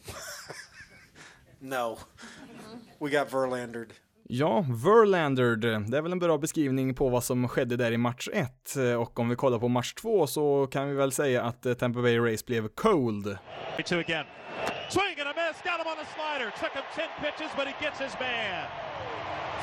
no. 1.60 1.98
We 3.00 3.10
got 3.10 3.30
Verlandered. 3.30 3.92
Ja, 4.28 4.64
Verlandered, 4.68 5.60
det 5.60 5.98
är 5.98 6.02
väl 6.02 6.12
en 6.12 6.18
bra 6.18 6.38
beskrivning 6.38 6.94
på 6.94 7.08
vad 7.08 7.24
som 7.24 7.48
skedde 7.48 7.76
där 7.76 7.92
i 7.92 7.96
match 7.96 8.28
1 8.32 8.76
och 8.98 9.18
om 9.18 9.28
vi 9.28 9.36
kollar 9.36 9.58
på 9.58 9.68
match 9.68 9.94
2 9.94 10.26
så 10.26 10.66
kan 10.66 10.88
vi 10.88 10.94
väl 10.94 11.12
säga 11.12 11.42
att 11.42 11.78
Tampa 11.78 12.02
Bay 12.02 12.18
Race 12.18 12.44
blev 12.46 12.68
cold. 12.68 13.38
Two 13.86 13.98
again. 13.98 14.26
Swing 14.88 15.20
and 15.20 15.28
a 15.28 15.34
miss, 15.36 15.62
got 15.62 15.78
him 15.80 15.86
on 15.86 15.98
a 15.98 16.06
slider, 16.14 16.50
took 16.60 16.72
him 16.72 16.84
10 16.94 17.04
pitches 17.20 17.50
but 17.56 17.66
he 17.66 17.74
gets 17.84 17.98
his 18.00 18.14
man. 18.20 18.66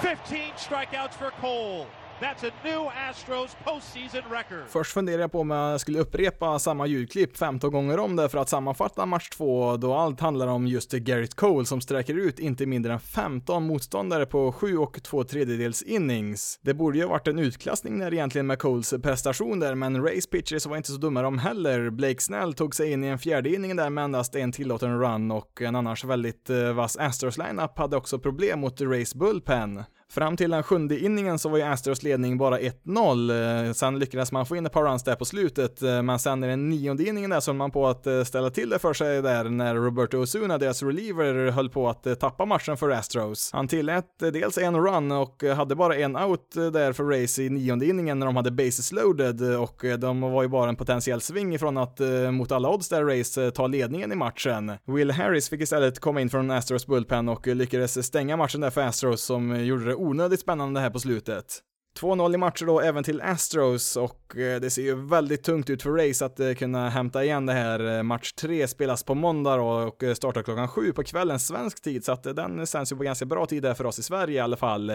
15 0.01 0.53
strikeouts 0.57 1.13
for 1.13 1.31
Cole. 1.41 1.87
That's 2.21 2.47
a 2.47 2.51
new 2.63 2.87
Astros 3.09 3.57
postseason 3.65 4.21
record. 4.31 4.67
Först 4.67 4.91
funderade 4.91 5.23
jag 5.23 5.31
på 5.31 5.39
om 5.39 5.49
jag 5.49 5.81
skulle 5.81 5.99
upprepa 5.99 6.59
samma 6.59 6.87
ljudklipp 6.87 7.37
15 7.37 7.71
gånger 7.71 7.99
om 7.99 8.15
det 8.15 8.29
för 8.29 8.37
att 8.37 8.49
sammanfatta 8.49 9.05
match 9.05 9.29
2 9.29 9.77
då 9.77 9.93
allt 9.93 10.19
handlar 10.19 10.47
om 10.47 10.67
just 10.67 10.91
Garrett 10.91 11.35
Cole 11.35 11.65
som 11.65 11.81
sträcker 11.81 12.13
ut 12.13 12.39
inte 12.39 12.65
mindre 12.65 12.93
än 12.93 12.99
15 12.99 13.67
motståndare 13.67 14.25
på 14.25 14.51
7 14.51 14.77
och 14.77 15.03
2 15.03 15.23
tredjedels 15.23 15.81
innings. 15.81 16.59
Det 16.61 16.73
borde 16.73 16.97
ju 16.97 17.03
ha 17.03 17.11
varit 17.11 17.27
en 17.27 17.39
utklassning 17.39 17.99
där 17.99 18.13
egentligen 18.13 18.47
med 18.47 18.59
Coles 18.59 18.93
prestation 19.03 19.59
där, 19.59 19.75
men 19.75 20.03
Rays 20.03 20.27
pitchers 20.29 20.65
var 20.65 20.77
inte 20.77 20.91
så 20.91 20.97
dumma 20.97 21.21
de 21.21 21.37
heller. 21.37 21.89
Blake 21.89 22.21
Snell 22.21 22.53
tog 22.53 22.75
sig 22.75 22.91
in 22.91 23.03
i 23.03 23.07
en 23.07 23.19
fjärde 23.19 23.49
inning 23.49 23.75
där 23.75 23.89
med 23.89 24.03
endast 24.03 24.35
en 24.35 24.51
tillåten 24.51 24.99
run 24.99 25.31
och 25.31 25.61
en 25.61 25.75
annars 25.75 26.05
väldigt 26.05 26.49
eh, 26.49 26.73
vass 26.73 26.97
Astros 26.97 27.37
lineup 27.37 27.77
hade 27.77 27.97
också 27.97 28.19
problem 28.19 28.59
mot 28.59 28.81
Rays 28.81 29.15
bullpen. 29.15 29.83
Fram 30.11 30.37
till 30.37 30.51
den 30.51 30.63
sjunde 30.63 30.99
inningen 30.99 31.39
så 31.39 31.49
var 31.49 31.57
ju 31.57 31.63
Astros 31.63 32.03
ledning 32.03 32.37
bara 32.37 32.59
1-0. 32.59 33.67
Eh, 33.67 33.73
sen 33.73 33.99
lyckades 33.99 34.31
man 34.31 34.45
få 34.45 34.55
in 34.55 34.65
ett 34.65 34.71
par 34.71 34.83
runs 34.83 35.03
där 35.03 35.15
på 35.15 35.25
slutet, 35.25 35.81
eh, 35.81 36.01
men 36.01 36.19
sen 36.19 36.43
i 36.43 36.47
den 36.47 36.69
nionde 36.69 37.03
inningen 37.03 37.29
där 37.29 37.39
så 37.39 37.51
höll 37.51 37.57
man 37.57 37.71
på 37.71 37.87
att 37.87 38.07
eh, 38.07 38.23
ställa 38.23 38.49
till 38.49 38.69
det 38.69 38.79
för 38.79 38.93
sig 38.93 39.21
där 39.21 39.43
när 39.43 39.75
Roberto 39.75 40.17
Osuna, 40.17 40.57
deras 40.57 40.83
reliever, 40.83 41.51
höll 41.51 41.69
på 41.69 41.89
att 41.89 42.19
tappa 42.19 42.45
matchen 42.45 42.77
för 42.77 42.89
Astros. 42.89 43.49
Han 43.53 43.67
tillät 43.67 44.05
dels 44.19 44.57
en 44.57 44.75
run 44.75 45.11
och 45.11 45.43
hade 45.43 45.75
bara 45.75 45.95
en 45.95 46.17
out 46.17 46.51
där 46.51 46.93
för 46.93 47.03
Race 47.03 47.43
i 47.43 47.49
nionde 47.49 47.85
inningen 47.85 48.19
när 48.19 48.25
de 48.25 48.35
hade 48.35 48.51
bases 48.51 48.91
loaded 48.91 49.41
och 49.55 49.83
de 49.99 50.21
var 50.21 50.43
ju 50.43 50.49
bara 50.49 50.69
en 50.69 50.75
potentiell 50.75 51.21
sving 51.21 51.55
ifrån 51.55 51.77
att 51.77 51.99
mot 52.31 52.51
alla 52.51 52.69
odds 52.69 52.89
där 52.89 53.03
Race 53.03 53.51
ta 53.51 53.67
ledningen 53.67 54.11
i 54.11 54.15
matchen. 54.15 54.71
Will 54.85 55.11
Harris 55.11 55.49
fick 55.49 55.61
istället 55.61 55.99
komma 55.99 56.21
in 56.21 56.29
från 56.29 56.51
Astros 56.51 56.87
bullpen 56.87 57.29
och 57.29 57.47
lyckades 57.47 58.05
stänga 58.05 58.37
matchen 58.37 58.61
där 58.61 58.69
för 58.69 58.81
Astros 58.81 59.21
som 59.21 59.65
gjorde 59.65 59.85
det 59.85 60.00
onödigt 60.01 60.39
spännande 60.39 60.79
här 60.79 60.89
på 60.89 60.99
slutet. 60.99 61.59
2-0 61.99 62.33
i 62.33 62.37
matcher 62.37 62.65
då 62.65 62.79
även 62.79 63.03
till 63.03 63.21
Astros 63.21 63.97
och 63.97 64.37
eh, 64.37 64.61
det 64.61 64.69
ser 64.69 64.81
ju 64.81 64.95
väldigt 64.95 65.43
tungt 65.43 65.69
ut 65.69 65.83
för 65.83 65.89
Race 65.89 66.25
att 66.25 66.39
eh, 66.39 66.53
kunna 66.53 66.89
hämta 66.89 67.23
igen 67.23 67.45
det 67.45 67.53
här. 67.53 67.97
Eh, 67.97 68.03
match 68.03 68.33
3 68.33 68.67
spelas 68.67 69.03
på 69.03 69.15
måndag 69.15 69.57
då 69.57 69.65
och 69.65 70.03
startar 70.17 70.43
klockan 70.43 70.67
7 70.67 70.91
på 70.91 71.03
kvällen 71.03 71.39
svensk 71.39 71.81
tid 71.81 72.05
så 72.05 72.11
att 72.11 72.23
den 72.23 72.67
sänds 72.67 72.91
ju 72.91 72.95
på 72.95 73.03
ganska 73.03 73.25
bra 73.25 73.45
tid 73.45 73.63
där 73.63 73.73
för 73.73 73.85
oss 73.85 73.99
i 73.99 74.03
Sverige 74.03 74.35
i 74.35 74.39
alla 74.39 74.57
fall. 74.57 74.91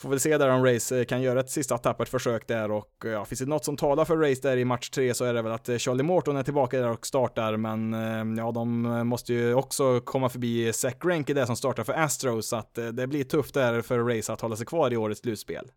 Får 0.00 0.08
väl 0.08 0.20
se 0.20 0.38
där 0.38 0.48
om 0.48 0.64
Race 0.64 1.04
kan 1.04 1.22
göra 1.22 1.40
ett 1.40 1.50
sista 1.50 1.78
tappert 1.78 2.08
försök 2.08 2.48
där 2.48 2.70
och 2.70 2.92
ja, 3.04 3.24
finns 3.24 3.40
det 3.40 3.46
något 3.46 3.64
som 3.64 3.76
talar 3.76 4.04
för 4.04 4.16
Race 4.16 4.40
där 4.42 4.56
i 4.56 4.64
match 4.64 4.90
3 4.90 5.14
så 5.14 5.24
är 5.24 5.34
det 5.34 5.42
väl 5.42 5.52
att 5.52 5.70
Charlie 5.78 6.02
Morton 6.02 6.36
är 6.36 6.42
tillbaka 6.42 6.80
där 6.80 6.88
och 6.88 7.06
startar 7.06 7.56
men 7.56 8.36
ja, 8.36 8.52
de 8.52 8.82
måste 9.08 9.32
ju 9.34 9.54
också 9.54 10.00
komma 10.00 10.28
förbi 10.28 10.72
Zack 10.72 11.02
Greinke 11.02 11.34
där 11.34 11.46
som 11.46 11.56
startar 11.56 11.84
för 11.84 11.92
Astros 11.92 12.48
så 12.48 12.56
att 12.56 12.78
det 12.92 13.06
blir 13.06 13.24
tufft 13.24 13.54
där 13.54 13.82
för 13.82 13.98
Race 13.98 14.32
att 14.32 14.40
hålla 14.40 14.56
sig 14.56 14.66
kvar 14.66 14.92
i 14.92 14.96
årets 14.96 15.20
slutspel. 15.20 15.70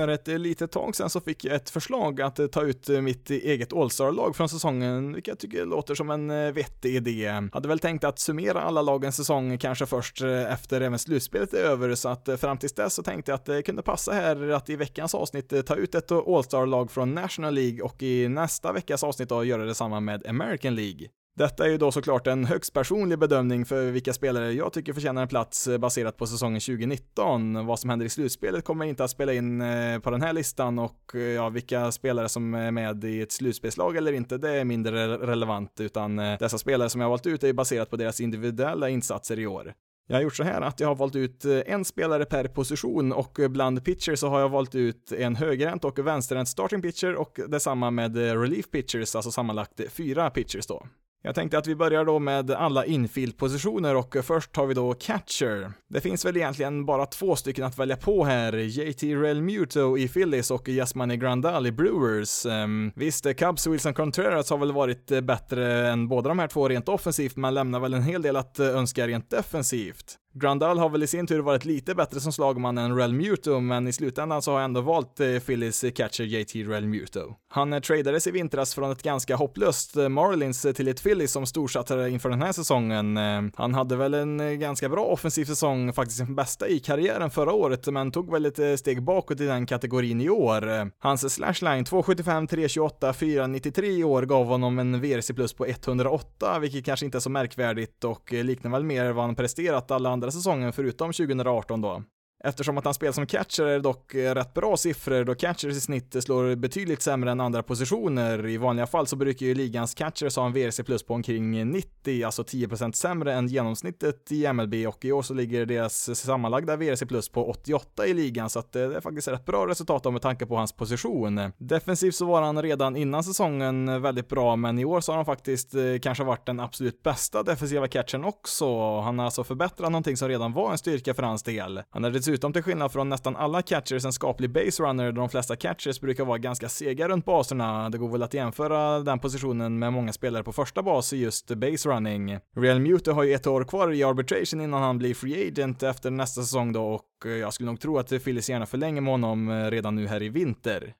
För 0.00 0.08
ett 0.08 0.28
litet 0.28 0.72
tag 0.72 0.96
sedan 0.96 1.10
så 1.10 1.20
fick 1.20 1.44
jag 1.44 1.54
ett 1.54 1.70
förslag 1.70 2.20
att 2.20 2.38
eh, 2.38 2.46
ta 2.46 2.62
ut 2.62 2.88
eh, 2.88 3.00
mitt 3.00 3.30
eget 3.30 3.72
All-star-lag 3.72 4.36
från 4.36 4.48
säsongen, 4.48 5.12
vilket 5.12 5.28
jag 5.28 5.38
tycker 5.38 5.66
låter 5.66 5.94
som 5.94 6.10
en 6.10 6.30
eh, 6.30 6.52
vettig 6.52 6.96
idé. 6.96 7.48
Hade 7.52 7.68
väl 7.68 7.78
tänkt 7.78 8.04
att 8.04 8.18
summera 8.18 8.60
alla 8.60 8.82
lagens 8.82 9.16
säsong 9.16 9.58
kanske 9.58 9.86
först 9.86 10.22
efter 10.22 10.80
även 10.80 10.98
slutspelet 10.98 11.54
är 11.54 11.62
över, 11.64 11.94
så 11.94 12.08
att 12.08 12.28
fram 12.40 12.58
tills 12.58 12.72
dess 12.72 12.94
så 12.94 13.02
tänkte 13.02 13.30
jag 13.30 13.36
att 13.36 13.44
det 13.44 13.62
kunde 13.62 13.82
passa 13.82 14.12
här 14.12 14.50
att 14.50 14.70
i 14.70 14.76
veckans 14.76 15.14
avsnitt 15.14 15.66
ta 15.66 15.74
ut 15.76 15.94
ett 15.94 16.12
All-star-lag 16.12 16.90
från 16.90 17.14
National 17.14 17.54
League 17.54 17.82
och 17.82 18.02
i 18.02 18.28
nästa 18.28 18.72
veckas 18.72 19.04
avsnitt 19.04 19.28
då 19.28 19.44
göra 19.44 19.64
detsamma 19.64 20.00
med 20.00 20.26
American 20.26 20.74
League. 20.74 21.08
Detta 21.40 21.64
är 21.64 21.68
ju 21.68 21.78
då 21.78 21.92
såklart 21.92 22.26
en 22.26 22.44
högst 22.44 22.72
personlig 22.72 23.18
bedömning 23.18 23.64
för 23.64 23.90
vilka 23.90 24.12
spelare 24.12 24.52
jag 24.52 24.72
tycker 24.72 24.92
förtjänar 24.92 25.22
en 25.22 25.28
plats 25.28 25.66
eh, 25.66 25.78
baserat 25.78 26.16
på 26.16 26.26
säsongen 26.26 26.60
2019. 26.60 27.66
Vad 27.66 27.78
som 27.78 27.90
händer 27.90 28.06
i 28.06 28.08
slutspelet 28.08 28.64
kommer 28.64 28.84
inte 28.84 29.04
att 29.04 29.10
spela 29.10 29.32
in 29.32 29.60
eh, 29.60 29.98
på 29.98 30.10
den 30.10 30.22
här 30.22 30.32
listan 30.32 30.78
och 30.78 31.14
eh, 31.14 31.20
ja, 31.20 31.48
vilka 31.48 31.92
spelare 31.92 32.28
som 32.28 32.54
är 32.54 32.70
med 32.70 33.04
i 33.04 33.20
ett 33.20 33.32
slutspelslag 33.32 33.96
eller 33.96 34.12
inte, 34.12 34.38
det 34.38 34.50
är 34.50 34.64
mindre 34.64 35.18
relevant, 35.18 35.80
utan 35.80 36.16
dessa 36.16 36.58
spelare 36.58 36.90
som 36.90 37.00
jag 37.00 37.08
har 37.08 37.10
valt 37.10 37.26
ut 37.26 37.44
är 37.44 37.52
baserat 37.52 37.90
på 37.90 37.96
deras 37.96 38.20
individuella 38.20 38.88
insatser 38.88 39.38
i 39.38 39.46
år. 39.46 39.74
Jag 40.08 40.16
har 40.16 40.22
gjort 40.22 40.36
så 40.36 40.44
här 40.44 40.60
att 40.60 40.80
jag 40.80 40.88
har 40.88 40.94
valt 40.94 41.16
ut 41.16 41.44
en 41.44 41.84
spelare 41.84 42.24
per 42.24 42.44
position 42.44 43.12
och 43.12 43.38
bland 43.50 43.84
pitchers 43.84 44.18
så 44.18 44.28
har 44.28 44.40
jag 44.40 44.48
valt 44.48 44.74
ut 44.74 45.12
en 45.12 45.36
högerhänt 45.36 45.84
och 45.84 45.98
vänsterhänt 45.98 46.48
starting 46.48 46.82
pitcher 46.82 47.14
och 47.14 47.40
detsamma 47.48 47.90
med 47.90 48.16
relief 48.16 48.70
pitchers, 48.70 49.14
alltså 49.14 49.30
sammanlagt 49.30 49.80
fyra 49.90 50.30
pitchers 50.30 50.66
då. 50.66 50.86
Jag 51.22 51.34
tänkte 51.34 51.58
att 51.58 51.66
vi 51.66 51.74
börjar 51.74 52.04
då 52.04 52.18
med 52.18 52.50
alla 52.50 52.84
infield-positioner 52.84 53.96
och 53.96 54.16
först 54.22 54.56
har 54.56 54.66
vi 54.66 54.74
då 54.74 54.94
catcher. 54.94 55.72
Det 55.88 56.00
finns 56.00 56.24
väl 56.24 56.36
egentligen 56.36 56.86
bara 56.86 57.06
två 57.06 57.36
stycken 57.36 57.64
att 57.64 57.78
välja 57.78 57.96
på 57.96 58.24
här, 58.24 58.52
JT 58.52 59.02
Realmuto 59.02 59.98
i 59.98 60.08
Phillies 60.08 60.50
och 60.50 60.68
Yasmani 60.68 61.16
Grandal 61.16 61.66
i 61.66 61.72
Brewers. 61.72 62.46
Um, 62.46 62.92
visst, 62.94 63.36
Cubs 63.36 63.66
Wilson 63.66 63.94
Contreras 63.94 64.50
har 64.50 64.58
väl 64.58 64.72
varit 64.72 65.10
eh, 65.10 65.20
bättre 65.20 65.88
än 65.88 66.08
båda 66.08 66.28
de 66.28 66.38
här 66.38 66.48
två 66.48 66.68
rent 66.68 66.88
offensivt, 66.88 67.36
men 67.36 67.54
lämnar 67.54 67.80
väl 67.80 67.94
en 67.94 68.02
hel 68.02 68.22
del 68.22 68.36
att 68.36 68.58
eh, 68.58 68.66
önska 68.66 69.06
rent 69.06 69.30
defensivt. 69.30 70.16
Grandal 70.34 70.78
har 70.78 70.88
väl 70.88 71.02
i 71.02 71.06
sin 71.06 71.26
tur 71.26 71.40
varit 71.40 71.64
lite 71.64 71.94
bättre 71.94 72.20
som 72.20 72.32
slagman 72.32 72.78
än 72.78 72.96
Real 72.96 73.12
Muto, 73.12 73.60
men 73.60 73.88
i 73.88 73.92
slutändan 73.92 74.42
så 74.42 74.50
har 74.50 74.58
jag 74.58 74.64
ändå 74.64 74.80
valt 74.80 75.20
eh, 75.20 75.38
Phillies 75.38 75.84
catcher 75.94 76.24
JT 76.24 76.54
Real 76.54 76.86
Muto. 76.86 77.34
Han 77.48 77.72
eh, 77.72 77.80
tradades 77.80 78.26
i 78.26 78.30
vintras 78.30 78.74
från 78.74 78.90
ett 78.90 79.02
ganska 79.02 79.36
hopplöst 79.36 79.96
eh, 79.96 80.08
Marlins 80.08 80.66
till 80.74 80.88
ett 80.88 81.02
Phillies 81.02 81.32
som 81.32 81.46
storsatsare 81.46 82.10
inför 82.10 82.30
den 82.30 82.42
här 82.42 82.52
säsongen. 82.52 83.18
Han 83.56 83.74
hade 83.74 83.96
väl 83.96 84.14
en 84.14 84.60
ganska 84.60 84.88
bra 84.88 85.04
offensiv 85.04 85.44
säsong, 85.44 85.92
faktiskt 85.92 86.18
sin 86.18 86.34
bästa 86.34 86.68
i 86.68 86.78
karriären 86.78 87.30
förra 87.30 87.52
året, 87.52 87.86
men 87.86 88.12
tog 88.12 88.32
väl 88.32 88.46
ett 88.46 88.80
steg 88.80 89.02
bakåt 89.02 89.40
i 89.40 89.46
den 89.46 89.66
kategorin 89.66 90.20
i 90.20 90.28
år. 90.28 90.90
Hans 90.98 91.34
slashline 91.34 91.84
275, 91.84 92.46
328, 92.46 93.12
493 93.12 93.86
i 93.86 94.04
år 94.04 94.22
gav 94.22 94.46
honom 94.46 94.78
en 94.78 95.00
VRC 95.00 95.32
plus 95.34 95.52
på 95.52 95.66
108, 95.66 96.58
vilket 96.58 96.84
kanske 96.84 97.06
inte 97.06 97.18
är 97.18 97.20
så 97.20 97.30
märkvärdigt 97.30 98.04
och 98.04 98.32
liknar 98.32 98.70
väl 98.70 98.84
mer 98.84 99.12
vad 99.12 99.24
han 99.24 99.34
presterat 99.34 99.90
alla 99.90 100.08
andra 100.20 100.30
säsongen 100.30 100.72
förutom 100.72 101.12
2018 101.12 101.80
då. 101.80 102.02
Eftersom 102.44 102.78
att 102.78 102.84
han 102.84 102.94
spelar 102.94 103.12
som 103.12 103.26
catcher 103.26 103.62
är 103.62 103.72
det 103.72 103.80
dock 103.80 104.14
eh, 104.14 104.34
rätt 104.34 104.54
bra 104.54 104.76
siffror 104.76 105.24
då 105.24 105.34
catchers 105.34 105.76
i 105.76 105.80
snitt 105.80 106.16
slår 106.20 106.54
betydligt 106.54 107.02
sämre 107.02 107.30
än 107.30 107.40
andra 107.40 107.62
positioner. 107.62 108.46
I 108.46 108.56
vanliga 108.56 108.86
fall 108.86 109.06
så 109.06 109.16
brukar 109.16 109.46
ju 109.46 109.54
ligans 109.54 109.94
catchers 109.94 110.36
ha 110.36 110.46
en 110.46 110.52
VRC 110.52 110.82
plus 110.82 111.02
på 111.02 111.14
omkring 111.14 111.70
90, 111.70 112.24
alltså 112.24 112.42
10% 112.42 112.92
sämre 112.92 113.34
än 113.34 113.48
genomsnittet 113.48 114.32
i 114.32 114.52
MLB 114.52 114.74
och 114.88 115.04
i 115.04 115.12
år 115.12 115.22
så 115.22 115.34
ligger 115.34 115.66
deras 115.66 116.18
sammanlagda 116.18 116.76
VRC 116.76 117.06
plus 117.06 117.28
på 117.28 117.50
88 117.50 118.06
i 118.06 118.14
ligan 118.14 118.50
så 118.50 118.58
att 118.58 118.76
eh, 118.76 118.88
det 118.88 118.96
är 118.96 119.00
faktiskt 119.00 119.28
rätt 119.28 119.46
bra 119.46 119.66
resultat 119.66 120.12
med 120.12 120.22
tanke 120.22 120.46
på 120.46 120.56
hans 120.56 120.72
position. 120.72 121.52
Defensivt 121.58 122.14
så 122.14 122.26
var 122.26 122.42
han 122.42 122.62
redan 122.62 122.96
innan 122.96 123.24
säsongen 123.24 124.02
väldigt 124.02 124.28
bra 124.28 124.56
men 124.56 124.78
i 124.78 124.84
år 124.84 125.00
så 125.00 125.12
har 125.12 125.16
han 125.16 125.26
faktiskt 125.26 125.74
eh, 125.74 125.82
kanske 126.02 126.24
varit 126.24 126.46
den 126.46 126.60
absolut 126.60 127.02
bästa 127.02 127.42
defensiva 127.42 127.88
catchern 127.88 128.24
också. 128.24 129.00
Han 129.00 129.18
har 129.18 129.24
alltså 129.24 129.44
förbättrat 129.44 129.92
någonting 129.92 130.16
som 130.16 130.28
redan 130.28 130.52
var 130.52 130.72
en 130.72 130.78
styrka 130.78 131.14
för 131.14 131.22
hans 131.22 131.42
del. 131.42 131.82
Han 131.90 132.04
är 132.04 132.10
dessutom 132.30 132.52
till 132.52 132.62
skillnad 132.62 132.92
från 132.92 133.08
nästan 133.08 133.36
alla 133.36 133.62
catchers 133.62 134.04
en 134.04 134.12
skaplig 134.12 134.50
base 134.50 134.82
runner 134.82 135.04
där 135.04 135.12
de 135.12 135.28
flesta 135.28 135.56
catchers 135.56 136.00
brukar 136.00 136.24
vara 136.24 136.38
ganska 136.38 136.68
sega 136.68 137.08
runt 137.08 137.24
baserna. 137.24 137.90
Det 137.90 137.98
går 137.98 138.08
väl 138.08 138.22
att 138.22 138.34
jämföra 138.34 139.00
den 139.00 139.18
positionen 139.18 139.78
med 139.78 139.92
många 139.92 140.12
spelare 140.12 140.44
på 140.44 140.52
första 140.52 140.82
bas 140.82 141.12
i 141.12 141.16
just 141.16 141.54
base 141.54 141.88
running. 141.88 142.38
Real 142.56 142.80
Mute 142.80 143.12
har 143.12 143.22
ju 143.22 143.34
ett 143.34 143.46
år 143.46 143.64
kvar 143.64 143.92
i 143.92 144.04
arbitration 144.04 144.60
innan 144.60 144.82
han 144.82 144.98
blir 144.98 145.14
free 145.14 145.48
agent 145.48 145.82
efter 145.82 146.10
nästa 146.10 146.42
säsong 146.42 146.72
då 146.72 146.84
och 146.84 147.30
jag 147.40 147.52
skulle 147.52 147.66
nog 147.66 147.80
tro 147.80 147.98
att 147.98 148.08
Phillies 148.08 148.50
gärna 148.50 148.66
förlänger 148.66 149.00
med 149.00 149.12
honom 149.12 149.50
eh, 149.50 149.70
redan 149.70 149.96
nu 149.96 150.06
här 150.06 150.22
i 150.22 150.28
vinter. 150.28 150.94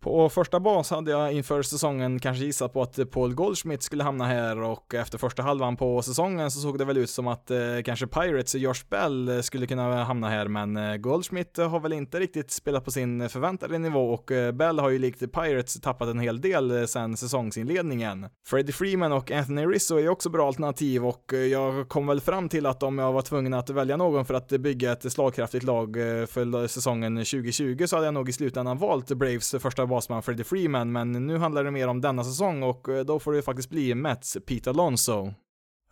På 0.00 0.28
första 0.28 0.60
bas 0.60 0.90
hade 0.90 1.10
jag 1.10 1.32
inför 1.32 1.62
säsongen 1.62 2.18
kanske 2.18 2.44
gissat 2.44 2.72
på 2.72 2.82
att 2.82 3.10
Paul 3.10 3.34
Goldschmidt 3.34 3.82
skulle 3.82 4.04
hamna 4.04 4.24
här 4.24 4.62
och 4.62 4.94
efter 4.94 5.18
första 5.18 5.42
halvan 5.42 5.76
på 5.76 6.02
säsongen 6.02 6.50
så 6.50 6.60
såg 6.60 6.78
det 6.78 6.84
väl 6.84 6.96
ut 6.96 7.10
som 7.10 7.28
att 7.28 7.50
eh, 7.50 7.58
kanske 7.84 8.06
Pirates 8.06 8.54
och 8.54 8.60
Josh 8.60 8.84
Bell 8.90 9.28
eh, 9.28 9.40
skulle 9.40 9.66
kunna 9.66 10.04
hamna 10.04 10.28
här 10.28 10.48
men 10.48 10.76
eh, 10.76 10.96
Goldschmidt 10.96 11.56
har 11.56 11.80
väl 11.80 11.92
inte 11.92 12.20
riktigt 12.20 12.50
spelat 12.50 12.84
på 12.84 12.90
sin 12.90 13.28
förväntade 13.28 13.78
nivå 13.78 14.10
och 14.10 14.32
eh, 14.32 14.52
Bell 14.52 14.78
har 14.78 14.90
ju 14.90 14.98
likt 14.98 15.32
Pirates 15.32 15.80
tappat 15.80 16.08
en 16.08 16.20
hel 16.20 16.40
del 16.40 16.70
eh, 16.70 16.84
sen 16.84 17.16
säsongsinledningen. 17.16 18.26
Freddie 18.46 18.72
Freeman 18.72 19.12
och 19.12 19.30
Anthony 19.30 19.66
Rizzo 19.66 19.98
är 19.98 20.08
också 20.08 20.30
bra 20.30 20.46
alternativ 20.46 21.06
och 21.06 21.32
eh, 21.32 21.38
jag 21.38 21.88
kom 21.88 22.06
väl 22.06 22.20
fram 22.20 22.48
till 22.48 22.66
att 22.66 22.82
om 22.82 22.98
jag 22.98 23.12
var 23.12 23.22
tvungen 23.22 23.54
att 23.54 23.70
välja 23.70 23.96
någon 23.96 24.24
för 24.24 24.34
att 24.34 24.48
bygga 24.48 24.92
ett 24.92 25.12
slagkraftigt 25.12 25.64
lag 25.64 25.96
eh, 25.96 26.26
för 26.26 26.66
säsongen 26.66 27.16
2020 27.16 27.84
så 27.86 27.96
hade 27.96 28.06
jag 28.06 28.14
nog 28.14 28.28
i 28.28 28.32
slutändan 28.32 28.78
valt 28.78 29.08
Braves 29.08 29.54
första 29.58 29.89
basman 29.90 30.22
Freddie 30.22 30.44
Freeman, 30.44 30.92
men 30.92 31.12
nu 31.12 31.38
handlar 31.38 31.64
det 31.64 31.70
mer 31.70 31.88
om 31.88 32.00
denna 32.00 32.24
säsong 32.24 32.62
och 32.62 32.88
eh, 32.88 33.04
då 33.04 33.18
får 33.18 33.32
det 33.32 33.42
faktiskt 33.42 33.70
bli 33.70 33.94
Mets 33.94 34.36
Pete 34.46 34.70
Alonso. 34.70 35.34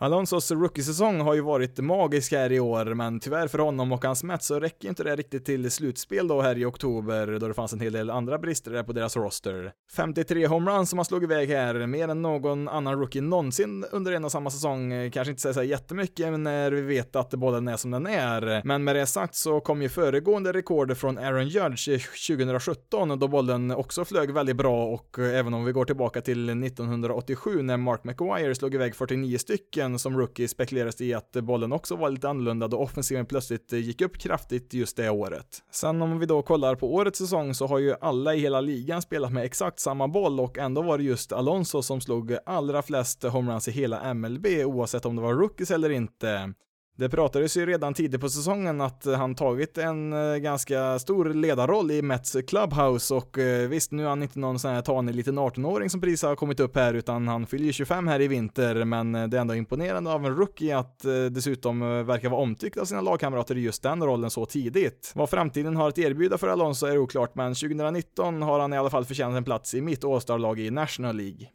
Alonsos 0.01 0.51
rookiesäsong 0.51 1.21
har 1.21 1.35
ju 1.35 1.41
varit 1.41 1.79
magisk 1.79 2.33
här 2.33 2.53
i 2.53 2.61
år, 2.61 2.95
men 2.95 3.21
tyvärr 3.21 3.49
för 3.49 3.59
honom 3.59 3.93
och 3.93 4.05
hans 4.05 4.25
Mets 4.25 4.47
så 4.47 4.61
räcker 4.61 4.89
inte 4.89 5.05
det 5.05 5.17
riktigt 5.17 5.45
till 5.45 5.71
slutspel 5.71 6.29
då 6.29 6.43
här 6.43 6.59
i 6.59 6.65
oktober, 6.65 7.39
då 7.41 7.49
det 7.49 7.55
fanns 7.55 7.73
en 7.73 7.81
hel 7.81 7.93
del 7.93 8.11
andra 8.11 8.39
brister 8.39 8.71
där 8.71 8.83
på 8.83 8.93
deras 8.93 9.17
roster. 9.17 9.73
53 9.97 10.47
homeruns 10.47 10.91
som 10.91 10.99
han 10.99 11.05
slog 11.05 11.23
iväg 11.23 11.49
här, 11.49 11.87
mer 11.87 12.09
än 12.09 12.23
någon 12.23 12.69
annan 12.69 12.99
rookie 12.99 13.23
någonsin 13.23 13.85
under 13.93 14.13
en 14.13 14.25
och 14.25 14.33
samma 14.33 14.51
säsong, 14.51 15.11
kanske 15.11 15.31
inte 15.31 15.43
säger 15.43 15.55
så 15.55 15.63
jättemycket 15.63 16.41
när 16.41 16.71
vi 16.71 16.81
vet 16.81 17.17
att 17.17 17.31
bollen 17.31 17.69
är 17.69 17.77
som 17.77 17.91
den 17.91 18.07
är. 18.07 18.63
Men 18.65 18.85
med 18.85 18.97
det 18.97 19.07
sagt 19.07 19.35
så 19.35 19.61
kom 19.61 19.83
ju 19.83 19.89
föregående 19.89 20.53
rekord 20.53 20.97
från 20.97 21.19
Aaron 21.19 21.49
Judge 21.49 21.89
2017, 22.29 23.19
då 23.19 23.29
bollen 23.29 23.71
också 23.71 24.05
flög 24.05 24.31
väldigt 24.31 24.57
bra 24.57 24.85
och 24.85 25.19
även 25.19 25.55
om 25.55 25.65
vi 25.65 25.73
går 25.73 25.85
tillbaka 25.85 26.21
till 26.21 26.49
1987 26.49 27.63
när 27.63 27.77
Mark 27.77 28.05
McGuire 28.05 28.55
slog 28.55 28.75
iväg 28.75 28.95
49 28.95 29.39
stycken 29.39 29.88
sen 29.89 29.99
som 29.99 30.19
rookie 30.19 30.49
spekulerades 30.49 30.97
det 30.97 31.05
i 31.05 31.15
att 31.15 31.33
bollen 31.33 31.73
också 31.73 31.97
var 31.97 32.11
lite 32.11 32.29
annorlunda 32.29 32.69
då 32.69 32.79
offensiven 32.79 33.27
plötsligt 33.27 33.73
eh, 33.73 33.79
gick 33.79 34.01
upp 34.01 34.19
kraftigt 34.19 34.75
just 34.75 34.97
det 34.97 35.11
året. 35.11 35.63
Sen 35.71 36.03
om 36.03 36.19
vi 36.19 36.27
då 36.27 36.43
kollar 36.43 36.75
på 36.75 36.95
årets 36.95 37.19
säsong 37.19 37.55
så 37.55 37.67
har 37.67 37.79
ju 37.79 37.95
alla 38.01 38.35
i 38.35 38.41
hela 38.41 38.61
ligan 38.61 39.03
spelat 39.03 39.33
med 39.33 39.45
exakt 39.45 39.81
samma 39.81 40.09
boll 40.09 40.41
och 40.41 40.59
ändå 40.59 40.83
var 40.83 40.99
det 40.99 41.05
just 41.05 41.33
Alonso 41.33 41.83
som 41.83 42.01
slog 42.01 42.37
allra 42.47 42.83
flest 42.83 43.23
homeruns 43.23 43.69
i 43.69 43.71
hela 43.71 44.15
MLB 44.15 44.47
oavsett 44.47 45.07
om 45.07 45.17
det 45.17 45.23
var 45.23 45.35
rookies 45.35 45.71
eller 45.71 45.91
inte. 45.91 46.53
Det 46.99 47.09
pratades 47.09 47.57
ju 47.57 47.67
redan 47.67 47.95
tidigt 47.95 48.21
på 48.21 48.29
säsongen 48.29 48.81
att 48.81 49.05
han 49.05 49.35
tagit 49.35 49.79
en 49.79 50.13
eh, 50.13 50.37
ganska 50.37 50.99
stor 50.99 51.35
ledarroll 51.35 51.91
i 51.91 52.03
Mets 52.03 52.37
Clubhouse 52.49 53.15
och 53.15 53.39
eh, 53.39 53.69
visst, 53.69 53.93
nu 53.93 54.05
är 54.05 54.09
han 54.09 54.23
inte 54.23 54.39
någon 54.39 54.59
sån 54.59 54.71
här 54.71 54.83
tanig 54.83 55.15
liten 55.15 55.39
18-åring 55.39 55.91
som 55.91 56.01
precis 56.01 56.23
har 56.23 56.37
kommit 56.37 56.61
upp 56.61 56.77
här 56.77 56.95
utan 56.95 57.29
han 57.29 57.47
fyller 57.47 57.65
ju 57.65 57.73
25 57.73 58.09
här 58.09 58.21
i 58.21 58.29
vinter 58.29 58.85
men 58.85 59.15
eh, 59.15 59.27
det 59.27 59.37
är 59.37 59.41
ändå 59.41 59.55
imponerande 59.55 60.13
av 60.13 60.27
en 60.27 60.37
rookie 60.37 60.79
att 60.79 61.05
dessutom 61.31 61.81
verkar 62.07 62.29
vara 62.29 62.41
omtyckt 62.41 62.77
av 62.77 62.85
sina 62.85 63.01
lagkamrater 63.01 63.57
i 63.57 63.61
just 63.61 63.83
den 63.83 64.03
rollen 64.03 64.31
så 64.31 64.47
tidigt. 64.47 65.13
Vad 65.15 65.31
framtiden 65.31 65.77
har 65.77 65.89
att 65.89 65.99
erbjuda 65.99 66.39
för 66.39 66.49
Alonso 66.49 66.87
är 66.87 66.99
oklart 66.99 67.35
men 67.35 67.55
2019 67.55 68.43
har 68.43 68.61
han 68.61 68.73
i 68.73 68.79
alla 68.79 68.91
fall 68.91 69.05
förtjänat 69.05 69.37
en 69.37 69.45
plats 69.45 69.75
i 69.75 69.81
mitt 69.81 70.05
All-Star-lag 70.05 70.61
i 70.61 70.71
National 70.71 71.17
League. 71.17 71.49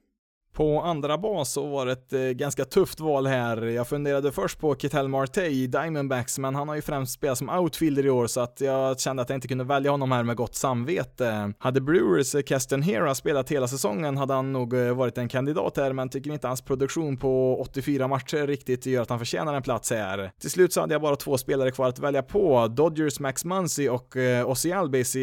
På 0.54 0.82
andra 0.82 1.18
bas 1.18 1.52
så 1.52 1.68
var 1.68 1.86
det 1.86 1.92
ett 1.92 2.14
eh, 2.14 2.20
ganska 2.20 2.66
tufft 2.66 3.00
val 3.00 3.28
här. 3.28 3.62
Jag 3.62 3.88
funderade 3.88 4.32
först 4.32 4.60
på 4.60 4.76
Ketel 4.76 5.08
Marte 5.08 5.46
i 5.46 5.68
Diamondbacks, 5.68 6.40
men 6.40 6.56
han 6.56 6.68
har 6.68 6.76
ju 6.76 6.82
främst 6.82 7.14
spelat 7.14 7.38
som 7.38 7.50
outfielder 7.50 8.06
i 8.06 8.10
år 8.10 8.28
så 8.28 8.42
att 8.42 8.62
jag 8.62 9.00
kände 9.00 9.22
att 9.22 9.30
jag 9.30 9.38
inte 9.38 9.48
kunde 9.48 9.64
välja 9.64 9.92
honom 9.92 10.12
här 10.12 10.24
med 10.24 10.36
gott 10.36 10.56
samvete. 10.56 11.54
Hade 11.60 11.82
Brewers 11.82 12.36
eh, 12.36 12.42
Kesten 12.42 12.82
Hera 12.82 13.16
spelat 13.16 13.52
hela 13.52 13.68
säsongen 13.68 14.18
hade 14.18 14.34
han 14.34 14.54
nog 14.54 14.74
eh, 14.74 14.96
varit 14.96 15.18
en 15.18 15.30
kandidat 15.30 15.78
här, 15.78 15.94
men 15.94 16.10
tycker 16.10 16.32
inte 16.32 16.48
hans 16.48 16.62
produktion 16.62 17.18
på 17.18 17.62
84 17.62 18.08
matcher 18.08 18.48
riktigt 18.48 18.86
gör 18.86 19.02
att 19.02 19.10
han 19.10 19.20
förtjänar 19.20 19.54
en 19.54 19.64
plats 19.64 19.92
här. 19.92 20.32
Till 20.42 20.52
slut 20.52 20.74
så 20.74 20.82
hade 20.82 20.94
jag 20.94 21.02
bara 21.02 21.16
två 21.16 21.38
spelare 21.38 21.72
kvar 21.72 21.90
att 21.90 22.00
välja 22.00 22.24
på, 22.24 22.68
Dodgers 22.68 23.20
Max 23.20 23.46
Muncy 23.46 23.90
och 23.90 24.16
Ozzy 24.46 24.72
Albies 24.72 25.16
i, 25.16 25.20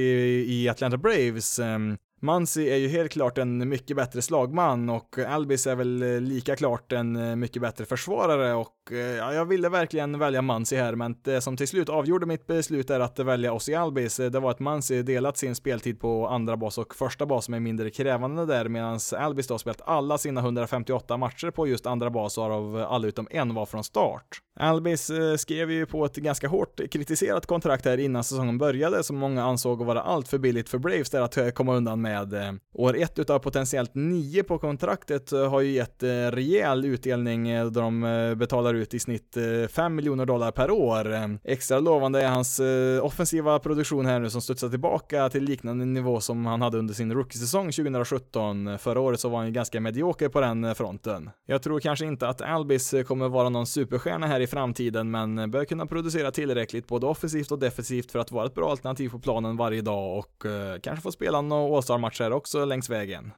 i 0.48 0.68
Atlanta 0.68 0.96
Braves. 0.96 1.58
Ehm, 1.58 1.96
Mansi 2.22 2.70
är 2.70 2.76
ju 2.76 2.88
helt 2.88 3.12
klart 3.12 3.38
en 3.38 3.68
mycket 3.68 3.96
bättre 3.96 4.22
slagman 4.22 4.90
och 4.90 5.18
Albis 5.18 5.66
är 5.66 5.76
väl 5.76 6.02
eh, 6.02 6.20
lika 6.20 6.56
klart 6.56 6.92
en 6.92 7.16
eh, 7.16 7.36
mycket 7.36 7.62
bättre 7.62 7.84
försvarare 7.84 8.54
och 8.54 8.79
Eh, 8.92 8.98
ja, 8.98 9.34
jag 9.34 9.44
ville 9.44 9.68
verkligen 9.68 10.18
välja 10.18 10.42
Mansi 10.42 10.76
här, 10.76 10.94
men 10.94 11.16
det 11.22 11.40
som 11.40 11.56
till 11.56 11.68
slut 11.68 11.88
avgjorde 11.88 12.26
mitt 12.26 12.46
beslut 12.46 12.90
är 12.90 13.00
att 13.00 13.18
välja 13.18 13.52
Ossi 13.52 13.74
Albis. 13.74 14.20
Eh, 14.20 14.30
det 14.30 14.40
var 14.40 14.50
att 14.50 14.60
Mansi 14.60 15.02
delat 15.02 15.36
sin 15.36 15.54
speltid 15.54 16.00
på 16.00 16.28
andra 16.28 16.56
bas 16.56 16.78
och 16.78 16.94
första 16.94 17.26
bas 17.26 17.48
med 17.48 17.62
mindre 17.62 17.90
krävande 17.90 18.46
där, 18.46 18.68
medan 18.68 18.98
Albis 19.18 19.46
då 19.46 19.58
spelat 19.58 19.80
alla 19.84 20.18
sina 20.18 20.40
158 20.40 21.16
matcher 21.16 21.50
på 21.50 21.66
just 21.66 21.86
andra 21.86 22.10
bas, 22.10 22.38
av 22.38 22.86
alla 22.88 23.06
utom 23.08 23.28
en 23.30 23.54
var 23.54 23.66
från 23.66 23.84
start. 23.84 24.40
Albis 24.60 25.10
eh, 25.10 25.36
skrev 25.36 25.70
ju 25.70 25.86
på 25.86 26.04
ett 26.04 26.16
ganska 26.16 26.48
hårt 26.48 26.80
kritiserat 26.90 27.46
kontrakt 27.46 27.84
här 27.84 27.98
innan 27.98 28.24
säsongen 28.24 28.58
började, 28.58 29.02
som 29.02 29.16
många 29.16 29.44
ansåg 29.44 29.84
vara 29.84 30.02
allt 30.02 30.28
för 30.28 30.38
billigt 30.38 30.68
för 30.68 30.78
Braves 30.78 31.10
där 31.10 31.20
att 31.20 31.54
komma 31.54 31.74
undan 31.76 32.00
med. 32.00 32.58
År 32.74 32.96
ett 32.96 33.18
utav 33.18 33.38
potentiellt 33.38 33.94
nio 33.94 34.42
på 34.42 34.58
kontraktet 34.58 35.30
har 35.30 35.60
ju 35.60 35.70
gett 35.70 36.02
rejäl 36.32 36.84
utdelning 36.84 37.72
då 37.72 37.80
de 37.80 38.34
betalar 38.38 38.74
ut 38.74 38.79
ut 38.80 38.94
i 38.94 38.98
snitt 38.98 39.36
eh, 39.36 39.68
5 39.68 39.94
miljoner 39.94 40.26
dollar 40.26 40.50
per 40.50 40.70
år. 40.70 41.38
Extra 41.44 41.80
lovande 41.80 42.22
är 42.22 42.28
hans 42.28 42.60
eh, 42.60 43.04
offensiva 43.04 43.58
produktion 43.58 44.06
här 44.06 44.20
nu 44.20 44.30
som 44.30 44.42
studsar 44.42 44.68
tillbaka 44.68 45.28
till 45.28 45.44
liknande 45.44 45.84
nivå 45.84 46.20
som 46.20 46.46
han 46.46 46.62
hade 46.62 46.78
under 46.78 46.94
sin 46.94 47.12
rookiesäsong 47.12 47.72
2017. 47.72 48.78
Förra 48.78 49.00
året 49.00 49.20
så 49.20 49.28
var 49.28 49.38
han 49.38 49.46
ju 49.46 49.52
ganska 49.52 49.80
medioker 49.80 50.28
på 50.28 50.40
den 50.40 50.64
eh, 50.64 50.74
fronten. 50.74 51.30
Jag 51.46 51.62
tror 51.62 51.80
kanske 51.80 52.06
inte 52.06 52.28
att 52.28 52.40
Albis 52.40 52.94
kommer 53.06 53.28
vara 53.28 53.48
någon 53.48 53.66
superstjärna 53.66 54.26
här 54.26 54.40
i 54.40 54.46
framtiden, 54.46 55.10
men 55.10 55.50
bör 55.50 55.64
kunna 55.64 55.86
producera 55.86 56.30
tillräckligt 56.30 56.88
både 56.88 57.06
offensivt 57.06 57.52
och 57.52 57.58
defensivt 57.58 58.12
för 58.12 58.18
att 58.18 58.32
vara 58.32 58.46
ett 58.46 58.54
bra 58.54 58.70
alternativ 58.70 59.08
på 59.08 59.18
planen 59.18 59.56
varje 59.56 59.82
dag 59.82 60.18
och 60.18 60.46
kanske 60.82 61.02
få 61.02 61.12
spela 61.12 61.40
några 61.40 61.76
All-star-matcher 61.76 62.32
också 62.32 62.64
längs 62.64 62.90
vägen. 62.90 63.32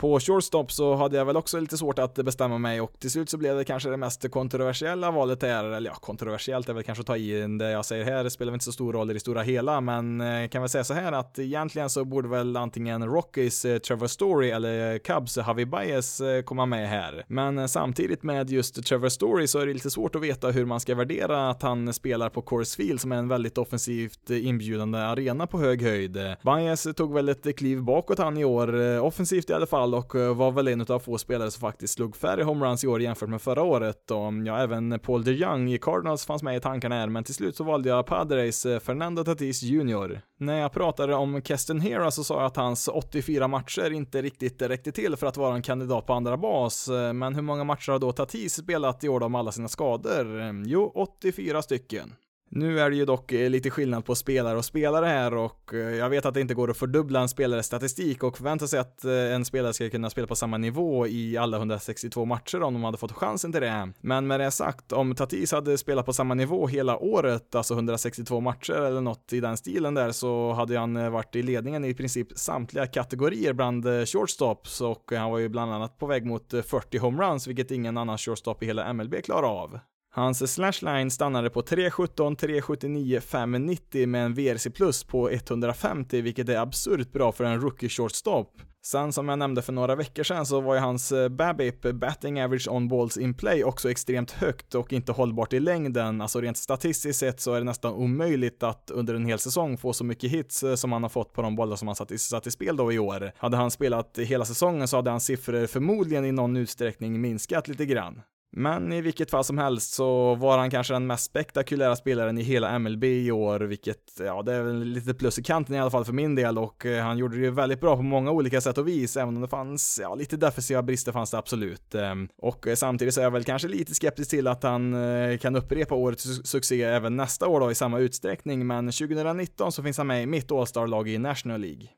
På 0.00 0.20
shortstop 0.20 0.72
så 0.72 0.94
hade 0.94 1.16
jag 1.16 1.24
väl 1.24 1.36
också 1.36 1.60
lite 1.60 1.78
svårt 1.78 1.98
att 1.98 2.14
bestämma 2.14 2.58
mig 2.58 2.80
och 2.80 2.92
till 2.98 3.10
slut 3.10 3.30
så 3.30 3.38
blev 3.38 3.56
det 3.56 3.64
kanske 3.64 3.90
det 3.90 3.96
mest 3.96 4.30
kontroversiella 4.30 5.10
valet 5.10 5.42
här, 5.42 5.64
eller 5.64 5.90
ja, 5.90 5.94
kontroversiellt 5.94 6.68
är 6.68 6.72
väl 6.72 6.82
kanske 6.82 7.00
att 7.00 7.06
ta 7.06 7.16
i 7.16 7.46
det 7.58 7.70
jag 7.70 7.84
säger 7.84 8.04
här, 8.04 8.24
det 8.24 8.30
spelar 8.30 8.50
väl 8.52 8.54
inte 8.54 8.64
så 8.64 8.72
stor 8.72 8.92
roll 8.92 9.10
i 9.10 9.14
det 9.14 9.20
stora 9.20 9.42
hela, 9.42 9.80
men 9.80 10.20
eh, 10.20 10.48
kan 10.48 10.62
väl 10.62 10.68
säga 10.68 10.84
så 10.84 10.94
här 10.94 11.12
att 11.12 11.38
egentligen 11.38 11.90
så 11.90 12.04
borde 12.04 12.28
väl 12.28 12.56
antingen 12.56 13.06
Rockies 13.06 13.64
eh, 13.64 13.78
Trevor 13.78 14.06
Story 14.06 14.50
eller 14.50 14.98
Cubs 14.98 15.36
Javi 15.36 15.66
Baez 15.66 16.20
eh, 16.20 16.42
komma 16.42 16.66
med 16.66 16.88
här. 16.88 17.24
Men 17.28 17.68
samtidigt 17.68 18.22
med 18.22 18.50
just 18.50 18.86
Trevor 18.86 19.08
Story 19.08 19.46
så 19.46 19.58
är 19.58 19.66
det 19.66 19.72
lite 19.72 19.90
svårt 19.90 20.14
att 20.14 20.22
veta 20.22 20.50
hur 20.50 20.64
man 20.64 20.80
ska 20.80 20.94
värdera 20.94 21.50
att 21.50 21.62
han 21.62 21.92
spelar 21.92 22.28
på 22.28 22.42
Coors 22.42 22.76
Field 22.76 23.00
som 23.00 23.12
är 23.12 23.16
en 23.16 23.28
väldigt 23.28 23.58
offensivt 23.58 24.30
inbjudande 24.30 24.98
arena 24.98 25.46
på 25.46 25.58
hög 25.58 25.82
höjd. 25.82 26.18
Baez 26.42 26.86
tog 26.96 27.14
väl 27.14 27.28
ett 27.28 27.56
kliv 27.56 27.82
bakåt 27.82 28.18
han 28.18 28.38
i 28.38 28.44
år, 28.44 29.00
offensivt 29.00 29.50
i 29.50 29.52
alla 29.52 29.66
fall, 29.66 29.85
och 29.94 30.14
eh, 30.14 30.34
var 30.34 30.50
väl 30.52 30.68
en 30.68 30.80
av 30.80 30.98
få 30.98 31.18
spelare 31.18 31.50
som 31.50 31.60
faktiskt 31.60 31.94
slog 31.94 32.16
färre 32.16 32.42
homeruns 32.42 32.84
i 32.84 32.86
år 32.86 33.02
jämfört 33.02 33.28
med 33.28 33.42
förra 33.42 33.62
året. 33.62 34.10
Och 34.10 34.28
mm, 34.28 34.46
ja, 34.46 34.58
även 34.58 34.98
Paul 34.98 35.24
DeYoung 35.24 35.68
i 35.68 35.78
Cardinals 35.78 36.26
fanns 36.26 36.42
med 36.42 36.56
i 36.56 36.60
tankarna 36.60 36.94
här, 36.94 37.08
men 37.08 37.24
till 37.24 37.34
slut 37.34 37.56
så 37.56 37.64
valde 37.64 37.88
jag 37.88 38.06
Padres 38.06 38.66
eh, 38.66 38.80
Fernando 38.80 39.24
Tatis 39.24 39.62
Jr. 39.62 40.20
När 40.38 40.60
jag 40.60 40.72
pratade 40.72 41.14
om 41.14 41.42
Keston 41.42 41.80
Hera 41.80 42.10
så 42.10 42.24
sa 42.24 42.34
jag 42.34 42.46
att 42.46 42.56
hans 42.56 42.88
84 42.88 43.48
matcher 43.48 43.92
inte 43.92 44.22
riktigt 44.22 44.62
räckte 44.62 44.92
till 44.92 45.16
för 45.16 45.26
att 45.26 45.36
vara 45.36 45.54
en 45.54 45.62
kandidat 45.62 46.06
på 46.06 46.12
andra 46.12 46.36
bas, 46.36 46.88
men 47.14 47.34
hur 47.34 47.42
många 47.42 47.64
matcher 47.64 47.92
har 47.92 47.98
då 47.98 48.12
Tatis 48.12 48.54
spelat 48.54 49.04
i 49.04 49.08
år 49.08 49.20
då 49.20 49.28
med 49.28 49.38
alla 49.38 49.52
sina 49.52 49.68
skador? 49.68 50.40
Mm, 50.40 50.62
jo, 50.66 50.92
84 50.94 51.62
stycken. 51.62 52.12
Nu 52.48 52.80
är 52.80 52.90
det 52.90 52.96
ju 52.96 53.04
dock 53.04 53.32
eh, 53.32 53.50
lite 53.50 53.70
skillnad 53.70 54.04
på 54.04 54.14
spelare 54.14 54.58
och 54.58 54.64
spelare 54.64 55.06
här 55.06 55.34
och 55.34 55.74
eh, 55.74 55.78
jag 55.78 56.10
vet 56.10 56.26
att 56.26 56.34
det 56.34 56.40
inte 56.40 56.54
går 56.54 56.70
att 56.70 56.76
fördubbla 56.76 57.20
en 57.20 57.28
spelares 57.28 57.66
statistik 57.66 58.22
och 58.22 58.36
förvänta 58.36 58.66
sig 58.66 58.78
att 58.78 59.04
eh, 59.04 59.34
en 59.34 59.44
spelare 59.44 59.72
ska 59.72 59.90
kunna 59.90 60.10
spela 60.10 60.26
på 60.26 60.36
samma 60.36 60.58
nivå 60.58 61.06
i 61.06 61.36
alla 61.36 61.56
162 61.56 62.24
matcher 62.24 62.62
om 62.62 62.74
de 62.74 62.84
hade 62.84 62.98
fått 62.98 63.12
chansen 63.12 63.52
till 63.52 63.60
det. 63.60 63.92
Men 64.00 64.26
med 64.26 64.40
det 64.40 64.50
sagt, 64.50 64.92
om 64.92 65.14
Tatis 65.14 65.52
hade 65.52 65.78
spelat 65.78 66.06
på 66.06 66.12
samma 66.12 66.34
nivå 66.34 66.66
hela 66.66 66.98
året, 66.98 67.54
alltså 67.54 67.74
162 67.74 68.40
matcher 68.40 68.74
eller 68.74 69.00
något 69.00 69.32
i 69.32 69.40
den 69.40 69.56
stilen 69.56 69.94
där, 69.94 70.12
så 70.12 70.52
hade 70.52 70.78
han 70.78 71.12
varit 71.12 71.36
i 71.36 71.42
ledningen 71.42 71.84
i 71.84 71.94
princip 71.94 72.28
samtliga 72.38 72.86
kategorier 72.86 73.52
bland 73.52 73.86
shortstops 74.08 74.80
och 74.80 75.12
han 75.16 75.30
var 75.30 75.38
ju 75.38 75.48
bland 75.48 75.72
annat 75.72 75.98
på 75.98 76.06
väg 76.06 76.26
mot 76.26 76.50
40 76.50 76.98
homeruns, 76.98 77.46
vilket 77.46 77.70
ingen 77.70 77.96
annan 77.96 78.18
shortstop 78.18 78.62
i 78.62 78.66
hela 78.66 78.92
MLB 78.92 79.14
klarar 79.24 79.62
av. 79.62 79.78
Hans 80.16 80.52
slashline 80.52 81.10
stannade 81.10 81.50
på 81.50 81.62
3.17, 81.62 82.36
3.79, 82.36 83.20
5.90 83.20 84.06
med 84.06 84.24
en 84.24 84.34
VRC 84.34 84.70
plus 84.70 85.04
på 85.04 85.30
150, 85.30 86.20
vilket 86.20 86.48
är 86.48 86.58
absurt 86.58 87.12
bra 87.12 87.32
för 87.32 87.44
en 87.44 87.60
rookie 87.60 87.88
shortstop. 87.88 88.60
Sen 88.86 89.12
som 89.12 89.28
jag 89.28 89.38
nämnde 89.38 89.62
för 89.62 89.72
några 89.72 89.94
veckor 89.94 90.22
sedan 90.22 90.46
så 90.46 90.60
var 90.60 90.74
ju 90.74 90.80
hans 90.80 91.12
eh, 91.12 91.28
BABIP, 91.28 91.94
batting 91.94 92.42
average 92.42 92.68
on 92.68 92.88
balls 92.88 93.16
in 93.16 93.34
play, 93.34 93.64
också 93.64 93.90
extremt 93.90 94.30
högt 94.30 94.74
och 94.74 94.92
inte 94.92 95.12
hållbart 95.12 95.52
i 95.52 95.60
längden. 95.60 96.20
Alltså 96.20 96.40
rent 96.40 96.56
statistiskt 96.56 97.18
sett 97.18 97.40
så 97.40 97.54
är 97.54 97.58
det 97.58 97.64
nästan 97.64 97.92
omöjligt 97.92 98.62
att 98.62 98.90
under 98.90 99.14
en 99.14 99.26
hel 99.26 99.38
säsong 99.38 99.78
få 99.78 99.92
så 99.92 100.04
mycket 100.04 100.30
hits 100.30 100.62
eh, 100.62 100.74
som 100.74 100.92
han 100.92 101.02
har 101.02 101.10
fått 101.10 101.32
på 101.32 101.42
de 101.42 101.56
bollar 101.56 101.76
som 101.76 101.88
han 101.88 101.96
satt 101.96 102.10
i, 102.10 102.18
satt 102.18 102.46
i 102.46 102.50
spel 102.50 102.76
då 102.76 102.92
i 102.92 102.98
år. 102.98 103.32
Hade 103.36 103.56
han 103.56 103.70
spelat 103.70 104.18
hela 104.18 104.44
säsongen 104.44 104.88
så 104.88 104.96
hade 104.96 105.10
hans 105.10 105.24
siffror 105.24 105.66
förmodligen 105.66 106.24
i 106.24 106.32
någon 106.32 106.56
utsträckning 106.56 107.20
minskat 107.20 107.68
lite 107.68 107.86
grann. 107.86 108.22
Men 108.58 108.92
i 108.92 109.00
vilket 109.00 109.30
fall 109.30 109.44
som 109.44 109.58
helst 109.58 109.92
så 109.92 110.34
var 110.34 110.58
han 110.58 110.70
kanske 110.70 110.94
den 110.94 111.06
mest 111.06 111.24
spektakulära 111.24 111.96
spelaren 111.96 112.38
i 112.38 112.42
hela 112.42 112.78
MLB 112.78 113.04
i 113.04 113.30
år, 113.30 113.60
vilket, 113.60 114.12
ja, 114.18 114.42
det 114.42 114.52
är 114.52 114.62
väl 114.62 114.84
lite 114.84 115.14
plus 115.14 115.38
i 115.38 115.42
kanten 115.42 115.74
i 115.74 115.78
alla 115.78 115.90
fall 115.90 116.04
för 116.04 116.12
min 116.12 116.34
del 116.34 116.58
och 116.58 116.86
eh, 116.86 117.04
han 117.04 117.18
gjorde 117.18 117.36
det 117.36 117.42
ju 117.42 117.50
väldigt 117.50 117.80
bra 117.80 117.96
på 117.96 118.02
många 118.02 118.30
olika 118.30 118.60
sätt 118.60 118.78
och 118.78 118.88
vis, 118.88 119.16
även 119.16 119.36
om 119.36 119.42
det 119.42 119.48
fanns, 119.48 120.00
ja, 120.02 120.14
lite 120.14 120.36
defensiva 120.36 120.82
brister 120.82 121.12
fanns 121.12 121.30
det 121.30 121.38
absolut. 121.38 121.94
Ehm, 121.94 122.28
och 122.36 122.66
eh, 122.66 122.74
samtidigt 122.74 123.14
så 123.14 123.20
är 123.20 123.24
jag 123.24 123.30
väl 123.30 123.44
kanske 123.44 123.68
lite 123.68 123.94
skeptisk 123.94 124.30
till 124.30 124.46
att 124.46 124.62
han 124.62 124.94
eh, 124.94 125.38
kan 125.38 125.56
upprepa 125.56 125.94
årets 125.94 126.26
succé 126.44 126.82
även 126.82 127.16
nästa 127.16 127.48
år 127.48 127.60
då 127.60 127.70
i 127.70 127.74
samma 127.74 127.98
utsträckning, 127.98 128.66
men 128.66 128.86
2019 128.86 129.72
så 129.72 129.82
finns 129.82 129.98
han 129.98 130.06
med 130.06 130.22
i 130.22 130.26
mitt 130.26 130.52
All-Star-lag 130.52 131.08
i 131.08 131.18
National 131.18 131.60
League. 131.60 131.88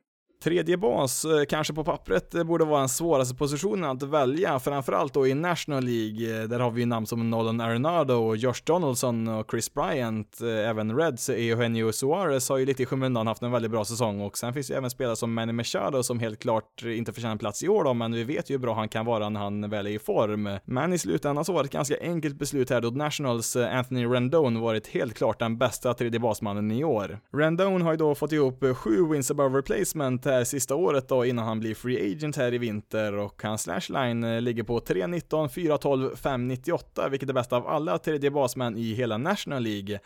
Tredje 0.43 0.77
bas, 0.77 1.25
eh, 1.25 1.45
kanske 1.45 1.75
på 1.75 1.85
pappret, 1.85 2.35
eh, 2.35 2.45
borde 2.45 2.65
vara 2.65 2.79
den 2.79 2.89
svåraste 2.89 3.35
positionen 3.35 3.91
att 3.91 4.03
välja, 4.03 4.59
framförallt 4.59 5.15
då 5.15 5.27
i 5.27 5.35
National 5.35 5.85
League. 5.85 6.43
Eh, 6.43 6.49
där 6.49 6.61
har 6.61 6.71
vi 6.71 6.81
ju 6.81 6.87
namn 6.87 7.07
som 7.07 7.31
Nolan 7.31 7.61
Arenado, 7.61 8.35
Josh 8.35 8.63
Donaldson 8.65 9.29
och 9.29 9.51
Chris 9.51 9.75
Bryant. 9.75 10.41
Även 10.43 10.97
Reds 10.97 11.29
Eugenio 11.29 11.93
Suarez 11.93 12.49
har 12.49 12.59
ju 12.59 12.67
lite 12.67 12.83
i 12.83 12.87
skymundan 12.87 13.27
haft 13.27 13.43
en 13.43 13.51
väldigt 13.51 13.71
bra 13.71 13.85
säsong 13.85 14.21
och 14.21 14.39
sen 14.39 14.55
finns 14.55 14.67
det 14.67 14.73
ju 14.73 14.79
även 14.79 14.91
spelare 14.91 15.17
som 15.17 15.35
Manny 15.35 15.53
Machado 15.53 16.03
som 16.03 16.19
helt 16.19 16.39
klart 16.39 16.83
inte 16.83 17.13
förtjänar 17.13 17.37
plats 17.37 17.63
i 17.63 17.69
år 17.69 17.85
då, 17.85 17.95
men 17.95 18.13
vi 18.13 18.25
vet 18.25 18.51
ju 18.51 18.55
hur 18.55 18.59
bra 18.59 18.75
han 18.75 18.89
kan 18.89 19.07
vara 19.07 19.29
när 19.29 19.41
han 19.41 19.71
väl 19.71 19.87
är 19.87 19.91
i 19.91 19.99
form. 19.99 20.51
Men 20.65 20.93
i 20.93 20.99
slutändan 20.99 21.45
så 21.45 21.53
var 21.53 21.63
det 21.63 21.67
ett 21.67 21.73
ganska 21.73 21.97
enkelt 22.01 22.39
beslut 22.39 22.71
här 22.71 22.81
då 22.81 22.91
Nationals 22.91 23.57
Anthony 23.57 24.07
Rendon 24.07 24.61
varit 24.61 24.87
helt 24.87 25.15
klart 25.15 25.39
den 25.39 25.59
bästa 25.59 25.95
tredje 25.95 26.21
basmannen 26.21 26.71
i 26.71 26.85
år. 26.85 27.19
Rendon 27.33 27.83
har 27.83 27.91
ju 27.93 27.97
då 27.97 28.15
fått 28.15 28.33
ihop 28.33 28.65
sju 28.77 29.07
wins 29.09 29.31
above 29.31 29.59
replacement 29.59 30.29
här 30.29 30.38
Eh, 30.39 30.45
sista 30.45 30.75
året 30.75 31.09
då 31.09 31.25
innan 31.25 31.45
han 31.45 31.61
blir 31.61 31.75
free 31.75 32.13
agent 32.13 32.37
här 32.37 32.55
i 32.55 32.59
vinter 32.59 33.13
och 33.13 33.43
hans 33.43 33.63
slashline 33.63 34.25
eh, 34.25 34.41
ligger 34.41 34.63
på 34.63 34.81
3.19, 34.81 35.49
4.12, 35.49 36.15
5.98 36.15 37.11
vilket 37.11 37.29
är 37.29 37.33
bäst 37.33 37.53
av 37.53 37.67
alla 37.67 37.99
tredje 37.99 38.31
basmän 38.31 38.77
i 38.77 38.95
hela 38.95 39.19
National 39.19 39.63
League. 39.63 39.99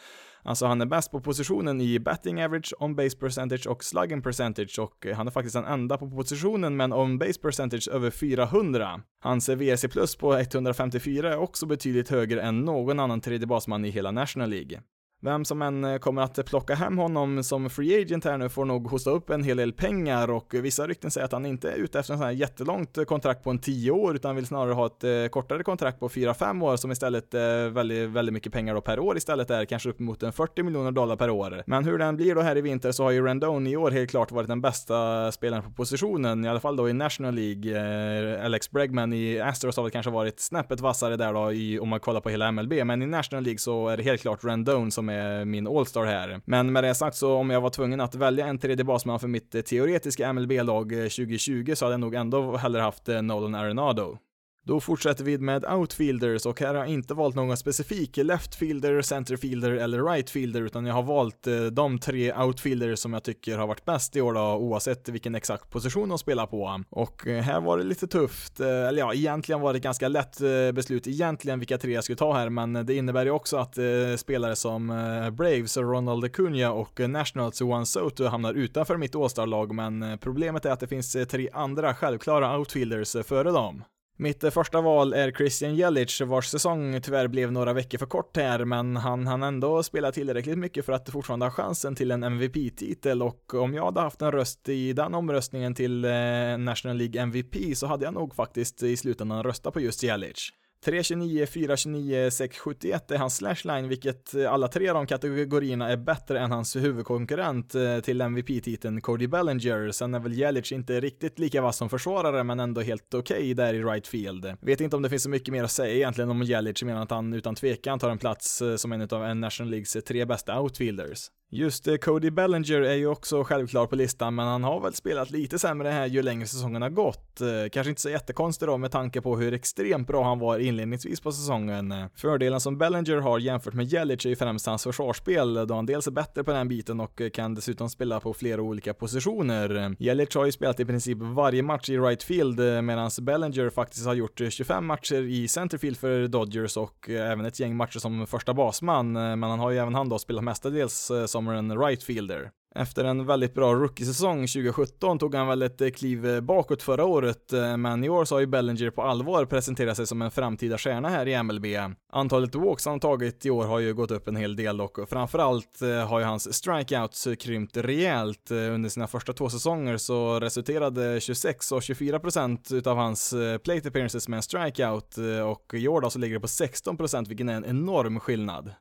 Alltså 0.44 0.66
han 0.66 0.80
är 0.80 0.86
bäst 0.86 1.10
på 1.10 1.20
positionen 1.20 1.80
i 1.80 1.98
batting 1.98 2.42
average, 2.42 2.74
on 2.78 2.94
base 2.94 3.16
percentage 3.16 3.66
och 3.66 3.84
slugging 3.84 4.22
percentage 4.22 4.78
och 4.78 5.06
eh, 5.06 5.16
han 5.16 5.26
är 5.26 5.30
faktiskt 5.30 5.54
den 5.54 5.64
enda 5.64 5.98
på 5.98 6.10
positionen 6.10 6.76
med 6.76 6.84
en 6.84 6.92
on 6.92 7.18
base 7.18 7.40
percentage 7.40 7.88
över 7.88 8.10
400. 8.10 9.00
Hans 9.20 9.48
VRC 9.48 9.88
plus 9.88 10.16
på 10.16 10.34
154 10.34 11.32
är 11.32 11.38
också 11.38 11.66
betydligt 11.66 12.08
högre 12.08 12.42
än 12.42 12.60
någon 12.60 13.00
annan 13.00 13.20
tredje 13.20 13.46
basman 13.46 13.84
i 13.84 13.90
hela 13.90 14.10
National 14.10 14.50
League. 14.50 14.80
Vem 15.24 15.44
som 15.44 15.62
än 15.62 15.84
eh, 15.84 15.98
kommer 15.98 16.22
att 16.22 16.46
plocka 16.46 16.74
hem 16.74 16.98
honom 16.98 17.44
som 17.44 17.70
free 17.70 18.02
agent 18.02 18.24
här 18.24 18.38
nu 18.38 18.48
får 18.48 18.64
nog 18.64 18.86
hosta 18.86 19.10
upp 19.10 19.30
en 19.30 19.42
hel 19.42 19.56
del 19.56 19.72
pengar 19.72 20.30
och 20.30 20.54
vissa 20.54 20.86
rykten 20.86 21.10
säger 21.10 21.24
att 21.24 21.32
han 21.32 21.46
inte 21.46 21.70
är 21.70 21.76
ute 21.76 21.98
efter 21.98 22.12
en 22.12 22.18
sån 22.18 22.26
här 22.26 22.32
jättelångt 22.32 22.98
eh, 22.98 23.04
kontrakt 23.04 23.44
på 23.44 23.50
en 23.50 23.58
10 23.58 23.90
år 23.90 24.16
utan 24.16 24.36
vill 24.36 24.46
snarare 24.46 24.72
ha 24.72 24.86
ett 24.86 25.04
eh, 25.04 25.26
kortare 25.30 25.62
kontrakt 25.62 26.00
på 26.00 26.08
4-5 26.08 26.64
år 26.64 26.76
som 26.76 26.92
istället 26.92 27.34
är 27.34 27.68
väldigt, 27.68 28.10
väldigt 28.10 28.32
mycket 28.32 28.52
pengar 28.52 28.74
då 28.74 28.80
per 28.80 28.98
år 28.98 29.16
istället 29.16 29.50
är 29.50 29.64
kanske 29.64 29.88
uppemot 29.88 30.22
en 30.22 30.32
40 30.32 30.62
miljoner 30.62 30.92
dollar 30.92 31.16
per 31.16 31.30
år. 31.30 31.62
Men 31.66 31.84
hur 31.84 31.98
den 31.98 32.16
blir 32.16 32.34
då 32.34 32.40
här 32.40 32.56
i 32.56 32.60
vinter 32.60 32.92
så 32.92 33.04
har 33.04 33.10
ju 33.10 33.26
Rendon 33.26 33.66
i 33.66 33.76
år 33.76 33.90
helt 33.90 34.10
klart 34.10 34.32
varit 34.32 34.48
den 34.48 34.60
bästa 34.60 35.32
spelaren 35.32 35.62
på 35.62 35.70
positionen, 35.70 36.44
i 36.44 36.48
alla 36.48 36.60
fall 36.60 36.76
då 36.76 36.88
i 36.88 36.92
National 36.92 37.34
League. 37.34 38.44
Alex 38.44 38.70
Bregman 38.70 39.12
i 39.12 39.40
Astros 39.40 39.76
har 39.76 39.82
väl 39.82 39.92
kanske 39.92 40.10
varit 40.10 40.40
snäppet 40.40 40.80
vassare 40.80 41.16
där 41.16 41.32
då 41.32 41.52
i, 41.52 41.78
om 41.78 41.88
man 41.88 42.00
kollar 42.00 42.20
på 42.20 42.30
hela 42.30 42.52
MLB, 42.52 42.72
men 42.84 43.02
i 43.02 43.06
National 43.06 43.44
League 43.44 43.58
så 43.58 43.88
är 43.88 43.96
det 43.96 44.02
helt 44.02 44.20
klart 44.20 44.44
Rendon 44.44 44.90
som 44.90 45.11
med 45.12 45.48
min 45.48 45.66
All-Star 45.66 46.04
här. 46.04 46.40
Men 46.44 46.72
med 46.72 46.84
det 46.84 46.94
sagt 46.94 47.16
så 47.16 47.34
om 47.34 47.50
jag 47.50 47.60
var 47.60 47.70
tvungen 47.70 48.00
att 48.00 48.14
välja 48.14 48.46
en 48.46 48.58
tredje 48.58 48.84
basman 48.84 49.20
för 49.20 49.28
mitt 49.28 49.54
eh, 49.54 49.60
teoretiska 49.60 50.32
MLB-lag 50.32 50.90
2020 50.90 51.64
eh, 51.68 51.74
så 51.74 51.84
hade 51.84 51.92
jag 51.92 52.00
nog 52.00 52.14
ändå 52.14 52.56
hellre 52.56 52.80
haft 52.80 53.08
eh, 53.08 53.22
Nolan 53.22 53.54
Arenado. 53.54 54.18
Då 54.64 54.80
fortsätter 54.80 55.24
vi 55.24 55.38
med 55.38 55.64
outfielders 55.64 56.46
och 56.46 56.60
här 56.60 56.68
har 56.68 56.74
jag 56.74 56.88
inte 56.88 57.14
valt 57.14 57.34
någon 57.34 57.56
specifik 57.56 58.16
leftfielder, 58.16 59.02
centerfielder 59.02 59.70
eller 59.70 60.02
rightfielder 60.02 60.62
utan 60.62 60.86
jag 60.86 60.94
har 60.94 61.02
valt 61.02 61.46
eh, 61.46 61.62
de 61.62 61.98
tre 61.98 62.32
outfielders 62.34 62.98
som 62.98 63.12
jag 63.12 63.22
tycker 63.22 63.58
har 63.58 63.66
varit 63.66 63.84
bäst 63.84 64.16
i 64.16 64.20
år 64.20 64.32
då, 64.32 64.40
oavsett 64.40 65.08
vilken 65.08 65.34
exakt 65.34 65.70
position 65.70 66.08
de 66.08 66.18
spelar 66.18 66.46
på. 66.46 66.82
Och 66.90 67.26
eh, 67.26 67.42
här 67.42 67.60
var 67.60 67.78
det 67.78 67.84
lite 67.84 68.06
tufft, 68.06 68.60
eh, 68.60 68.66
eller 68.66 68.98
ja, 68.98 69.14
egentligen 69.14 69.60
var 69.60 69.72
det 69.72 69.76
ett 69.76 69.82
ganska 69.82 70.08
lätt 70.08 70.38
beslut 70.74 71.06
egentligen 71.06 71.58
vilka 71.58 71.78
tre 71.78 71.92
jag 71.92 72.04
skulle 72.04 72.16
ta 72.16 72.32
här, 72.32 72.48
men 72.48 72.72
det 72.72 72.94
innebär 72.94 73.24
ju 73.24 73.30
också 73.30 73.56
att 73.56 73.78
spelare 74.16 74.56
som 74.56 74.86
Braves, 75.32 75.76
Ronald 75.76 76.24
Acuna 76.24 76.72
och 76.72 77.00
Nationals 77.10 77.60
Juan 77.60 77.86
Soto 77.86 78.24
hamnar 78.24 78.54
utanför 78.54 78.96
mitt 78.96 79.38
all 79.38 79.48
lag 79.48 79.74
men 79.74 80.18
problemet 80.18 80.64
är 80.64 80.70
att 80.70 80.80
det 80.80 80.86
finns 80.86 81.16
tre 81.30 81.48
andra 81.52 81.94
självklara 81.94 82.58
outfielders 82.58 83.16
före 83.26 83.50
dem. 83.50 83.84
Mitt 84.22 84.54
första 84.54 84.80
val 84.80 85.12
är 85.12 85.30
Christian 85.32 85.74
Jelic, 85.74 86.20
vars 86.20 86.46
säsong 86.48 87.00
tyvärr 87.02 87.28
blev 87.28 87.52
några 87.52 87.72
veckor 87.72 87.98
för 87.98 88.06
kort 88.06 88.36
här, 88.36 88.64
men 88.64 88.96
han 88.96 89.26
hann 89.26 89.42
ändå 89.42 89.82
spela 89.82 90.12
tillräckligt 90.12 90.58
mycket 90.58 90.84
för 90.86 90.92
att 90.92 91.10
fortfarande 91.10 91.46
ha 91.46 91.50
chansen 91.50 91.94
till 91.94 92.10
en 92.10 92.22
MVP-titel 92.22 93.22
och 93.22 93.54
om 93.54 93.74
jag 93.74 93.84
hade 93.84 94.00
haft 94.00 94.22
en 94.22 94.32
röst 94.32 94.68
i 94.68 94.92
den 94.92 95.14
omröstningen 95.14 95.74
till 95.74 96.04
eh, 96.04 96.10
National 96.58 96.96
League 96.96 97.22
MVP 97.22 97.76
så 97.76 97.86
hade 97.86 98.04
jag 98.04 98.14
nog 98.14 98.34
faktiskt 98.34 98.82
i 98.82 98.96
slutändan 98.96 99.42
röstat 99.42 99.74
på 99.74 99.80
just 99.80 100.02
Jelic. 100.02 100.52
329, 100.84 101.46
429, 101.46 102.30
671 102.30 103.10
är 103.10 103.18
hans 103.18 103.36
slashline, 103.36 103.88
vilket 103.88 104.34
eh, 104.34 104.52
alla 104.52 104.68
tre 104.68 104.88
av 104.88 104.94
de 104.94 105.06
kategorierna 105.06 105.88
är 105.88 105.96
bättre 105.96 106.40
än 106.40 106.50
hans 106.50 106.76
huvudkonkurrent 106.76 107.74
eh, 107.74 108.00
till 108.00 108.20
MVP-titeln 108.20 109.00
Cody 109.00 109.26
Bellinger. 109.26 109.90
Sen 109.90 110.14
är 110.14 110.20
väl 110.20 110.32
Jelic 110.32 110.72
inte 110.72 111.00
riktigt 111.00 111.38
lika 111.38 111.62
vass 111.62 111.76
som 111.76 111.88
försvarare, 111.88 112.44
men 112.44 112.60
ändå 112.60 112.80
helt 112.80 113.14
okej 113.14 113.36
okay 113.36 113.54
där 113.54 113.74
i 113.74 113.82
right 113.82 114.06
field. 114.06 114.56
Vet 114.60 114.80
inte 114.80 114.96
om 114.96 115.02
det 115.02 115.10
finns 115.10 115.22
så 115.22 115.30
mycket 115.30 115.52
mer 115.52 115.64
att 115.64 115.70
säga 115.70 115.94
egentligen 115.94 116.30
om 116.30 116.42
Jelic, 116.42 116.82
menar 116.82 117.02
att 117.02 117.10
han 117.10 117.32
utan 117.32 117.54
tvekan 117.54 117.98
tar 117.98 118.10
en 118.10 118.18
plats 118.18 118.62
eh, 118.62 118.76
som 118.76 118.92
en 118.92 119.02
av 119.02 119.36
National 119.36 119.70
Leagues 119.70 119.96
tre 120.06 120.24
bästa 120.24 120.60
outfielders. 120.60 121.30
Just 121.54 121.88
Cody 122.00 122.30
Bellinger 122.30 122.80
är 122.80 122.94
ju 122.94 123.06
också 123.06 123.44
självklar 123.44 123.86
på 123.86 123.96
listan, 123.96 124.34
men 124.34 124.46
han 124.46 124.64
har 124.64 124.80
väl 124.80 124.94
spelat 124.94 125.30
lite 125.30 125.58
sämre 125.58 125.88
här 125.88 126.06
ju 126.06 126.22
längre 126.22 126.46
säsongen 126.46 126.82
har 126.82 126.90
gått. 126.90 127.40
Eh, 127.40 127.48
kanske 127.72 127.88
inte 127.88 128.02
så 128.02 128.10
jättekonstigt 128.10 128.66
då 128.66 128.78
med 128.78 128.90
tanke 128.90 129.20
på 129.20 129.36
hur 129.36 129.52
extremt 129.52 130.06
bra 130.08 130.24
han 130.24 130.38
var 130.38 130.58
inledningsvis 130.58 131.20
på 131.20 131.32
säsongen. 131.32 131.92
Eh, 131.92 132.04
fördelen 132.14 132.60
som 132.60 132.78
Bellinger 132.78 133.16
har 133.16 133.38
jämfört 133.38 133.74
med 133.74 133.86
Jelic 133.86 134.24
är 134.24 134.28
ju 134.30 134.36
främst 134.36 134.66
hans 134.66 134.82
försvarsspel, 134.82 135.66
då 135.66 135.74
han 135.74 135.86
dels 135.86 136.06
är 136.06 136.10
bättre 136.10 136.44
på 136.44 136.52
den 136.52 136.68
biten 136.68 137.00
och 137.00 137.20
eh, 137.20 137.30
kan 137.30 137.54
dessutom 137.54 137.88
spela 137.88 138.20
på 138.20 138.34
flera 138.34 138.62
olika 138.62 138.94
positioner. 138.94 139.96
Jelic 139.98 140.34
har 140.34 140.46
ju 140.46 140.52
spelat 140.52 140.80
i 140.80 140.84
princip 140.84 141.18
varje 141.20 141.62
match 141.62 141.88
i 141.88 141.98
right 141.98 142.22
field, 142.22 142.84
medan 142.84 143.10
Bellinger 143.20 143.70
faktiskt 143.70 144.06
har 144.06 144.14
gjort 144.14 144.40
25 144.50 144.86
matcher 144.86 145.22
i 145.22 145.48
centerfield 145.48 145.96
för 145.96 146.28
Dodgers 146.28 146.76
och 146.76 147.10
även 147.10 147.44
ett 147.44 147.60
gäng 147.60 147.76
matcher 147.76 147.98
som 147.98 148.26
första 148.26 148.54
basman, 148.54 149.12
men 149.12 149.42
han 149.42 149.58
har 149.58 149.70
ju 149.70 149.78
även 149.78 149.94
han 149.94 150.08
då 150.08 150.18
spelat 150.18 150.44
mestadels 150.44 151.10
som 151.26 151.41
kommer 151.44 151.58
en 151.58 151.78
right 151.78 152.02
fielder. 152.02 152.50
Efter 152.74 153.04
en 153.04 153.26
väldigt 153.26 153.54
bra 153.54 153.74
rookiesäsong 153.74 154.46
2017 154.46 155.18
tog 155.18 155.34
han 155.34 155.48
väl 155.48 155.62
ett 155.62 155.80
eh, 155.80 155.90
kliv 155.90 156.26
eh, 156.26 156.40
bakåt 156.40 156.82
förra 156.82 157.04
året, 157.04 157.52
eh, 157.52 157.76
men 157.76 158.04
i 158.04 158.08
år 158.08 158.24
så 158.24 158.34
har 158.34 158.40
ju 158.40 158.46
Bellinger 158.46 158.90
på 158.90 159.02
allvar 159.02 159.44
presenterat 159.44 159.96
sig 159.96 160.06
som 160.06 160.22
en 160.22 160.30
framtida 160.30 160.78
stjärna 160.78 161.08
här 161.08 161.28
i 161.28 161.42
MLB. 161.42 161.66
Antalet 162.12 162.54
walks 162.54 162.86
han 162.86 163.00
tagit 163.00 163.46
i 163.46 163.50
år 163.50 163.64
har 163.64 163.78
ju 163.78 163.94
gått 163.94 164.10
upp 164.10 164.28
en 164.28 164.36
hel 164.36 164.56
del 164.56 164.80
och 164.80 164.98
framförallt 165.08 165.80
har 166.08 166.18
ju 166.18 166.24
hans 166.24 166.54
strikeouts 166.54 167.28
krympt 167.40 167.76
rejält. 167.76 168.50
Under 168.50 168.88
sina 168.88 169.06
första 169.06 169.32
två 169.32 169.48
säsonger 169.48 169.96
så 169.96 170.40
resulterade 170.40 171.20
26 171.20 171.72
och 171.72 171.82
24 171.82 172.20
procent 172.20 172.72
utav 172.72 172.96
hans 172.96 173.34
plate 173.64 173.88
appearances 173.88 174.28
med 174.28 174.36
en 174.36 174.42
strikeout 174.42 175.16
och 175.46 175.74
i 175.74 175.88
år 175.88 176.00
då 176.00 176.10
så 176.10 176.18
ligger 176.18 176.34
det 176.34 176.40
på 176.40 176.48
16 176.48 176.96
procent, 176.96 177.28
vilken 177.28 177.48
är 177.48 177.54
en 177.54 177.64
enorm 177.64 178.20
skillnad. 178.20 178.74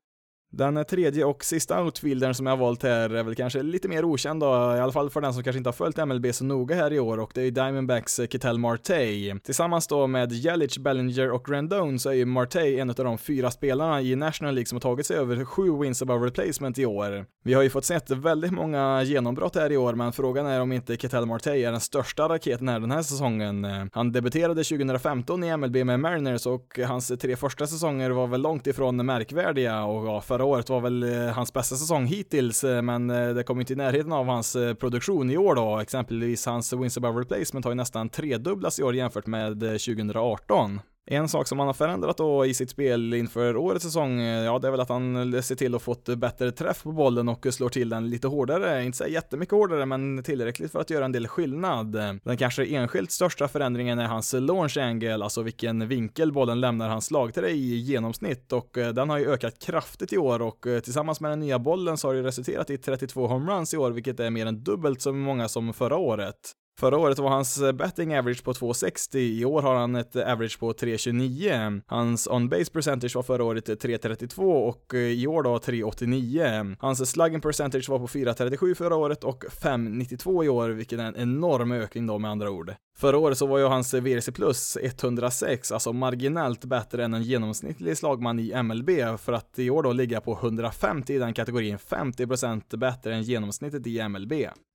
Den 0.53 0.85
tredje 0.85 1.25
och 1.25 1.45
sista 1.45 1.83
outfieldern 1.83 2.33
som 2.33 2.45
jag 2.45 2.53
har 2.53 2.57
valt 2.57 2.83
här 2.83 3.09
är 3.09 3.23
väl 3.23 3.35
kanske 3.35 3.63
lite 3.63 3.87
mer 3.87 4.05
okänd 4.05 4.39
då, 4.39 4.45
i 4.45 4.79
alla 4.79 4.91
fall 4.91 5.09
för 5.09 5.21
den 5.21 5.33
som 5.33 5.43
kanske 5.43 5.57
inte 5.57 5.67
har 5.67 5.73
följt 5.73 5.97
MLB 5.97 6.35
så 6.35 6.43
noga 6.43 6.75
här 6.75 6.93
i 6.93 6.99
år 6.99 7.19
och 7.19 7.31
det 7.33 7.41
är 7.41 7.51
Diamondbacks 7.51 8.19
eh, 8.19 8.27
Ketel 8.27 8.57
Marte. 8.57 9.39
Tillsammans 9.43 9.87
då 9.87 10.07
med 10.07 10.31
Jelic, 10.31 10.77
Bellinger 10.77 11.31
och 11.31 11.49
Rendon 11.49 11.99
så 11.99 12.09
är 12.09 12.13
ju 12.13 12.25
Marte 12.25 12.61
en 12.61 12.89
av 12.89 12.95
de 12.95 13.17
fyra 13.17 13.51
spelarna 13.51 14.01
i 14.01 14.15
National 14.15 14.53
League 14.53 14.65
som 14.65 14.75
har 14.75 14.81
tagit 14.81 15.05
sig 15.05 15.17
över 15.17 15.45
sju 15.45 15.77
wins 15.81 16.01
above 16.01 16.25
replacement 16.25 16.77
i 16.79 16.85
år. 16.85 17.25
Vi 17.43 17.53
har 17.53 17.61
ju 17.61 17.69
fått 17.69 17.85
sett 17.85 18.09
väldigt 18.09 18.51
många 18.51 19.03
genombrott 19.03 19.55
här 19.55 19.71
i 19.71 19.77
år, 19.77 19.93
men 19.93 20.13
frågan 20.13 20.45
är 20.45 20.61
om 20.61 20.71
inte 20.71 20.97
Ketel 20.97 21.25
Marte 21.25 21.51
är 21.51 21.71
den 21.71 21.81
största 21.81 22.29
raketen 22.29 22.69
här 22.69 22.79
den 22.79 22.91
här 22.91 23.01
säsongen. 23.01 23.67
Han 23.93 24.11
debuterade 24.11 24.63
2015 24.63 25.43
i 25.43 25.57
MLB 25.57 25.75
med 25.85 25.99
Mariners 25.99 26.45
och 26.45 26.79
hans 26.87 27.11
tre 27.21 27.35
första 27.35 27.67
säsonger 27.67 28.09
var 28.09 28.27
väl 28.27 28.41
långt 28.41 28.67
ifrån 28.67 29.05
märkvärdiga 29.05 29.83
och 29.83 30.07
ja, 30.07 30.21
förra 30.41 30.49
året 30.49 30.69
var 30.69 30.81
väl 30.81 31.03
eh, 31.03 31.33
hans 31.33 31.53
bästa 31.53 31.75
säsong 31.75 32.05
hittills, 32.05 32.63
eh, 32.63 32.81
men 32.81 33.09
eh, 33.09 33.29
det 33.29 33.43
kom 33.43 33.59
inte 33.59 33.73
i 33.73 33.75
närheten 33.75 34.11
av 34.11 34.25
hans 34.25 34.57
produktion 34.79 35.29
i 35.29 35.37
år 35.37 35.55
då. 35.55 35.79
Exempelvis 35.79 36.45
hans 36.45 36.73
wins 36.73 36.97
above 36.97 37.19
replacement 37.21 37.65
har 37.65 37.71
ju 37.71 37.75
nästan 37.75 38.09
tredubblats 38.09 38.79
i 38.79 38.83
år 38.83 38.95
jämfört 38.95 39.27
med 39.27 39.59
2018. 39.59 40.79
En 41.05 41.29
sak 41.29 41.47
som 41.47 41.59
han 41.59 41.67
har 41.67 41.73
förändrat 41.73 42.17
då 42.17 42.45
i 42.45 42.53
sitt 42.53 42.69
spel 42.69 43.13
inför 43.13 43.57
årets 43.57 43.85
säsong, 43.85 44.19
eh, 44.19 44.43
ja 44.43 44.59
det 44.59 44.67
är 44.67 44.71
väl 44.71 44.79
att 44.79 44.89
han 44.89 45.33
eh, 45.33 45.41
ser 45.41 45.55
till 45.55 45.75
att 45.75 45.81
få 45.81 45.91
ett 45.91 46.17
bättre 46.17 46.51
träff 46.51 46.83
på 46.83 46.91
bollen 46.91 47.29
och 47.29 47.45
eh, 47.45 47.51
slår 47.51 47.69
till 47.69 47.89
den 47.89 48.09
lite 48.09 48.27
hårdare, 48.27 48.83
inte 48.83 48.97
så 48.97 49.07
jättemycket 49.07 49.51
hårdare 49.51 49.85
men 49.85 50.23
tillräckligt 50.23 50.71
för 50.71 50.79
att 50.79 50.89
göra 50.89 51.05
en 51.05 51.11
del 51.11 51.27
skillnad. 51.27 51.91
Den 52.23 52.37
kanske 52.37 52.65
enskilt 52.65 53.11
största 53.11 53.47
förändringen 53.47 53.99
är 53.99 54.05
hans 54.05 54.33
launch 54.33 54.77
angle, 54.77 55.23
alltså 55.23 55.41
vilken 55.41 55.87
vinkel 55.87 56.31
bollen 56.31 56.61
lämnar 56.61 56.89
hans 56.89 57.05
slagträ 57.05 57.49
i 57.49 57.75
genomsnitt 57.75 58.51
och 58.51 58.69
den 58.73 59.09
har 59.09 59.17
ju 59.17 59.31
ökat 59.31 59.59
kraftigt 59.59 60.13
i 60.13 60.17
år 60.17 60.41
och 60.41 60.65
tillsammans 60.83 61.21
med 61.21 61.31
den 61.31 61.39
nya 61.39 61.59
bollen 61.59 61.97
så 61.97 62.07
har 62.07 62.15
det 62.15 62.23
resulterat 62.23 62.69
i 62.69 62.77
32 62.77 63.27
homeruns 63.27 63.73
i 63.73 63.77
år, 63.77 63.91
vilket 63.91 64.19
är 64.19 64.29
mer 64.29 64.45
än 64.45 64.63
dubbelt 64.63 65.01
så 65.01 65.13
många 65.13 65.47
som 65.47 65.73
förra 65.73 65.97
året. 65.97 66.55
Förra 66.81 66.97
året 66.97 67.19
var 67.19 67.29
hans 67.29 67.61
eh, 67.61 67.71
betting 67.71 68.15
average 68.15 68.43
på 68.43 68.53
2,60, 68.53 69.17
i 69.17 69.45
år 69.45 69.61
har 69.61 69.75
han 69.75 69.95
ett 69.95 70.15
eh, 70.15 70.31
average 70.31 70.59
på 70.59 70.73
3,29. 70.73 71.81
Hans 71.87 72.27
on-base 72.27 72.71
percentage 72.71 73.15
var 73.15 73.23
förra 73.23 73.43
året 73.43 73.69
eh, 73.69 73.73
3,32 73.73 74.67
och 74.67 74.93
i 74.93 75.27
år 75.27 75.43
då 75.43 75.57
3,89. 75.57 76.75
Hans 76.79 77.11
slugging 77.11 77.41
percentage 77.41 77.89
var 77.89 77.99
på 77.99 78.07
4,37 78.07 78.75
förra 78.75 78.95
året 78.95 79.23
och 79.23 79.43
5,92 79.43 80.45
i 80.45 80.49
år, 80.49 80.69
vilket 80.69 80.99
är 80.99 81.03
en 81.03 81.15
enorm 81.15 81.71
ökning 81.71 82.07
då 82.07 82.19
med 82.19 82.31
andra 82.31 82.51
ord. 82.51 82.73
Förra 82.97 83.17
året 83.17 83.37
så 83.37 83.45
var 83.45 83.57
ju 83.57 83.65
hans 83.65 83.93
VRC 83.93 84.31
plus 84.31 84.77
106, 84.81 85.71
alltså 85.71 85.93
marginellt 85.93 86.65
bättre 86.65 87.05
än 87.05 87.13
en 87.13 87.23
genomsnittlig 87.23 87.97
slagman 87.97 88.39
i 88.39 88.63
MLB, 88.63 88.89
för 89.19 89.33
att 89.33 89.59
i 89.59 89.69
år 89.69 89.83
då 89.83 89.93
ligga 89.93 90.21
på 90.21 90.33
150 90.33 91.13
i 91.13 91.17
den 91.17 91.33
kategorin, 91.33 91.77
50% 91.77 92.77
bättre 92.77 93.15
än 93.15 93.23
genomsnittet 93.23 93.87
i 93.87 94.09
MLB. 94.09 94.33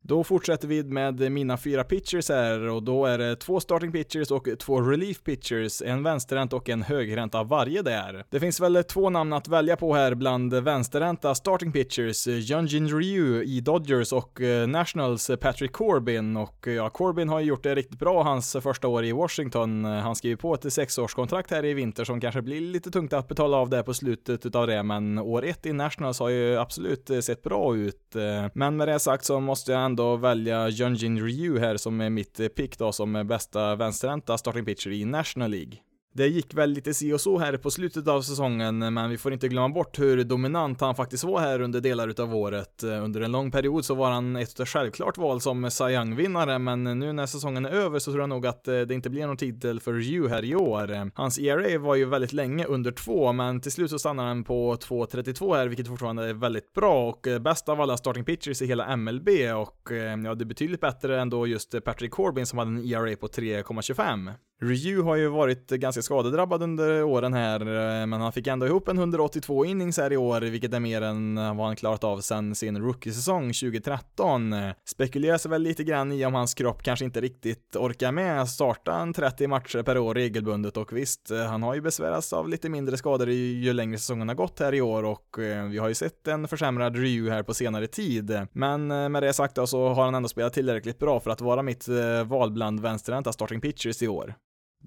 Då 0.09 0.25
fortsätter 0.25 0.69
vi 0.69 0.85
med 0.85 1.33
mina 1.33 1.57
fyra 1.57 1.85
pitchers 1.85 2.29
här 2.29 2.69
och 2.69 2.83
då 2.83 3.07
är 3.07 3.19
det 3.19 3.37
två 3.37 3.61
starting 3.61 3.93
pitchers 3.93 4.31
och 4.31 4.49
två 4.59 4.81
relief 4.81 5.23
pitchers, 5.23 5.83
en 5.83 6.03
vänsterhänt 6.03 6.53
och 6.53 6.69
en 6.69 6.83
högerhänt 6.83 7.35
av 7.35 7.49
varje 7.49 7.83
där. 7.83 8.25
Det 8.31 8.41
finns 8.41 8.61
väl 8.61 8.85
två 8.85 9.11
namn 9.11 9.33
att 9.33 9.49
välja 9.49 9.77
på 9.77 9.95
här 9.95 10.15
bland 10.15 10.55
vänsterhänta 10.55 11.35
starting 11.35 11.73
pitchers, 11.73 12.27
Junjin 12.27 12.89
Ryu 12.89 13.43
i 13.43 13.61
Dodgers 13.61 14.13
och 14.13 14.41
eh, 14.41 14.69
Nationals 14.69 15.31
eh, 15.31 15.37
Patrick 15.37 15.73
Corbin 15.73 16.37
och 16.37 16.69
eh, 16.69 16.75
ja, 16.75 16.91
Corbin 16.91 17.29
har 17.29 17.41
ju 17.41 17.47
gjort 17.47 17.63
det 17.63 17.75
riktigt 17.75 17.99
bra 17.99 18.23
hans 18.23 18.57
första 18.63 18.89
år 18.89 19.05
i 19.05 19.13
Washington. 19.13 19.85
Han 19.85 20.17
skriver 20.17 20.37
på 20.37 20.55
ett 20.55 20.73
sexårskontrakt 20.73 21.51
här 21.51 21.65
i 21.65 21.75
vinter 21.75 22.05
som 22.05 22.21
kanske 22.21 22.43
blir 22.43 22.61
lite 22.61 22.91
tungt 22.91 23.13
att 23.13 23.29
betala 23.29 23.57
av 23.57 23.71
det 23.71 23.83
på 23.83 23.95
slutet 23.95 24.47
utav 24.47 24.67
det, 24.67 24.83
men 24.83 25.19
år 25.19 25.45
ett 25.45 25.67
i 25.67 25.73
Nationals 25.73 26.21
har 26.21 26.29
ju 26.29 26.59
absolut 26.59 27.11
sett 27.21 27.43
bra 27.43 27.77
ut. 27.77 28.17
Men 28.53 28.77
med 28.77 28.89
det 28.89 28.99
sagt 28.99 29.25
så 29.25 29.41
måste 29.41 29.73
jag 29.73 29.85
ändå 29.85 29.96
välja 30.17 30.69
Junjin 30.69 31.21
Ryu 31.21 31.59
här 31.59 31.77
som 31.77 32.01
är 32.01 32.11
mitt 32.11 32.55
pick 32.55 32.79
då 32.79 32.93
som 32.93 33.27
bästa 33.27 33.77
vänsterhänta 33.77 34.39
starting 34.39 34.65
pitcher 34.65 34.91
i 34.91 35.05
National 35.05 35.51
League. 35.51 35.79
Det 36.17 36.27
gick 36.27 36.55
väl 36.55 36.71
lite 36.71 36.95
si 36.95 37.13
och 37.13 37.21
så 37.21 37.39
här 37.39 37.57
på 37.57 37.71
slutet 37.71 38.09
av 38.09 38.23
säsongen, 38.23 38.79
men 38.79 39.11
vi 39.11 39.19
får 39.19 39.33
inte 39.33 39.49
glömma 39.49 39.69
bort 39.69 39.99
hur 39.99 40.25
dominant 40.25 40.81
han 40.81 40.95
faktiskt 40.95 41.25
var 41.25 41.41
här 41.41 41.61
under 41.61 41.81
delar 41.81 42.09
utav 42.09 42.35
året. 42.35 42.83
Under 42.83 43.21
en 43.21 43.33
lång 43.33 43.51
period 43.51 43.85
så 43.85 43.95
var 43.95 44.11
han 44.11 44.37
ett 44.37 44.69
självklart 44.69 45.19
val 45.19 45.41
som 45.41 45.71
Cy 45.71 45.85
Young-vinnare, 45.85 46.59
men 46.59 46.85
nu 46.85 47.13
när 47.13 47.27
säsongen 47.27 47.67
är 47.67 47.71
över 47.71 47.99
så 47.99 48.11
tror 48.11 48.23
jag 48.23 48.29
nog 48.29 48.47
att 48.47 48.69
eh, 48.69 48.81
det 48.81 48.95
inte 48.95 49.11
blir 49.11 49.27
någon 49.27 49.37
titel 49.37 49.81
för 49.81 49.93
Ryu 49.93 50.29
här 50.29 50.45
i 50.45 50.55
år. 50.55 51.11
Hans 51.15 51.39
ERA 51.39 51.79
var 51.79 51.95
ju 51.95 52.05
väldigt 52.05 52.33
länge 52.33 52.65
under 52.65 52.91
2, 52.91 53.33
men 53.33 53.61
till 53.61 53.73
slut 53.73 53.91
så 53.91 53.99
stannar 53.99 54.27
han 54.27 54.45
på 54.45 54.75
2.32 54.75 55.57
här, 55.57 55.69
vilket 55.69 55.89
fortfarande 55.89 56.29
är 56.29 56.35
väldigt 56.35 56.73
bra 56.73 57.09
och 57.09 57.27
eh, 57.27 57.39
bäst 57.39 57.69
av 57.69 57.81
alla 57.81 57.97
starting 57.97 58.25
pitchers 58.25 58.63
i 58.63 58.67
hela 58.67 58.97
MLB 58.97 59.29
och 59.57 59.93
eh, 59.93 60.21
ja, 60.25 60.35
det 60.35 60.45
är 60.45 60.47
betydligt 60.47 60.81
bättre 60.81 61.21
än 61.21 61.31
då 61.31 61.47
just 61.47 61.85
Patrick 61.85 62.13
Corbin 62.13 62.47
som 62.47 62.59
hade 62.59 62.71
en 62.71 62.85
ERA 62.85 63.17
på 63.17 63.27
3,25. 63.27 64.33
Ryu 64.63 65.03
har 65.03 65.17
ju 65.17 65.29
varit 65.29 65.71
ganska 65.71 66.03
skadedrabbad 66.03 66.63
under 66.63 67.03
åren 67.03 67.35
här, 67.35 67.61
eh, 67.61 68.07
men 68.07 68.21
han 68.21 68.33
fick 68.33 68.47
ändå 68.47 68.67
ihop 68.67 68.89
en 68.89 68.99
182 68.99 69.65
innings 69.65 69.99
här 69.99 70.13
i 70.13 70.17
år, 70.17 70.41
vilket 70.41 70.75
är 70.75 70.81
mer 70.81 71.03
än 71.03 71.35
vad 71.35 71.67
han 71.67 71.77
klarat 71.77 72.05
av 72.05 72.21
sen 72.21 72.55
sin 72.55 72.79
rookie-säsong 72.79 73.53
2013. 73.53 74.55
Spekuleras 74.89 75.47
väl 75.47 75.63
lite 75.63 75.85
grann 75.85 76.13
i 76.13 76.25
om 76.25 76.35
hans 76.35 76.55
kropp 76.55 76.83
kanske 76.83 77.05
inte 77.05 77.21
riktigt 77.21 77.77
orkar 77.77 78.13
med 78.13 78.49
starta 78.49 79.01
en 79.01 79.13
30 79.13 79.47
matcher 79.47 79.83
per 79.83 79.99
år 79.99 80.15
regelbundet 80.15 80.77
och 80.77 80.93
visst, 80.93 81.31
eh, 81.31 81.45
han 81.45 81.63
har 81.63 81.75
ju 81.75 81.81
besvärats 81.81 82.33
av 82.33 82.49
lite 82.49 82.69
mindre 82.69 82.97
skador 82.97 83.29
ju 83.31 83.73
längre 83.73 83.99
säsongen 83.99 84.29
har 84.29 84.35
gått 84.35 84.61
här 84.61 84.75
i 84.75 84.81
år 84.81 85.03
och 85.05 85.39
eh, 85.39 85.65
vi 85.65 85.79
har 85.79 85.89
ju 85.89 85.95
sett 85.95 86.29
en 86.29 86.49
försämrad 86.49 86.97
Ryu 86.97 87.31
här 87.31 87.43
på 87.43 87.55
senare 87.55 87.87
tid. 87.87 88.47
Men 88.53 88.87
med 88.87 89.23
det 89.23 89.33
sagt 89.33 89.55
då 89.55 89.67
så 89.67 89.89
har 89.89 90.05
han 90.05 90.15
ändå 90.15 90.29
spelat 90.29 90.53
tillräckligt 90.53 90.99
bra 90.99 91.21
för 91.21 91.31
att 91.31 91.41
vara 91.41 91.63
mitt 91.63 91.89
val 92.27 92.53
bland 92.53 92.81
vänsterhänta 92.81 93.33
starting 93.33 93.61
pitchers 93.61 94.03
i 94.03 94.09
år. 94.09 94.35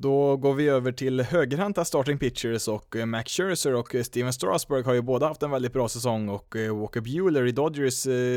Då 0.01 0.37
går 0.37 0.53
vi 0.53 0.67
över 0.67 0.91
till 0.91 1.21
högerhänta 1.21 1.85
starting 1.85 2.17
pitchers 2.17 2.67
och 2.67 2.95
eh, 2.95 3.05
Max 3.05 3.31
Scherzer 3.31 3.75
och 3.75 3.95
eh, 3.95 4.03
Steven 4.03 4.33
Strasburg 4.33 4.85
har 4.85 4.93
ju 4.93 5.01
båda 5.01 5.27
haft 5.27 5.43
en 5.43 5.51
väldigt 5.51 5.73
bra 5.73 5.89
säsong 5.89 6.29
och 6.29 6.55
eh, 6.55 6.79
Walker 6.79 7.01
Bueller 7.01 7.47
i 7.47 7.51
Dodgers 7.51 7.93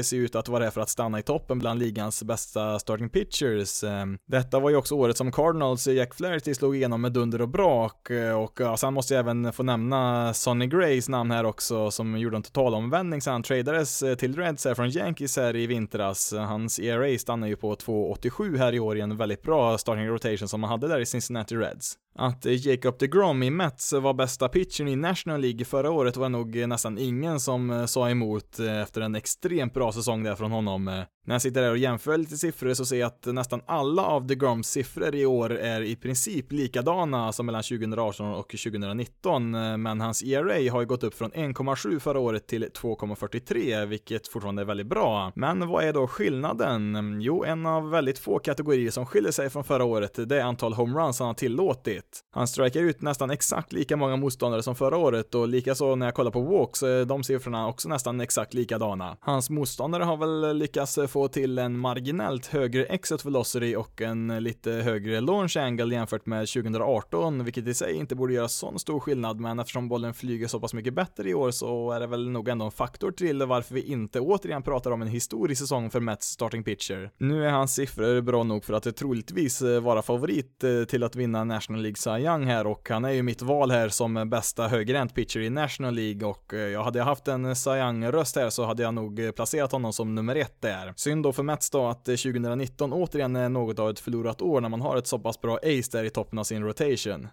ser 0.07 0.15
ut 0.15 0.35
att 0.35 0.49
vara 0.49 0.65
här 0.65 0.71
för 0.71 0.81
att 0.81 0.89
stanna 0.89 1.19
i 1.19 1.23
toppen 1.23 1.59
bland 1.59 1.81
ligans 1.81 2.23
bästa 2.23 2.79
starting 2.79 3.09
pitchers. 3.09 3.85
Ehm. 3.85 4.19
Detta 4.27 4.61
var 4.61 4.71
ju 4.71 4.77
också 4.77 4.95
året 4.95 5.17
som 5.17 5.33
Cardinals 5.33 5.87
Jack 5.87 6.15
Flaherty 6.15 6.55
slog 6.55 6.77
igenom 6.77 7.01
med 7.01 7.13
dunder 7.13 7.43
och 7.43 7.49
brak 7.49 8.11
och 8.37 8.61
alltså 8.61 8.63
ja, 8.63 8.77
sen 8.77 8.95
måste 8.95 9.15
jag 9.15 9.21
även 9.21 9.53
få 9.53 9.63
nämna 9.63 10.35
Sonny 10.35 10.67
Grays 10.67 11.09
namn 11.09 11.31
här 11.31 11.45
också 11.45 11.91
som 11.91 12.19
gjorde 12.19 12.37
en 12.37 12.43
totalomvändning 12.43 13.21
sen 13.21 13.33
han 13.33 13.43
tradades 13.43 14.05
till 14.19 14.37
Reds 14.37 14.65
här 14.65 14.75
från 14.75 14.91
Yankees 14.91 15.37
här 15.37 15.57
i 15.57 15.67
vintras. 15.67 16.33
Hans 16.33 16.79
ERA 16.79 17.19
stannar 17.19 17.49
ju 17.49 17.57
på 17.57 17.75
2,87 17.75 18.59
här 18.59 18.75
i 18.75 18.81
år 18.81 18.99
i 18.99 19.01
en 19.01 19.17
väldigt 19.17 19.43
bra 19.43 19.79
starting 19.79 20.09
rotation 20.09 20.49
som 20.49 20.63
han 20.63 20.71
hade 20.71 20.89
där 20.89 21.01
i 21.01 21.07
Cincinnati 21.07 21.52
Reds. 21.57 21.99
Att 22.15 22.45
Jacob 22.45 22.99
DeGrom 22.99 23.43
i 23.43 23.51
Mets 23.51 23.93
var 23.93 24.15
bästa 24.15 24.49
pitchern 24.49 24.89
i 24.89 24.97
National 24.97 25.41
League 25.41 25.65
förra 25.65 25.91
året 25.91 26.17
var 26.17 26.29
nog 26.29 26.57
nästan 26.57 26.99
ingen 26.99 27.41
som 27.41 27.71
eh, 27.71 27.87
sa 27.87 28.11
emot 28.11 28.59
eh, 28.59 28.81
efter 28.81 29.01
en 29.01 29.15
extremt 29.15 29.75
bra 29.75 29.93
säsong 29.93 30.23
där 30.23 30.35
från 30.35 30.51
honom. 30.51 30.89
Eh, 30.89 30.95
när 31.27 31.35
jag 31.35 31.43
sitter 31.43 31.63
där 31.63 31.71
och 31.71 31.79
jämför 31.79 32.19
lite 32.19 32.37
siffror 32.37 32.75
så 32.75 32.87
ser 32.87 32.97
jag 32.97 33.07
att 33.07 33.27
nästan 33.27 33.61
alla 33.67 34.03
av 34.05 34.27
DeGroms 34.27 34.69
siffror 34.69 35.15
i 35.15 35.27
år 35.27 35.53
är 35.53 35.81
i 35.81 35.97
princip 35.97 36.53
likadana 36.53 37.33
som 37.33 37.47
mellan 37.47 37.63
2018 37.63 38.35
och 38.35 38.49
2019, 38.49 39.51
men 39.83 40.01
hans 40.01 40.23
ERA 40.23 40.73
har 40.73 40.81
ju 40.81 40.87
gått 40.87 41.05
upp 41.05 41.15
från 41.15 41.31
1,7 41.31 41.99
förra 41.99 42.19
året 42.19 42.47
till 42.47 42.65
2,43, 42.65 43.87
vilket 43.87 44.29
fortfarande 44.29 44.63
är 44.63 44.67
väldigt 44.67 44.87
bra. 44.87 45.33
Men 45.35 45.69
vad 45.69 45.85
är 45.85 45.93
då 45.93 46.07
skillnaden? 46.07 47.19
Jo, 47.21 47.45
en 47.45 47.67
av 47.67 47.91
väldigt 47.91 48.19
få 48.19 48.39
kategorier 48.39 48.91
som 48.91 49.07
skiljer 49.07 49.33
sig 49.33 49.51
från 49.51 49.65
förra 49.65 49.85
året, 49.85 50.29
det 50.29 50.41
är 50.41 50.45
antal 50.45 50.75
homeruns 50.75 51.19
han 51.19 51.27
har 51.27 51.35
tillåtit. 51.35 52.02
Han 52.31 52.47
strikar 52.47 52.81
ut 52.81 53.03
nästan 53.03 53.31
exakt 53.31 53.73
lika 53.73 53.97
många 53.97 54.17
motståndare 54.17 54.63
som 54.63 54.75
förra 54.75 54.97
året 54.97 55.35
och 55.35 55.49
likaså 55.49 55.95
när 55.95 56.07
jag 56.07 56.15
kollar 56.15 56.31
på 56.31 56.41
walks, 56.41 56.83
eh, 56.83 57.07
de 57.07 57.25
siffrorna 57.25 57.69
också 57.69 57.89
nästan 57.89 58.21
exakt 58.21 58.55
likadana. 58.55 59.17
Hans 59.21 59.51
motståndare 59.51 60.05
har 60.05 60.17
väl 60.17 60.57
lyckats 60.57 60.99
eh, 60.99 61.07
få 61.07 61.29
till 61.29 61.59
en 61.59 61.79
marginellt 61.79 62.47
högre 62.47 62.85
exit 62.85 63.25
velocity 63.25 63.77
och 63.77 64.01
en 64.01 64.45
lite 64.45 64.71
högre 64.71 65.21
launch 65.21 65.57
angle 65.57 65.95
jämfört 65.95 66.27
med 66.27 66.49
2018, 66.49 67.45
vilket 67.45 67.67
i 67.67 67.75
sig 67.75 67.95
inte 67.95 68.15
borde 68.15 68.35
göra 68.35 68.49
sån 68.49 68.79
stor 68.79 69.01
skillnad, 69.01 69.41
men 69.41 69.59
eftersom 69.59 69.89
bollen 69.89 70.15
flyger 70.15 70.49
så 70.49 70.61
pass 70.61 70.75
mycket 70.75 70.95
bättre 70.95 71.29
i 71.29 71.35
år 71.35 71.51
så 71.51 71.91
är 71.91 72.01
det 72.01 72.07
väl 72.07 72.31
nog 72.31 72.49
ändå 72.49 72.65
en 72.65 72.71
faktor 72.71 73.13
till 73.13 73.43
varför 73.43 73.75
vi 73.75 73.83
inte 73.83 74.21
återigen 74.21 74.63
pratar 74.63 74.91
om 74.91 75.03
en 75.03 75.09
historisk 75.09 75.61
säsong 75.61 75.91
för 75.91 76.01
Mets 76.01 76.27
starting 76.27 76.65
pitcher. 76.65 77.11
Nu 77.19 77.47
är 77.47 77.51
hans 77.51 77.75
siffror 77.75 78.21
bra 78.21 78.43
nog 78.43 78.65
för 78.65 78.75
att 78.75 78.97
troligtvis 78.97 79.63
eh, 79.63 79.81
vara 79.81 80.03
favorit 80.03 80.65
till 80.89 81.03
att 81.03 81.17
vinna 81.17 81.45
National 81.45 81.83
League 81.83 81.92
Cy 81.99 82.11
Young 82.11 82.47
här 82.47 82.67
och 82.67 82.89
han 82.89 83.05
är 83.05 83.11
ju 83.11 83.23
mitt 83.23 83.43
val 83.43 83.71
här 83.71 83.89
som 83.89 84.31
bästa 84.31 84.69
högerhänt 84.69 85.15
pitcher 85.15 85.41
i 85.41 85.51
National 85.51 85.95
League 85.95 86.29
och 86.29 86.55
eh, 86.55 86.61
jag 86.61 86.85
hade 86.85 87.03
haft 87.03 87.29
en 87.29 87.57
Cy 87.57 87.71
Young-röst 87.71 88.37
här 88.37 88.51
så 88.51 88.65
hade 88.65 88.83
jag 88.83 88.95
nog 88.95 89.21
eh, 89.21 89.31
placerat 89.31 89.73
honom 89.73 89.93
som 89.93 90.15
nummer 90.15 90.37
ett 90.37 90.61
där. 90.61 90.93
Synd 90.97 91.23
då 91.23 91.33
för 91.33 91.43
Mets 91.43 91.71
då 91.71 91.87
att 91.87 92.09
eh, 92.09 92.15
2019 92.15 92.93
återigen 92.93 93.37
är 93.37 93.49
något 93.49 93.79
av 93.79 93.91
ett 93.91 94.01
förlorat 94.01 94.43
år 94.43 94.61
när 94.61 94.69
man 94.69 94.81
har 94.81 94.97
ett 94.97 95.07
så 95.07 95.19
pass 95.19 95.41
bra 95.41 95.57
ace 95.57 95.89
där 95.93 96.05
i 96.05 96.11
toppen 96.11 96.39
av 96.39 96.45
sin 96.45 96.65
rotation. 96.65 97.29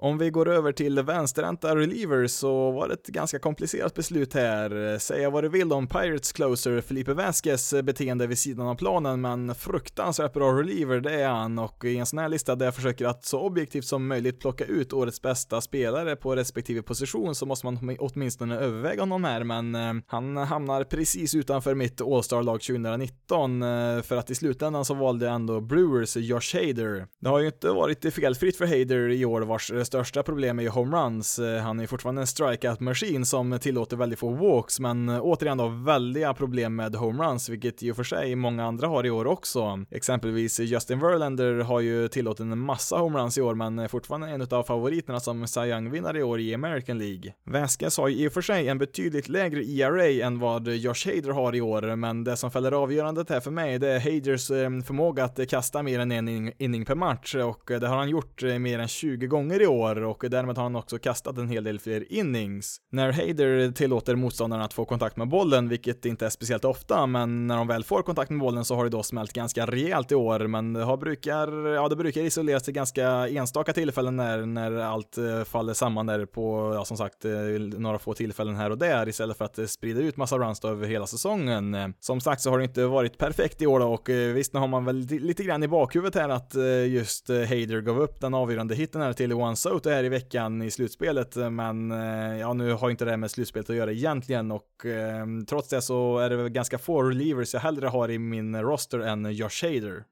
Om 0.00 0.18
vi 0.18 0.30
går 0.30 0.48
över 0.48 0.72
till 0.72 1.02
vänsterhänta 1.02 1.76
relievers 1.76 2.30
så 2.30 2.70
var 2.70 2.88
det 2.88 2.94
ett 2.94 3.06
ganska 3.06 3.38
komplicerat 3.38 3.94
beslut 3.94 4.34
här. 4.34 4.98
Säga 4.98 5.30
vad 5.30 5.44
du 5.44 5.48
vill 5.48 5.72
om 5.72 5.86
Pirates 5.86 6.32
closer 6.32 6.80
Felipe 6.80 7.14
Vasquez 7.14 7.74
beteende 7.82 8.26
vid 8.26 8.38
sidan 8.38 8.66
av 8.66 8.74
planen, 8.74 9.20
men 9.20 9.54
fruktansvärt 9.54 10.32
bra 10.32 10.52
reliever 10.52 11.00
det 11.00 11.22
är 11.22 11.28
han 11.28 11.58
och 11.58 11.84
i 11.84 11.96
en 11.96 12.06
sån 12.06 12.18
här 12.18 12.28
lista 12.28 12.54
där 12.54 12.64
jag 12.64 12.74
försöker 12.74 13.06
att 13.06 13.24
så 13.24 13.40
objektivt 13.40 13.84
som 13.84 14.06
möjligt 14.06 14.40
plocka 14.40 14.64
ut 14.64 14.92
årets 14.92 15.22
bästa 15.22 15.60
spelare 15.60 16.16
på 16.16 16.36
respektive 16.36 16.82
position 16.82 17.34
så 17.34 17.46
måste 17.46 17.66
man 17.66 17.96
åtminstone 17.98 18.58
överväga 18.58 19.02
honom 19.02 19.24
här, 19.24 19.44
men 19.44 19.74
eh, 19.74 19.94
han 20.06 20.36
hamnar 20.36 20.84
precis 20.84 21.34
utanför 21.34 21.74
mitt 21.74 22.00
All-Star-lag 22.00 22.60
2019 22.60 23.62
eh, 23.62 24.02
för 24.02 24.16
att 24.16 24.30
i 24.30 24.34
slutändan 24.34 24.84
så 24.84 24.94
valde 24.94 25.26
jag 25.26 25.34
ändå 25.34 25.60
Brewers 25.60 26.16
Josh 26.16 26.54
Hader. 26.54 27.06
Det 27.20 27.28
har 27.28 27.38
ju 27.38 27.46
inte 27.46 27.68
varit 27.68 28.14
felfritt 28.14 28.56
för 28.56 28.66
Hader 28.66 29.08
i 29.08 29.24
år 29.24 29.40
vars 29.40 29.70
största 29.88 30.22
problem 30.22 30.58
är 30.58 30.62
ju 30.62 30.68
homeruns. 30.68 31.38
Eh, 31.38 31.62
han 31.62 31.80
är 31.80 31.86
fortfarande 31.86 32.20
en 32.20 32.26
strikeout-maskin 32.26 33.24
som 33.24 33.58
tillåter 33.58 33.96
väldigt 33.96 34.18
få 34.18 34.30
walks, 34.30 34.80
men 34.80 35.08
eh, 35.08 35.20
återigen 35.22 35.58
då 35.58 35.68
väldiga 35.68 36.34
problem 36.34 36.76
med 36.76 36.94
homeruns, 36.94 37.48
vilket 37.48 37.82
i 37.82 37.92
och 37.92 37.96
för 37.96 38.04
sig 38.04 38.34
många 38.34 38.64
andra 38.64 38.86
har 38.86 39.06
i 39.06 39.10
år 39.10 39.26
också. 39.26 39.84
Exempelvis 39.90 40.60
Justin 40.60 41.00
Verlander 41.00 41.54
har 41.54 41.80
ju 41.80 42.08
tillåtit 42.08 42.40
en 42.40 42.58
massa 42.58 42.96
homeruns 42.96 43.38
i 43.38 43.42
år, 43.42 43.54
men 43.54 43.78
är 43.78 43.88
fortfarande 43.88 44.28
en 44.28 44.46
av 44.50 44.62
favoriterna 44.62 45.20
som 45.20 45.46
Cy 45.46 45.60
Young-vinnare 45.60 46.18
i 46.18 46.22
år 46.22 46.40
i 46.40 46.54
American 46.54 46.98
League. 46.98 47.34
Vasquez 47.44 47.98
har 47.98 48.08
ju 48.08 48.16
i 48.16 48.28
och 48.28 48.32
för 48.32 48.42
sig 48.42 48.68
en 48.68 48.78
betydligt 48.78 49.28
lägre 49.28 49.64
ERA 49.64 50.26
än 50.26 50.38
vad 50.38 50.68
Josh 50.68 51.06
Hader 51.06 51.30
har 51.30 51.54
i 51.54 51.60
år, 51.60 51.96
men 51.96 52.24
det 52.24 52.36
som 52.36 52.50
fäller 52.50 52.72
avgörandet 52.72 53.30
här 53.30 53.40
för 53.40 53.50
mig, 53.50 53.78
det 53.78 53.88
är 53.88 54.00
Haders 54.00 54.50
eh, 54.50 54.80
förmåga 54.80 55.24
att 55.24 55.48
kasta 55.48 55.82
mer 55.82 56.00
än 56.00 56.12
en 56.12 56.52
inning 56.62 56.84
per 56.84 56.94
match, 56.94 57.34
och 57.34 57.62
det 57.66 57.86
har 57.88 57.96
han 57.96 58.08
gjort 58.08 58.42
mer 58.42 58.78
än 58.78 58.88
20 58.88 59.26
gånger 59.26 59.62
i 59.62 59.66
år 59.66 59.77
år 59.80 60.04
och 60.04 60.24
därmed 60.30 60.56
har 60.56 60.62
han 60.62 60.76
också 60.76 60.98
kastat 60.98 61.38
en 61.38 61.48
hel 61.48 61.64
del 61.64 61.80
fler 61.80 62.12
innings. 62.12 62.80
När 62.92 63.12
Hader 63.12 63.72
tillåter 63.72 64.14
motståndarna 64.14 64.64
att 64.64 64.72
få 64.72 64.84
kontakt 64.84 65.16
med 65.16 65.28
bollen, 65.28 65.68
vilket 65.68 66.04
inte 66.04 66.26
är 66.26 66.30
speciellt 66.30 66.64
ofta, 66.64 67.06
men 67.06 67.46
när 67.46 67.56
de 67.56 67.66
väl 67.66 67.84
får 67.84 68.02
kontakt 68.02 68.30
med 68.30 68.40
bollen 68.40 68.64
så 68.64 68.74
har 68.74 68.84
det 68.84 68.90
då 68.90 69.02
smält 69.02 69.32
ganska 69.32 69.66
rejält 69.66 70.12
i 70.12 70.14
år, 70.14 70.46
men 70.46 70.72
det 70.72 70.84
har 70.84 70.96
brukar, 70.96 71.66
ja 71.66 71.88
det 71.88 71.96
brukar 71.96 72.20
isoleras 72.20 72.62
till 72.62 72.74
ganska 72.74 73.28
enstaka 73.28 73.72
tillfällen 73.72 74.16
när, 74.16 74.46
när 74.46 74.72
allt 74.72 75.18
eh, 75.18 75.44
faller 75.44 75.74
samman 75.74 76.06
där 76.06 76.26
på, 76.26 76.72
ja 76.74 76.84
som 76.84 76.96
sagt, 76.96 77.24
eh, 77.24 77.32
några 77.78 77.98
få 77.98 78.14
tillfällen 78.14 78.56
här 78.56 78.70
och 78.70 78.78
där 78.78 79.08
istället 79.08 79.38
för 79.38 79.44
att 79.44 79.58
eh, 79.58 79.66
sprida 79.66 80.00
ut 80.00 80.16
massa 80.16 80.38
runs 80.38 80.64
över 80.64 80.86
hela 80.86 81.06
säsongen. 81.06 81.94
Som 82.00 82.20
sagt 82.20 82.42
så 82.42 82.50
har 82.50 82.58
det 82.58 82.64
inte 82.64 82.86
varit 82.86 83.18
perfekt 83.18 83.62
i 83.62 83.66
år 83.66 83.80
då 83.80 83.86
och 83.86 84.08
visst 84.08 84.52
nu 84.52 84.60
har 84.60 84.68
man 84.68 84.84
väl 84.84 84.96
lite 84.96 85.44
grann 85.44 85.62
i 85.62 85.68
bakhuvudet 85.68 86.14
här 86.14 86.28
att 86.28 86.54
just 86.88 87.28
Hader 87.28 87.80
gav 87.80 88.00
upp 88.00 88.20
den 88.20 88.34
avgörande 88.34 88.74
hitten 88.74 89.00
här 89.00 89.12
till 89.12 89.32
One 89.32 89.56
Soto 89.68 89.90
här 89.90 90.04
i 90.04 90.08
veckan 90.08 90.62
i 90.62 90.70
slutspelet, 90.70 91.36
eh, 91.36 91.50
men 91.50 91.90
eh, 91.90 92.38
ja, 92.38 92.52
nu 92.52 92.72
har 92.72 92.90
inte 92.90 93.04
det 93.04 93.16
med 93.16 93.30
slutspelet 93.30 93.70
att 93.70 93.76
göra 93.76 93.92
egentligen 93.92 94.50
och 94.50 94.86
eh, 94.86 95.26
trots 95.48 95.68
det 95.68 95.82
så 95.82 96.18
är 96.18 96.30
det 96.30 96.48
ganska 96.48 96.78
få 96.78 97.02
relievers 97.02 97.54
jag 97.54 97.60
hellre 97.60 97.86
har 97.86 98.10
i 98.10 98.18
min 98.18 98.62
roster 98.62 98.98
än 98.98 99.32
Josh 99.32 99.62
Hader. 99.62 100.04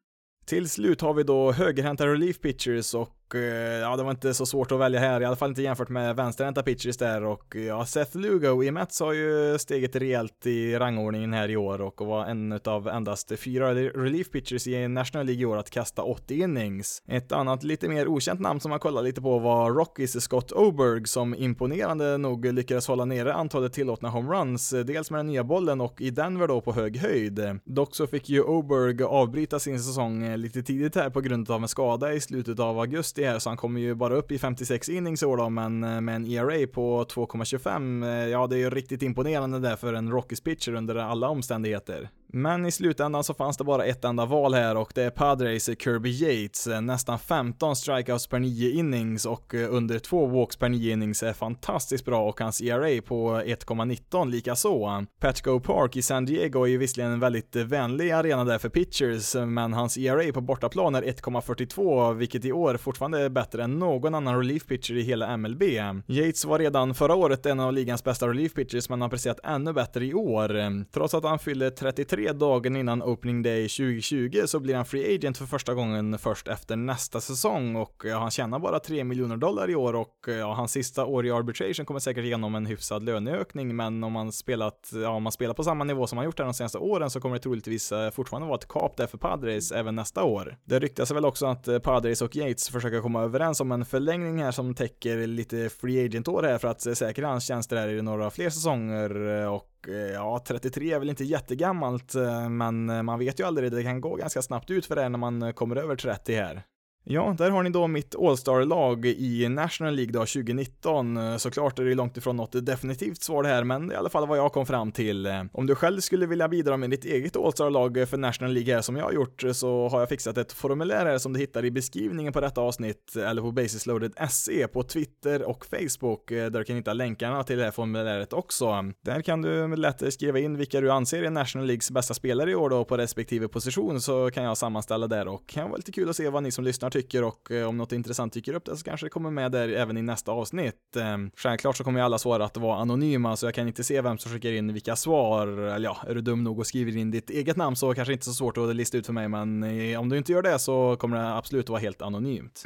Till 0.46 0.68
slut 0.68 1.00
har 1.00 1.14
vi 1.14 1.22
då 1.22 1.52
högerhänta 1.52 2.06
relief 2.06 2.40
pitchers 2.40 2.94
och 2.94 3.15
Eh, 3.34 3.40
ja, 3.80 3.96
det 3.96 4.02
var 4.02 4.10
inte 4.10 4.34
så 4.34 4.46
svårt 4.46 4.72
att 4.72 4.78
välja 4.78 5.00
här, 5.00 5.20
i 5.20 5.24
alla 5.24 5.36
fall 5.36 5.48
inte 5.48 5.62
jämfört 5.62 5.88
med 5.88 6.16
vänsterhänta 6.16 6.62
pitchers 6.62 6.96
där 6.96 7.24
och 7.24 7.56
ja, 7.56 7.86
Seth 7.86 8.16
Lugo 8.16 8.62
i 8.62 8.70
Mets 8.70 9.00
har 9.00 9.12
ju 9.12 9.58
steget 9.58 9.96
rejält 9.96 10.46
i 10.46 10.78
rangordningen 10.78 11.32
här 11.32 11.50
i 11.50 11.56
år 11.56 11.80
och 11.80 12.06
var 12.06 12.24
en 12.24 12.60
av 12.64 12.88
endast 12.88 13.38
fyra 13.38 13.74
relief 13.74 14.30
pitchers 14.30 14.66
i 14.66 14.88
National 14.88 15.26
League 15.26 15.42
i 15.42 15.46
år 15.46 15.56
att 15.56 15.70
kasta 15.70 16.02
80 16.02 16.34
innings. 16.34 17.02
Ett 17.08 17.32
annat 17.32 17.62
lite 17.62 17.88
mer 17.88 18.08
okänt 18.08 18.40
namn 18.40 18.60
som 18.60 18.70
man 18.70 18.78
kollade 18.78 19.06
lite 19.06 19.22
på 19.22 19.38
var 19.38 19.72
Rockies 19.72 20.22
Scott 20.22 20.52
Oberg 20.52 21.06
som 21.06 21.34
imponerande 21.34 22.18
nog 22.18 22.44
lyckades 22.52 22.88
hålla 22.88 23.04
nere 23.04 23.34
antalet 23.34 23.72
tillåtna 23.72 24.08
homeruns, 24.08 24.70
dels 24.70 25.10
med 25.10 25.18
den 25.18 25.26
nya 25.26 25.44
bollen 25.44 25.80
och 25.80 26.00
i 26.00 26.10
Denver 26.10 26.48
då 26.48 26.60
på 26.60 26.72
hög 26.72 26.96
höjd. 26.96 27.58
Dock 27.64 27.94
så 27.94 28.06
fick 28.06 28.28
ju 28.28 28.42
Oberg 28.42 29.02
avbryta 29.02 29.58
sin 29.58 29.80
säsong 29.80 30.22
eh, 30.22 30.38
lite 30.38 30.62
tidigt 30.62 30.94
här 30.94 31.10
på 31.10 31.20
grund 31.20 31.50
av 31.50 31.62
en 31.62 31.68
skada 31.68 32.12
i 32.12 32.20
slutet 32.20 32.60
av 32.60 32.78
augusti 32.78 33.15
augusti 33.16 33.24
här, 33.24 33.38
så 33.38 33.50
han 33.50 33.56
kommer 33.56 33.80
ju 33.80 33.94
bara 33.94 34.14
upp 34.14 34.32
i 34.32 34.38
56 34.38 34.88
innings 34.88 35.22
i 35.22 35.26
år 35.26 35.36
då, 35.36 35.50
men 35.50 35.84
eh, 35.84 36.00
med 36.00 36.16
en 36.16 36.26
ERA 36.26 36.66
på 36.66 37.04
2,25, 37.04 38.04
eh, 38.04 38.28
ja 38.28 38.46
det 38.46 38.56
är 38.56 38.58
ju 38.58 38.70
riktigt 38.70 39.02
imponerande 39.02 39.58
där 39.58 39.76
för 39.76 39.94
en 39.94 40.10
Rockies 40.10 40.40
pitcher 40.40 40.74
under 40.74 40.96
alla 40.96 41.28
omständigheter. 41.28 42.08
Men 42.36 42.66
i 42.66 42.70
slutändan 42.70 43.24
så 43.24 43.34
fanns 43.34 43.56
det 43.56 43.64
bara 43.64 43.84
ett 43.84 44.04
enda 44.04 44.24
val 44.24 44.54
här 44.54 44.76
och 44.76 44.92
det 44.94 45.02
är 45.02 45.10
Padres 45.10 45.70
Kirby 45.78 46.10
Yates. 46.10 46.68
Nästan 46.82 47.18
15 47.18 47.76
strikeouts 47.76 48.26
per 48.26 48.38
9 48.38 48.70
innings 48.70 49.26
och 49.26 49.54
eh, 49.54 49.74
under 49.74 49.98
2 49.98 50.26
walks 50.26 50.56
per 50.56 50.68
9 50.68 50.92
innings 50.92 51.22
är 51.22 51.32
fantastiskt 51.32 52.04
bra 52.04 52.28
och 52.28 52.40
hans 52.40 52.60
ERA 52.60 53.02
på 53.02 53.30
1,19 53.30 54.30
likaså. 54.30 55.04
Petco 55.20 55.60
Park 55.60 55.96
i 55.96 56.02
San 56.02 56.24
Diego 56.24 56.62
är 56.62 56.66
ju 56.66 56.78
visserligen 56.78 57.12
en 57.12 57.20
väldigt 57.20 57.56
vänlig 57.56 58.10
arena 58.10 58.44
där 58.44 58.58
för 58.58 58.68
pitchers, 58.68 59.34
men 59.34 59.72
hans 59.72 59.96
ERA 59.98 60.32
på 60.32 60.40
bortaplan 60.40 60.94
är 60.94 61.02
1,42, 61.02 62.14
vilket 62.14 62.44
i 62.44 62.52
år 62.52 62.76
fortfarande 62.76 63.20
är 63.20 63.28
bättre 63.28 63.64
än 63.64 63.78
någon 63.78 64.14
annan 64.14 64.38
relief 64.38 64.66
pitcher 64.66 64.94
i 64.94 65.02
hela 65.02 65.36
MLB. 65.36 65.62
Yates 66.06 66.44
var 66.44 66.58
redan 66.58 66.94
förra 66.94 67.14
året 67.14 67.46
en 67.46 67.60
av 67.60 67.72
ligans 67.72 68.04
bästa 68.04 68.28
relief 68.28 68.54
pitchers, 68.54 68.88
men 68.88 69.02
har 69.02 69.08
presterat 69.08 69.40
ännu 69.44 69.72
bättre 69.72 70.06
i 70.06 70.14
år. 70.14 70.84
Trots 70.92 71.14
att 71.14 71.24
han 71.24 71.38
fyller 71.38 71.70
33 71.70 72.25
dagen 72.32 72.76
innan 72.76 73.02
opening 73.02 73.42
day 73.42 73.68
2020 73.68 74.42
så 74.46 74.60
blir 74.60 74.74
han 74.74 74.84
free 74.84 75.14
agent 75.14 75.38
för 75.38 75.46
första 75.46 75.74
gången 75.74 76.18
först 76.18 76.48
efter 76.48 76.76
nästa 76.76 77.20
säsong 77.20 77.76
och 77.76 78.02
ja, 78.04 78.18
han 78.18 78.30
tjänar 78.30 78.58
bara 78.58 78.80
3 78.80 79.04
miljoner 79.04 79.36
dollar 79.36 79.70
i 79.70 79.74
år 79.74 79.94
och 79.94 80.24
ja, 80.26 80.54
hans 80.54 80.72
sista 80.72 81.04
år 81.04 81.26
i 81.26 81.30
arbitration 81.30 81.86
kommer 81.86 82.00
säkert 82.00 82.24
igenom 82.24 82.54
en 82.54 82.66
hyfsad 82.66 83.02
löneökning 83.02 83.76
men 83.76 84.04
om 84.04 84.12
man 84.12 84.32
spelat, 84.32 84.90
ja, 84.94 85.08
om 85.08 85.22
man 85.22 85.32
spelar 85.32 85.54
på 85.54 85.64
samma 85.64 85.84
nivå 85.84 86.06
som 86.06 86.18
han 86.18 86.24
gjort 86.24 86.38
här 86.38 86.44
de 86.44 86.54
senaste 86.54 86.78
åren 86.78 87.10
så 87.10 87.20
kommer 87.20 87.36
det 87.36 87.42
troligtvis 87.42 87.92
eh, 87.92 88.10
fortfarande 88.10 88.48
vara 88.48 88.58
ett 88.58 88.68
kap 88.68 88.96
där 88.96 89.06
för 89.06 89.18
Padres 89.18 89.72
även 89.72 89.96
nästa 89.96 90.24
år. 90.24 90.56
Det 90.64 90.78
ryktas 90.78 91.10
väl 91.10 91.24
också 91.24 91.46
att 91.46 91.68
eh, 91.68 91.78
Padres 91.78 92.22
och 92.22 92.36
Yates 92.36 92.68
försöker 92.68 93.00
komma 93.00 93.22
överens 93.22 93.60
om 93.60 93.72
en 93.72 93.84
förlängning 93.84 94.42
här 94.42 94.50
som 94.50 94.74
täcker 94.74 95.26
lite 95.26 95.68
free 95.68 96.04
agent-år 96.04 96.42
här 96.42 96.58
för 96.58 96.68
att 96.68 96.86
eh, 96.86 96.92
säkra 96.92 97.28
hans 97.28 97.46
tjänster 97.46 97.76
här 97.76 97.88
i 97.88 98.02
några 98.02 98.30
fler 98.30 98.50
säsonger 98.50 99.16
och 99.48 99.75
Eh, 99.88 99.94
ja, 99.94 100.44
33 100.46 100.92
är 100.92 100.98
väl 100.98 101.10
inte 101.10 101.24
jättegammalt, 101.24 102.14
eh, 102.14 102.48
men 102.48 102.90
eh, 102.90 103.02
man 103.02 103.18
vet 103.18 103.40
ju 103.40 103.46
aldrig, 103.46 103.72
det 103.72 103.82
kan 103.82 104.00
gå 104.00 104.16
ganska 104.16 104.42
snabbt 104.42 104.70
ut 104.70 104.86
för 104.86 104.96
det 104.96 105.08
när 105.08 105.18
man 105.18 105.52
kommer 105.52 105.76
över 105.76 105.96
30 105.96 106.34
här. 106.34 106.62
Ja, 107.08 107.34
där 107.38 107.50
har 107.50 107.62
ni 107.62 107.70
då 107.70 107.86
mitt 107.86 108.14
All-Star-lag 108.14 109.06
i 109.06 109.48
National 109.48 109.94
League 109.94 110.12
då 110.12 110.18
2019. 110.18 111.38
Såklart 111.38 111.78
är 111.78 111.84
det 111.84 111.94
långt 111.94 112.16
ifrån 112.16 112.36
något 112.36 112.66
definitivt 112.66 113.22
svar 113.22 113.42
det 113.42 113.48
här, 113.48 113.64
men 113.64 113.88
det 113.88 113.92
är 113.92 113.96
i 113.96 113.98
alla 113.98 114.08
fall 114.08 114.28
vad 114.28 114.38
jag 114.38 114.52
kom 114.52 114.66
fram 114.66 114.92
till. 114.92 115.28
Om 115.52 115.66
du 115.66 115.74
själv 115.74 116.00
skulle 116.00 116.26
vilja 116.26 116.48
bidra 116.48 116.76
med 116.76 116.90
ditt 116.90 117.04
eget 117.04 117.36
All-Star-lag 117.36 118.08
för 118.08 118.16
National 118.16 118.52
League 118.52 118.74
här 118.74 118.82
som 118.82 118.96
jag 118.96 119.04
har 119.04 119.12
gjort 119.12 119.44
så 119.52 119.88
har 119.88 120.00
jag 120.00 120.08
fixat 120.08 120.38
ett 120.38 120.52
formulär 120.52 121.06
här 121.06 121.18
som 121.18 121.32
du 121.32 121.40
hittar 121.40 121.64
i 121.64 121.70
beskrivningen 121.70 122.32
på 122.32 122.40
detta 122.40 122.60
avsnitt 122.60 123.16
eller 123.16 123.42
på 123.42 123.52
basisloaded.se 123.52 124.68
på 124.68 124.82
Twitter 124.82 125.42
och 125.42 125.66
Facebook 125.66 126.28
där 126.28 126.50
du 126.50 126.64
kan 126.64 126.76
hitta 126.76 126.92
länkarna 126.92 127.44
till 127.44 127.58
det 127.58 127.64
här 127.64 127.70
formuläret 127.70 128.32
också. 128.32 128.84
Där 129.04 129.22
kan 129.22 129.42
du 129.42 129.76
lätt 129.76 130.12
skriva 130.12 130.38
in 130.38 130.58
vilka 130.58 130.80
du 130.80 130.90
anser 130.90 131.22
är 131.22 131.30
National 131.30 131.66
Leagues 131.66 131.90
bästa 131.90 132.14
spelare 132.14 132.50
i 132.50 132.54
år 132.54 132.70
då 132.70 132.84
på 132.84 132.96
respektive 132.96 133.48
position 133.48 134.00
så 134.00 134.30
kan 134.30 134.44
jag 134.44 134.56
sammanställa 134.56 135.06
där 135.06 135.28
och 135.28 135.46
kan 135.46 135.68
vara 135.68 135.76
lite 135.76 135.92
kul 135.92 136.10
att 136.10 136.16
se 136.16 136.28
vad 136.28 136.42
ni 136.42 136.50
som 136.50 136.64
lyssnar 136.64 136.95
tycker 136.96 137.24
och 137.24 137.50
eh, 137.50 137.68
om 137.68 137.76
något 137.76 137.92
intressant 137.92 138.32
dyker 138.32 138.54
upp 138.54 138.64
där 138.64 138.74
så 138.74 138.84
kanske 138.84 139.06
det 139.06 139.10
kommer 139.10 139.30
med 139.30 139.52
där 139.52 139.68
även 139.68 139.96
i 139.96 140.02
nästa 140.02 140.32
avsnitt. 140.32 140.96
Ehm, 140.96 141.30
självklart 141.36 141.76
så 141.76 141.84
kommer 141.84 142.00
ju 142.00 142.04
alla 142.04 142.18
svar 142.18 142.40
att 142.40 142.56
vara 142.56 142.78
anonyma 142.78 143.36
så 143.36 143.46
jag 143.46 143.54
kan 143.54 143.68
inte 143.68 143.84
se 143.84 144.00
vem 144.00 144.18
som 144.18 144.32
skickar 144.32 144.52
in 144.52 144.72
vilka 144.72 144.96
svar. 144.96 145.46
Eller 145.48 145.84
ja, 145.84 145.96
är 146.08 146.14
du 146.14 146.20
dum 146.20 146.44
nog 146.44 146.58
och 146.58 146.66
skriver 146.66 146.96
in 146.96 147.10
ditt 147.10 147.30
eget 147.30 147.56
namn 147.56 147.76
så 147.76 147.94
kanske 147.94 148.12
inte 148.12 148.24
så 148.24 148.32
svårt 148.32 148.56
att 148.56 148.76
lista 148.76 148.98
ut 148.98 149.06
för 149.06 149.12
mig 149.12 149.28
men 149.28 149.62
eh, 149.62 150.00
om 150.00 150.08
du 150.08 150.18
inte 150.18 150.32
gör 150.32 150.42
det 150.42 150.58
så 150.58 150.96
kommer 150.96 151.16
det 151.16 151.34
absolut 151.34 151.68
vara 151.68 151.80
helt 151.80 152.02
anonymt. 152.02 152.62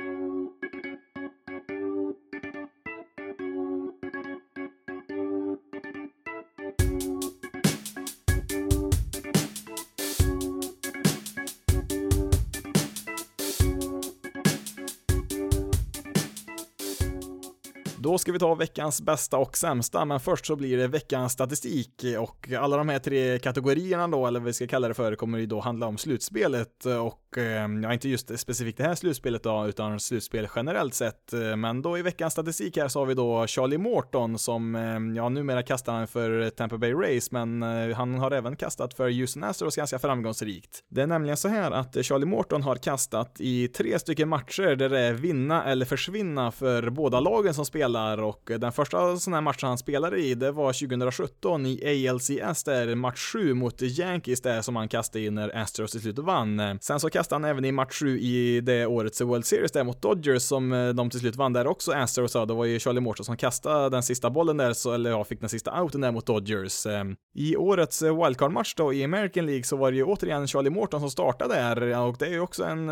Ska 18.21 18.33
vi 18.33 18.39
ta 18.39 18.55
veckans 18.55 19.03
bästa 19.03 19.37
och 19.37 19.57
sämsta, 19.57 20.05
men 20.05 20.21
först 20.21 20.47
så 20.47 20.57
blir 20.57 20.77
det 20.77 20.89
veckans 20.89 21.33
statistik. 21.33 22.05
Och 22.19 22.49
alla 22.59 22.77
de 22.77 22.89
här 22.89 22.99
tre 22.99 23.39
kategorierna 23.39 24.09
då, 24.09 24.27
eller 24.27 24.41
vad 24.41 24.47
vi 24.47 24.53
ska 24.53 24.67
kalla 24.67 24.89
det 24.89 24.95
för, 24.95 25.15
kommer 25.15 25.39
ju 25.39 25.47
då 25.47 25.61
handla 25.61 25.87
om 25.87 25.99
slutspelet. 25.99 26.85
Och 26.85 27.30
Ehm, 27.37 27.83
ja, 27.83 27.93
inte 27.93 28.09
just 28.09 28.39
specifikt 28.39 28.79
det 28.79 28.85
här 28.85 28.95
slutspelet 28.95 29.43
då, 29.43 29.67
utan 29.67 30.01
slutspel 30.01 30.49
generellt 30.57 30.95
sett. 30.95 31.33
Men 31.57 31.83
då 31.83 31.99
i 31.99 32.03
veckans 32.03 32.33
statistik 32.33 32.77
här 32.77 32.89
så 32.89 32.99
har 32.99 33.07
vi 33.07 33.15
då 33.15 33.47
Charlie 33.47 33.79
Morton 33.79 34.39
som, 34.39 34.75
ehm, 34.75 35.17
ja, 35.17 35.29
numera 35.29 35.63
kastar 35.63 35.93
han 35.93 36.07
för 36.07 36.51
Tampa 36.51 36.79
Bay 36.79 36.93
Race, 36.93 37.29
men 37.31 37.63
eh, 37.63 37.97
han 37.97 38.15
har 38.19 38.31
även 38.31 38.57
kastat 38.57 38.95
för 38.95 39.11
Houston 39.11 39.45
Astros 39.45 39.77
ganska 39.77 39.99
framgångsrikt. 39.99 40.85
Det 40.89 41.03
är 41.03 41.07
nämligen 41.07 41.37
så 41.37 41.49
här 41.49 41.71
att 41.71 42.05
Charlie 42.07 42.27
Morton 42.27 42.63
har 42.63 42.77
kastat 42.77 43.37
i 43.39 43.69
tre 43.69 43.99
stycken 43.99 44.29
matcher 44.29 44.77
där 44.77 44.89
det 44.89 45.01
är 45.01 45.13
vinna 45.13 45.65
eller 45.65 45.87
försvinna 45.87 46.51
för 46.51 46.91
båda 46.91 47.21
lagen 47.21 47.55
som 47.55 47.65
spelar 47.67 47.81
spelar 47.91 48.23
och 48.23 48.51
den 48.61 48.73
första 48.73 49.17
sån 49.17 49.33
här 49.33 49.41
matchen 49.41 49.69
han 49.69 49.79
spelade 49.79 50.19
i, 50.19 50.35
det 50.35 50.53
var 50.53 50.73
2017 50.73 51.67
i 51.67 52.09
ALCS 52.09 52.65
där 52.65 52.95
match 52.95 53.33
7 53.33 53.55
mot 53.55 53.83
Yankees 53.83 54.41
där 54.41 54.63
som 54.63 54.77
han 54.77 54.89
kastade 54.89 55.25
in 55.25 55.35
när 55.35 55.57
Astros 55.57 55.93
till 55.93 56.01
slut 56.01 56.19
vann. 56.19 56.79
Sen 56.81 57.01
så 57.01 57.11
kastade 57.21 57.43
han 57.43 57.51
även 57.51 57.65
i 57.65 57.73
match 57.73 57.99
7 57.99 58.19
i 58.19 58.61
det 58.61 58.87
årets 58.87 59.21
World 59.21 59.45
Series 59.45 59.73
där 59.73 59.85
mot 59.85 60.03
Dodgers 60.03 60.43
som 60.43 60.73
eh, 60.73 60.89
de 60.89 61.11
till 61.11 61.21
slut 61.21 61.37
vann 61.37 61.53
där 61.53 61.67
också 61.67 61.93
Astros, 61.93 62.35
ja, 62.35 62.47
det 62.47 62.55
var 62.55 62.65
ju 62.65 62.79
Charlie 62.79 63.01
Morton 63.01 63.25
som 63.25 63.37
kastade 63.37 63.89
den 63.89 64.03
sista 64.03 64.31
bollen 64.31 64.57
där, 64.57 64.73
så, 64.73 64.93
eller 64.93 65.11
ja, 65.11 65.25
fick 65.25 65.41
den 65.41 65.49
sista 65.49 65.83
outen 65.83 66.01
där 66.01 66.13
mot 66.13 66.27
Dodgers. 66.27 66.87
Ehm, 66.87 67.17
I 67.35 67.57
årets 67.57 68.03
eh, 68.03 68.25
wildcard-match 68.25 68.75
då 68.77 68.93
i 68.93 69.05
American 69.05 69.47
League 69.47 69.65
så 69.65 69.77
var 69.77 69.91
det 69.91 69.97
ju 69.97 70.05
återigen 70.05 70.47
Charlie 70.49 70.71
Morton 70.71 71.01
som 71.01 71.11
startade 71.11 71.55
där 71.55 71.91
eh, 71.91 72.05
och 72.05 72.17
det 72.19 72.27
är 72.27 72.31
ju 72.31 72.41
också 72.41 72.65
en 72.65 72.91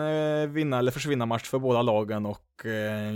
vinna 0.52 0.78
eller 0.78 0.92
försvinna 0.92 1.26
match 1.26 1.48
för 1.48 1.58
båda 1.58 1.82
lagen 1.82 2.26
och 2.26 2.44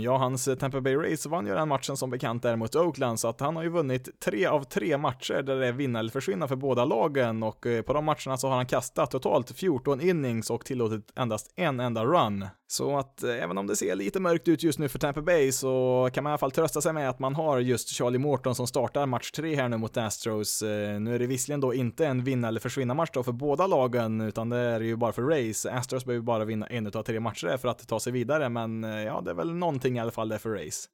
ja, 0.01 0.17
hans 0.17 0.49
Tampa 0.59 0.81
Bay 0.81 0.95
Rays 0.95 1.25
vann 1.25 1.47
ju 1.47 1.53
den 1.53 1.67
matchen 1.67 1.97
som 1.97 2.09
bekant 2.09 2.43
där 2.43 2.55
mot 2.55 2.75
Oakland, 2.75 3.19
så 3.19 3.27
att 3.27 3.39
han 3.39 3.55
har 3.55 3.63
ju 3.63 3.69
vunnit 3.69 4.19
tre 4.19 4.45
av 4.45 4.63
tre 4.63 4.97
matcher 4.97 5.41
där 5.41 5.55
det 5.55 5.67
är 5.67 5.71
vinna 5.71 5.99
eller 5.99 6.11
försvinna 6.11 6.47
för 6.47 6.55
båda 6.55 6.85
lagen 6.85 7.43
och 7.43 7.65
på 7.85 7.93
de 7.93 8.05
matcherna 8.05 8.37
så 8.37 8.47
har 8.47 8.55
han 8.55 8.65
kastat 8.65 9.11
totalt 9.11 9.51
14 9.51 10.01
innings 10.01 10.49
och 10.49 10.65
tillåtit 10.65 11.02
endast 11.15 11.53
en 11.55 11.79
enda 11.79 12.05
run. 12.05 12.47
Så 12.67 12.97
att 12.97 13.23
eh, 13.23 13.43
även 13.43 13.57
om 13.57 13.67
det 13.67 13.75
ser 13.75 13.95
lite 13.95 14.19
mörkt 14.19 14.47
ut 14.47 14.63
just 14.63 14.79
nu 14.79 14.89
för 14.89 14.99
Tampa 14.99 15.21
Bay 15.21 15.51
så 15.51 16.09
kan 16.13 16.23
man 16.23 16.29
i 16.29 16.33
alla 16.33 16.37
fall 16.37 16.51
trösta 16.51 16.81
sig 16.81 16.93
med 16.93 17.09
att 17.09 17.19
man 17.19 17.35
har 17.35 17.59
just 17.59 17.89
Charlie 17.89 18.17
Morton 18.17 18.55
som 18.55 18.67
startar 18.67 19.05
match 19.05 19.31
tre 19.31 19.55
här 19.55 19.69
nu 19.69 19.77
mot 19.77 19.97
Astros. 19.97 20.61
Eh, 20.61 20.99
nu 20.99 21.15
är 21.15 21.19
det 21.19 21.27
visserligen 21.27 21.61
då 21.61 21.73
inte 21.73 22.05
en 22.05 22.23
vinna 22.23 22.47
eller 22.47 22.59
försvinna 22.59 22.93
match 22.93 23.09
då 23.13 23.23
för 23.23 23.31
båda 23.31 23.67
lagen, 23.67 24.21
utan 24.21 24.49
det 24.49 24.57
är 24.57 24.79
ju 24.79 24.95
bara 24.95 25.11
för 25.11 25.21
Rays. 25.21 25.65
Astros 25.65 26.05
behöver 26.05 26.23
bara 26.23 26.45
vinna 26.45 26.67
en 26.67 26.87
av 26.87 27.03
tre 27.03 27.19
matcher 27.19 27.57
för 27.57 27.67
att 27.67 27.87
ta 27.87 27.99
sig 27.99 28.13
vidare, 28.13 28.49
men 28.49 28.83
eh, 28.83 29.03
ja, 29.03 29.21
det 29.21 29.31
är 29.31 29.35
väl 29.35 29.53
någonting 29.53 29.97
i 29.97 29.99
alla 29.99 30.11
fall 30.11 30.29
där 30.29 30.37
för 30.37 30.49
race. 30.49 30.89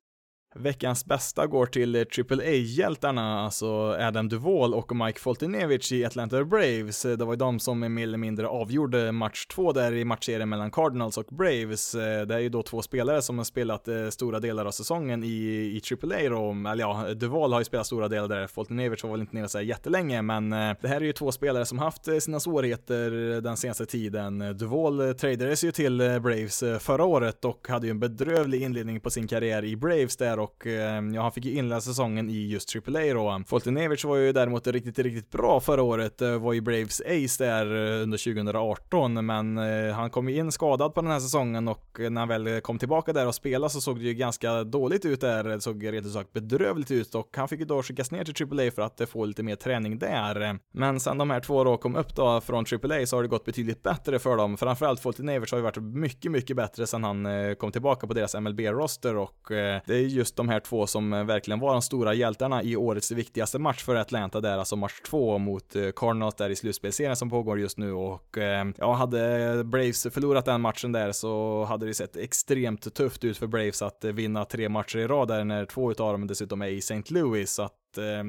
Veckans 0.56 1.06
bästa 1.06 1.48
går 1.48 1.66
till 1.66 1.96
eh, 1.96 2.02
AAA-hjältarna, 2.02 3.40
alltså 3.40 3.96
Adam 4.00 4.30
Duvall 4.30 4.74
och 4.74 4.96
Mike 4.96 5.20
Foltynewicz 5.20 5.92
i 5.92 6.06
Atlanta 6.06 6.44
Braves. 6.44 7.02
Det 7.02 7.26
var 7.26 7.34
ju 7.34 7.38
de 7.38 7.60
som 7.60 7.94
mer 7.94 8.04
eller 8.04 8.18
mindre 8.18 8.48
avgjorde 8.48 9.12
match 9.12 9.46
två 9.46 9.72
där 9.72 9.94
i 9.94 10.06
matchserien 10.06 10.50
mellan 10.50 10.72
Cardinals 10.72 11.18
och 11.18 11.26
Braves. 11.30 11.96
Eh, 11.96 12.26
det 12.26 12.36
är 12.36 12.40
ju 12.40 12.50
då 12.50 12.64
två 12.64 12.82
spelare 12.82 13.22
som 13.22 13.38
har 13.38 13.46
spelat 13.46 13.88
eh, 13.88 14.10
stora 14.10 14.40
delar 14.40 14.66
av 14.66 14.72
säsongen 14.72 15.24
i, 15.24 15.28
i 15.28 15.82
AAA 15.92 16.30
då, 16.30 16.70
eller 16.70 16.80
ja, 16.84 17.14
Duvall 17.14 17.54
har 17.54 17.60
ju 17.60 17.66
spelat 17.66 17.86
stora 17.86 18.08
delar 18.08 18.28
där, 18.28 18.48
Foltynewicz 18.48 19.04
var 19.04 19.12
väl 19.12 19.22
inte 19.22 19.36
nere 19.36 19.48
så 19.48 19.62
jättelänge, 19.62 20.22
men 20.22 20.50
det 20.50 20.88
här 20.88 21.02
är 21.02 21.06
ju 21.06 21.14
två 21.14 21.32
spelare 21.32 21.66
som 21.66 21.80
haft 21.80 22.22
sina 22.22 22.40
svårigheter 22.40 23.42
den 23.42 23.58
senaste 23.58 23.86
tiden. 23.86 24.58
Duvall 24.58 25.14
tradades 25.14 25.64
ju 25.64 25.72
till 25.72 25.98
Braves 25.98 26.64
förra 26.80 27.06
året 27.06 27.46
och 27.46 27.68
hade 27.70 27.88
ju 27.88 27.92
en 27.92 28.00
bedrövlig 28.00 28.62
inledning 28.62 29.00
på 29.00 29.10
sin 29.10 29.28
karriär 29.28 29.66
i 29.66 29.76
Braves 29.76 30.18
där 30.18 30.39
och 30.40 30.68
eh, 30.68 31.04
ja, 31.14 31.22
han 31.22 31.32
fick 31.32 31.46
ju 31.46 31.54
inleda 31.54 31.82
säsongen 31.82 32.30
i 32.30 32.48
just 32.48 32.76
AAA 32.76 33.14
då. 33.14 33.44
Foltynewicz 33.48 34.04
var 34.04 34.16
ju 34.16 34.32
däremot 34.32 34.68
riktigt, 34.68 35.00
riktigt 35.00 35.32
bra 35.32 35.60
förra 35.60 35.84
året, 35.84 36.22
var 36.22 36.54
ju 36.54 36.62
Braves 36.62 37.02
ace 37.02 37.44
där 37.44 37.66
eh, 37.66 38.04
under 38.04 38.18
2018, 38.18 39.26
men 39.26 39.58
eh, 39.58 39.94
han 39.94 40.10
kom 40.10 40.30
ju 40.30 40.36
in 40.36 40.52
skadad 40.52 40.94
på 40.94 41.02
den 41.02 41.12
här 41.12 41.20
säsongen 41.20 41.68
och 41.68 42.00
eh, 42.00 42.10
när 42.10 42.22
han 42.22 42.28
väl 42.28 42.62
kom 42.62 42.80
tillbaka 42.80 43.14
där 43.14 43.28
och 43.28 43.36
spelade 43.36 43.70
så 43.70 43.82
såg 43.82 44.00
det 44.00 44.06
ju 44.06 44.14
ganska 44.14 44.64
dåligt 44.64 45.06
ut 45.06 45.22
där, 45.22 45.44
det 45.44 45.62
såg 45.62 45.94
rent 45.94 46.06
ut 46.06 46.14
sagt 46.14 46.34
bedrövligt 46.34 46.92
ut 46.92 47.16
och 47.16 47.30
han 47.38 47.48
fick 47.48 47.60
ju 47.60 47.66
då 47.66 47.84
skickas 47.84 48.12
ner 48.12 48.24
till 48.24 48.60
AAA 48.60 48.72
för 48.72 48.82
att 48.82 49.10
få 49.10 49.26
lite 49.26 49.44
mer 49.44 49.56
träning 49.56 50.00
där. 50.00 50.60
Men 50.72 51.00
sen 51.00 51.18
de 51.18 51.30
här 51.30 51.40
två 51.40 51.64
då 51.64 51.78
kom 51.78 51.96
upp 51.96 52.16
då 52.16 52.42
från 52.42 52.66
AAA 52.66 53.06
så 53.06 53.16
har 53.16 53.24
det 53.24 53.30
gått 53.30 53.46
betydligt 53.46 53.84
bättre 53.84 54.20
för 54.20 54.38
dem, 54.38 54.58
framförallt 54.58 55.00
Foltynewicz 55.00 55.52
har 55.52 55.58
ju 55.58 55.64
varit 55.64 55.84
mycket, 55.84 56.32
mycket 56.32 56.56
bättre 56.56 56.88
sen 56.88 57.04
han 57.04 57.28
kom 57.56 57.72
tillbaka 57.72 58.08
på 58.08 58.14
deras 58.14 58.36
MLB-roster 58.36 59.18
och 59.18 59.46
det 59.50 59.90
är 59.90 60.08
just 60.08 60.29
de 60.36 60.50
här 60.50 60.60
två 60.60 60.88
som 60.88 61.14
eh, 61.14 61.24
verkligen 61.24 61.60
var 61.60 61.72
de 61.72 61.82
stora 61.82 62.14
hjältarna 62.14 62.64
i 62.64 62.76
årets 62.76 63.12
viktigaste 63.12 63.60
match 63.60 63.84
för 63.84 63.96
Atlanta 63.96 64.42
där, 64.42 64.58
alltså 64.58 64.76
match 64.76 65.02
två 65.10 65.38
mot 65.38 65.76
eh, 65.76 65.90
Cardinals 65.96 66.36
där 66.36 66.50
i 66.50 66.56
slutspelserien 66.56 67.16
som 67.16 67.30
pågår 67.30 67.60
just 67.60 67.78
nu 67.78 67.94
och 67.94 68.38
eh, 68.38 68.68
ja, 68.78 68.94
hade 68.94 69.64
Braves 69.64 70.08
förlorat 70.14 70.46
den 70.46 70.62
matchen 70.62 70.92
där 70.92 71.12
så 71.12 71.64
hade 71.64 71.86
det 71.86 71.94
sett 71.94 72.16
extremt 72.16 72.94
tufft 72.94 73.24
ut 73.24 73.38
för 73.38 73.48
Braves 73.48 73.82
att 73.82 74.04
vinna 74.04 74.46
tre 74.46 74.70
matcher 74.70 74.98
i 74.98 75.08
rad 75.08 75.28
där 75.28 75.44
när 75.44 75.66
två 75.66 75.92
utav 75.92 76.12
dem 76.12 76.28
dessutom 76.28 76.62
är 76.62 76.68
i 76.68 76.78
St. 76.78 77.04
Louis 77.10 77.52
så 77.52 77.64
att 77.64 77.74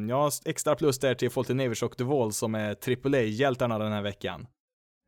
ja, 0.09 0.31
extra 0.45 0.75
plus 0.75 0.99
där 0.99 1.15
till 1.15 1.31
Foltynewicz 1.31 1.83
och 1.83 1.95
DeVol 1.99 2.33
som 2.33 2.55
är 2.55 2.71
AAA-hjältarna 2.71 3.79
den 3.79 3.93
här 3.93 4.03
veckan. 4.03 4.47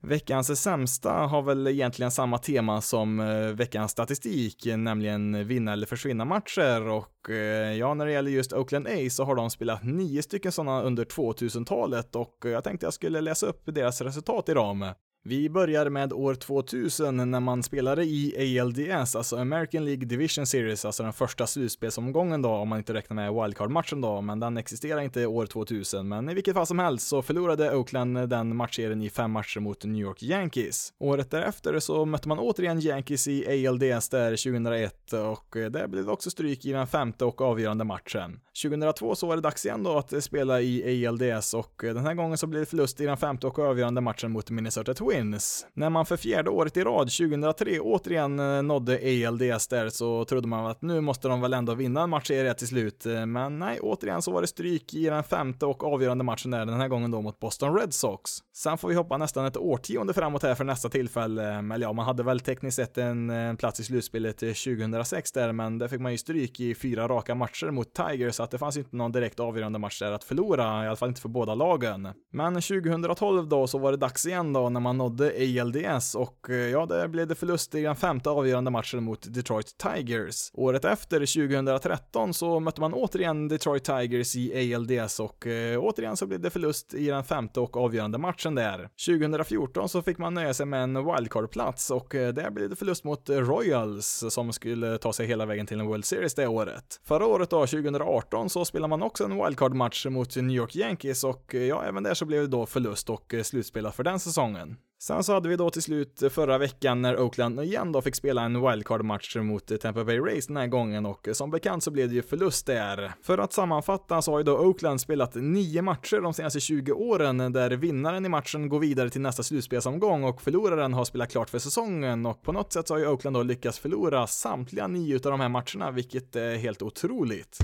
Veckans 0.05 0.61
sämsta 0.61 1.13
har 1.13 1.43
väl 1.43 1.67
egentligen 1.67 2.11
samma 2.11 2.39
tema 2.39 2.81
som 2.81 3.21
eh, 3.21 3.47
veckans 3.47 3.93
statistik, 3.93 4.67
nämligen 4.77 5.47
vinna 5.47 5.73
eller 5.73 5.87
försvinna 5.87 6.25
matcher 6.25 6.89
och 6.89 7.31
eh, 7.31 7.73
ja, 7.77 7.95
när 7.95 8.07
det 8.07 8.13
gäller 8.13 8.31
just 8.31 8.53
Oakland 8.53 8.87
A 8.87 9.11
så 9.11 9.25
har 9.25 9.35
de 9.35 9.51
spelat 9.51 9.85
nio 9.85 10.23
stycken 10.23 10.53
sådana 10.53 10.83
under 10.83 11.05
2000-talet 11.05 12.17
och 12.17 12.43
eh, 12.45 12.51
jag 12.51 12.65
tänkte 12.65 12.87
jag 12.87 12.95
skulle 12.95 13.21
läsa 13.21 13.47
upp 13.47 13.63
deras 13.65 14.01
resultat 14.01 14.49
i 14.49 14.55
dem. 14.55 14.93
Vi 15.25 15.51
börjar 15.51 15.89
med 15.89 16.13
år 16.13 16.35
2000 16.35 17.31
när 17.31 17.41
man 17.41 17.63
spelade 17.63 18.05
i 18.05 18.61
ALDS, 18.61 19.17
alltså 19.17 19.37
American 19.37 19.85
League 19.85 20.05
Division 20.05 20.47
Series, 20.47 20.85
alltså 20.85 21.03
den 21.03 21.13
första 21.13 21.47
slutspelsomgången 21.47 22.43
då, 22.43 22.51
om 22.51 22.69
man 22.69 22.79
inte 22.79 22.95
räknar 22.95 23.15
med 23.15 23.33
wildcard-matchen 23.33 24.01
då, 24.01 24.21
men 24.21 24.41
den 24.41 24.57
existerar 24.57 25.01
inte 25.01 25.27
år 25.27 25.47
2000. 25.47 26.09
Men 26.09 26.29
i 26.29 26.35
vilket 26.35 26.55
fall 26.55 26.67
som 26.67 26.79
helst 26.79 27.09
så 27.09 27.23
förlorade 27.23 27.77
Oakland 27.77 28.29
den 28.29 28.57
matchserien 28.57 29.03
i 29.03 29.11
fem 29.11 29.31
matcher 29.31 29.61
mot 29.61 29.85
New 29.85 30.03
York 30.03 30.23
Yankees. 30.23 30.93
Året 30.99 31.31
därefter 31.31 31.79
så 31.79 32.05
mötte 32.05 32.29
man 32.29 32.39
återigen 32.39 32.81
Yankees 32.81 33.29
i 33.29 33.69
ALDS 33.69 34.09
där 34.09 34.31
2001 34.31 35.13
och 35.13 35.47
där 35.71 35.87
blev 35.87 36.05
det 36.05 36.13
också 36.13 36.31
stryk 36.31 36.65
i 36.65 36.73
den 36.73 36.87
femte 36.87 37.25
och 37.25 37.41
avgörande 37.41 37.85
matchen. 37.85 38.41
2002 38.63 39.15
så 39.15 39.27
var 39.27 39.37
det 39.37 39.43
dags 39.43 39.67
igen 39.67 39.83
då 39.83 39.99
att 39.99 40.25
spela 40.25 40.61
i 40.61 41.07
ALDS 41.07 41.55
och 41.55 41.75
den 41.79 42.07
här 42.07 42.15
gången 42.15 42.39
så 42.39 42.47
blev 42.47 42.61
det 42.61 42.67
förlust 42.67 43.01
i 43.01 43.05
den 43.05 43.17
femte 43.17 43.47
och 43.47 43.59
avgörande 43.59 44.01
matchen 44.01 44.33
mot 44.33 44.51
Minnesota 44.51 44.95
Twins 44.95 45.12
Twins. 45.13 45.67
När 45.75 45.91
man 45.91 46.07
för 46.07 46.17
fjärde 46.17 46.51
året 46.51 46.77
i 46.77 46.85
rad, 46.85 47.11
2003, 47.11 47.81
återigen 47.81 48.39
eh, 48.39 48.63
nådde 48.63 48.93
ALDS 49.29 49.69
där 49.69 49.89
så 49.89 50.25
trodde 50.25 50.49
man 50.49 50.67
att 50.67 50.83
nu 50.83 51.01
måste 51.01 51.29
de 51.29 51.41
väl 51.41 51.53
ändå 51.53 51.75
vinna 51.75 52.03
en 52.03 52.11
matchserie 52.11 52.55
till 52.55 52.69
slut. 52.69 53.07
Eh, 53.07 53.27
men 53.27 53.59
nej, 53.59 53.81
återigen 53.81 54.23
så 54.23 54.33
var 54.33 54.41
det 54.41 54.47
stryk 54.47 54.95
i 54.95 55.05
den 55.05 55.25
femte 55.25 55.67
och 55.67 55.85
avgörande 55.85 56.25
matchen 56.25 56.51
där, 56.51 56.67
den 56.67 56.81
här 56.81 56.89
gången 56.89 57.11
då 57.11 57.21
mot 57.21 57.41
Boston 57.41 57.79
Red 57.79 57.95
Sox. 57.95 58.31
Sen 58.55 58.79
får 58.79 58.89
vi 58.89 58.95
hoppa 58.95 59.17
nästan 59.17 59.47
ett 59.47 59.57
årtionde 59.57 60.15
framåt 60.15 60.43
här 60.43 60.55
för 60.55 60.65
nästa 60.65 60.89
tillfälle. 60.89 61.51
Eh, 61.51 61.59
Eller 61.59 61.87
ja, 61.87 61.93
man 61.93 62.07
hade 62.07 62.23
väl 62.23 62.41
tekniskt 62.41 62.77
sett 62.77 62.99
en, 62.99 63.31
en 63.31 63.57
plats 63.57 63.81
i 63.81 63.85
slutspelet 63.85 64.39
2006 64.39 65.33
där, 65.33 65.53
men 65.53 65.79
där 65.79 65.89
fick 65.89 66.01
man 66.01 66.13
ju 66.13 66.19
stryk 66.19 66.61
i 66.61 66.75
fyra 66.75 67.09
raka 67.09 67.35
matcher 67.35 67.71
mot 67.71 67.95
Tigers, 67.95 68.35
så 68.35 68.43
att 68.43 68.51
det 68.51 68.59
fanns 68.59 68.77
inte 68.77 68.97
någon 68.97 69.13
direkt 69.13 69.41
avgörande 69.41 69.79
match 69.79 69.99
där 69.99 70.13
att 70.13 70.25
förlora, 70.25 70.85
i 70.85 70.87
alla 70.87 70.97
fall 70.97 71.09
inte 71.09 71.21
för 71.21 71.29
båda 71.29 71.55
lagen. 71.55 72.09
Men 72.33 72.55
2012 72.55 73.49
då 73.49 73.67
så 73.67 73.79
var 73.79 73.91
det 73.91 73.97
dags 73.97 74.27
igen 74.27 74.53
då 74.53 74.69
när 74.69 74.81
man 74.81 75.02
nådde 75.03 75.33
ALDS 75.61 76.15
och 76.15 76.51
eh, 76.51 76.57
ja, 76.57 76.87
där 76.87 77.09
blev 77.09 77.27
det 77.27 77.35
förlust 77.35 77.75
i 77.75 77.83
den 77.83 77.97
femte 77.97 78.31
avgörande 78.31 78.71
matchen 78.71 79.05
mot 79.05 79.35
Detroit 79.35 79.77
Tigers. 79.79 80.51
Året 80.55 80.85
efter, 80.85 81.19
2013, 81.19 82.35
så 82.35 82.61
mötte 82.61 82.81
man 82.81 82.95
återigen 82.95 83.49
Detroit 83.49 83.85
Tigers 83.85 84.37
i 84.37 84.75
ALDS 84.75 85.21
och 85.21 85.47
eh, 85.47 85.79
återigen 85.79 86.17
så 86.17 86.27
blev 86.27 86.41
det 86.41 86.51
förlust 86.51 86.95
i 86.95 87.07
den 87.07 87.25
femte 87.25 87.61
och 87.61 87.77
avgörande 87.77 88.19
matchen 88.19 88.55
där. 88.55 88.89
2014 89.07 89.89
så 89.89 90.03
fick 90.03 90.19
man 90.19 90.35
nöja 90.35 90.55
sig 90.55 90.67
med 90.67 90.83
en 90.83 90.97
wildcard-plats 90.97 91.91
och 91.91 92.15
eh, 92.15 92.33
där 92.35 92.51
blev 92.51 92.71
det 92.71 92.77
förlust 92.77 93.05
mot 93.05 93.31
Royals 93.31 94.25
som 94.29 94.53
skulle 94.53 94.99
ta 94.99 95.13
sig 95.13 95.27
hela 95.27 95.47
vägen 95.47 95.67
till 95.67 95.81
en 95.81 95.87
World 95.87 96.05
Series 96.05 96.35
det 96.35 96.47
året. 96.47 97.01
Förra 97.05 97.27
året 97.27 97.51
då, 97.51 97.67
2018, 97.67 98.51
så 98.51 98.65
spelade 98.65 98.89
man 98.89 99.03
också 99.03 99.25
en 99.25 99.45
wildcard-match 99.45 100.07
mot 100.07 100.37
New 100.37 100.57
York 100.57 100.77
Yankees 100.77 101.25
och 101.25 101.55
eh, 101.55 101.63
ja, 101.63 101.85
även 101.85 102.03
där 102.03 102.15
så 102.15 102.25
blev 102.25 102.41
det 102.41 102.47
då 102.47 102.67
förlust 102.67 103.11
och 103.11 103.35
eh, 103.35 103.43
slutspel 103.43 103.73
slutspelat 103.73 103.95
för 103.95 104.05
den 104.05 104.21
säsongen. 104.21 104.77
Sen 105.03 105.25
så 105.25 105.33
hade 105.33 105.49
vi 105.49 105.57
då 105.57 105.71
till 105.71 105.83
slut 105.83 106.23
förra 106.31 106.59
veckan 106.59 107.03
när 107.03 107.21
Oakland 107.21 107.61
igen 107.61 107.93
då 107.93 108.03
fick 108.03 108.15
spela 108.15 108.43
en 108.43 108.61
wildcard-match 108.61 109.37
mot 109.37 109.81
Tampa 109.81 110.05
Bay 110.05 110.19
Rays 110.19 110.47
den 110.47 110.57
här 110.57 110.67
gången 110.67 111.07
och 111.07 111.29
som 111.33 111.51
bekant 111.51 111.83
så 111.83 111.91
blev 111.91 112.09
det 112.09 112.15
ju 112.15 112.23
förlust 112.23 112.67
där. 112.67 113.13
För 113.23 113.39
att 113.39 113.53
sammanfatta 113.53 114.23
så 114.23 114.31
har 114.31 114.39
ju 114.39 114.45
då 114.45 114.59
Oakland 114.59 115.01
spelat 115.01 115.35
nio 115.35 115.83
matcher 115.83 116.21
de 116.21 116.35
senaste 116.35 116.61
20 116.61 116.93
åren 116.93 117.53
där 117.53 117.71
vinnaren 117.71 118.27
i 118.27 118.29
matchen 118.29 118.69
går 118.69 118.79
vidare 118.79 119.11
till 119.11 119.21
nästa 119.21 119.43
slutspelsomgång 119.43 120.25
och 120.25 120.43
förloraren 120.43 120.93
har 120.93 121.05
spelat 121.05 121.31
klart 121.31 121.51
för 121.51 121.59
säsongen 121.59 122.27
och 122.27 122.43
på 122.43 122.53
något 122.53 122.73
sätt 122.73 122.89
så 122.89 122.95
har 122.95 122.99
ju 122.99 123.07
Oakland 123.07 123.37
då 123.37 123.43
lyckats 123.43 123.79
förlora 123.79 124.27
samtliga 124.27 124.87
nio 124.87 125.17
utav 125.17 125.33
de 125.33 125.41
här 125.41 125.49
matcherna 125.49 125.91
vilket 125.91 126.37
är 126.37 126.57
helt 126.57 126.83
otroligt. 126.83 127.59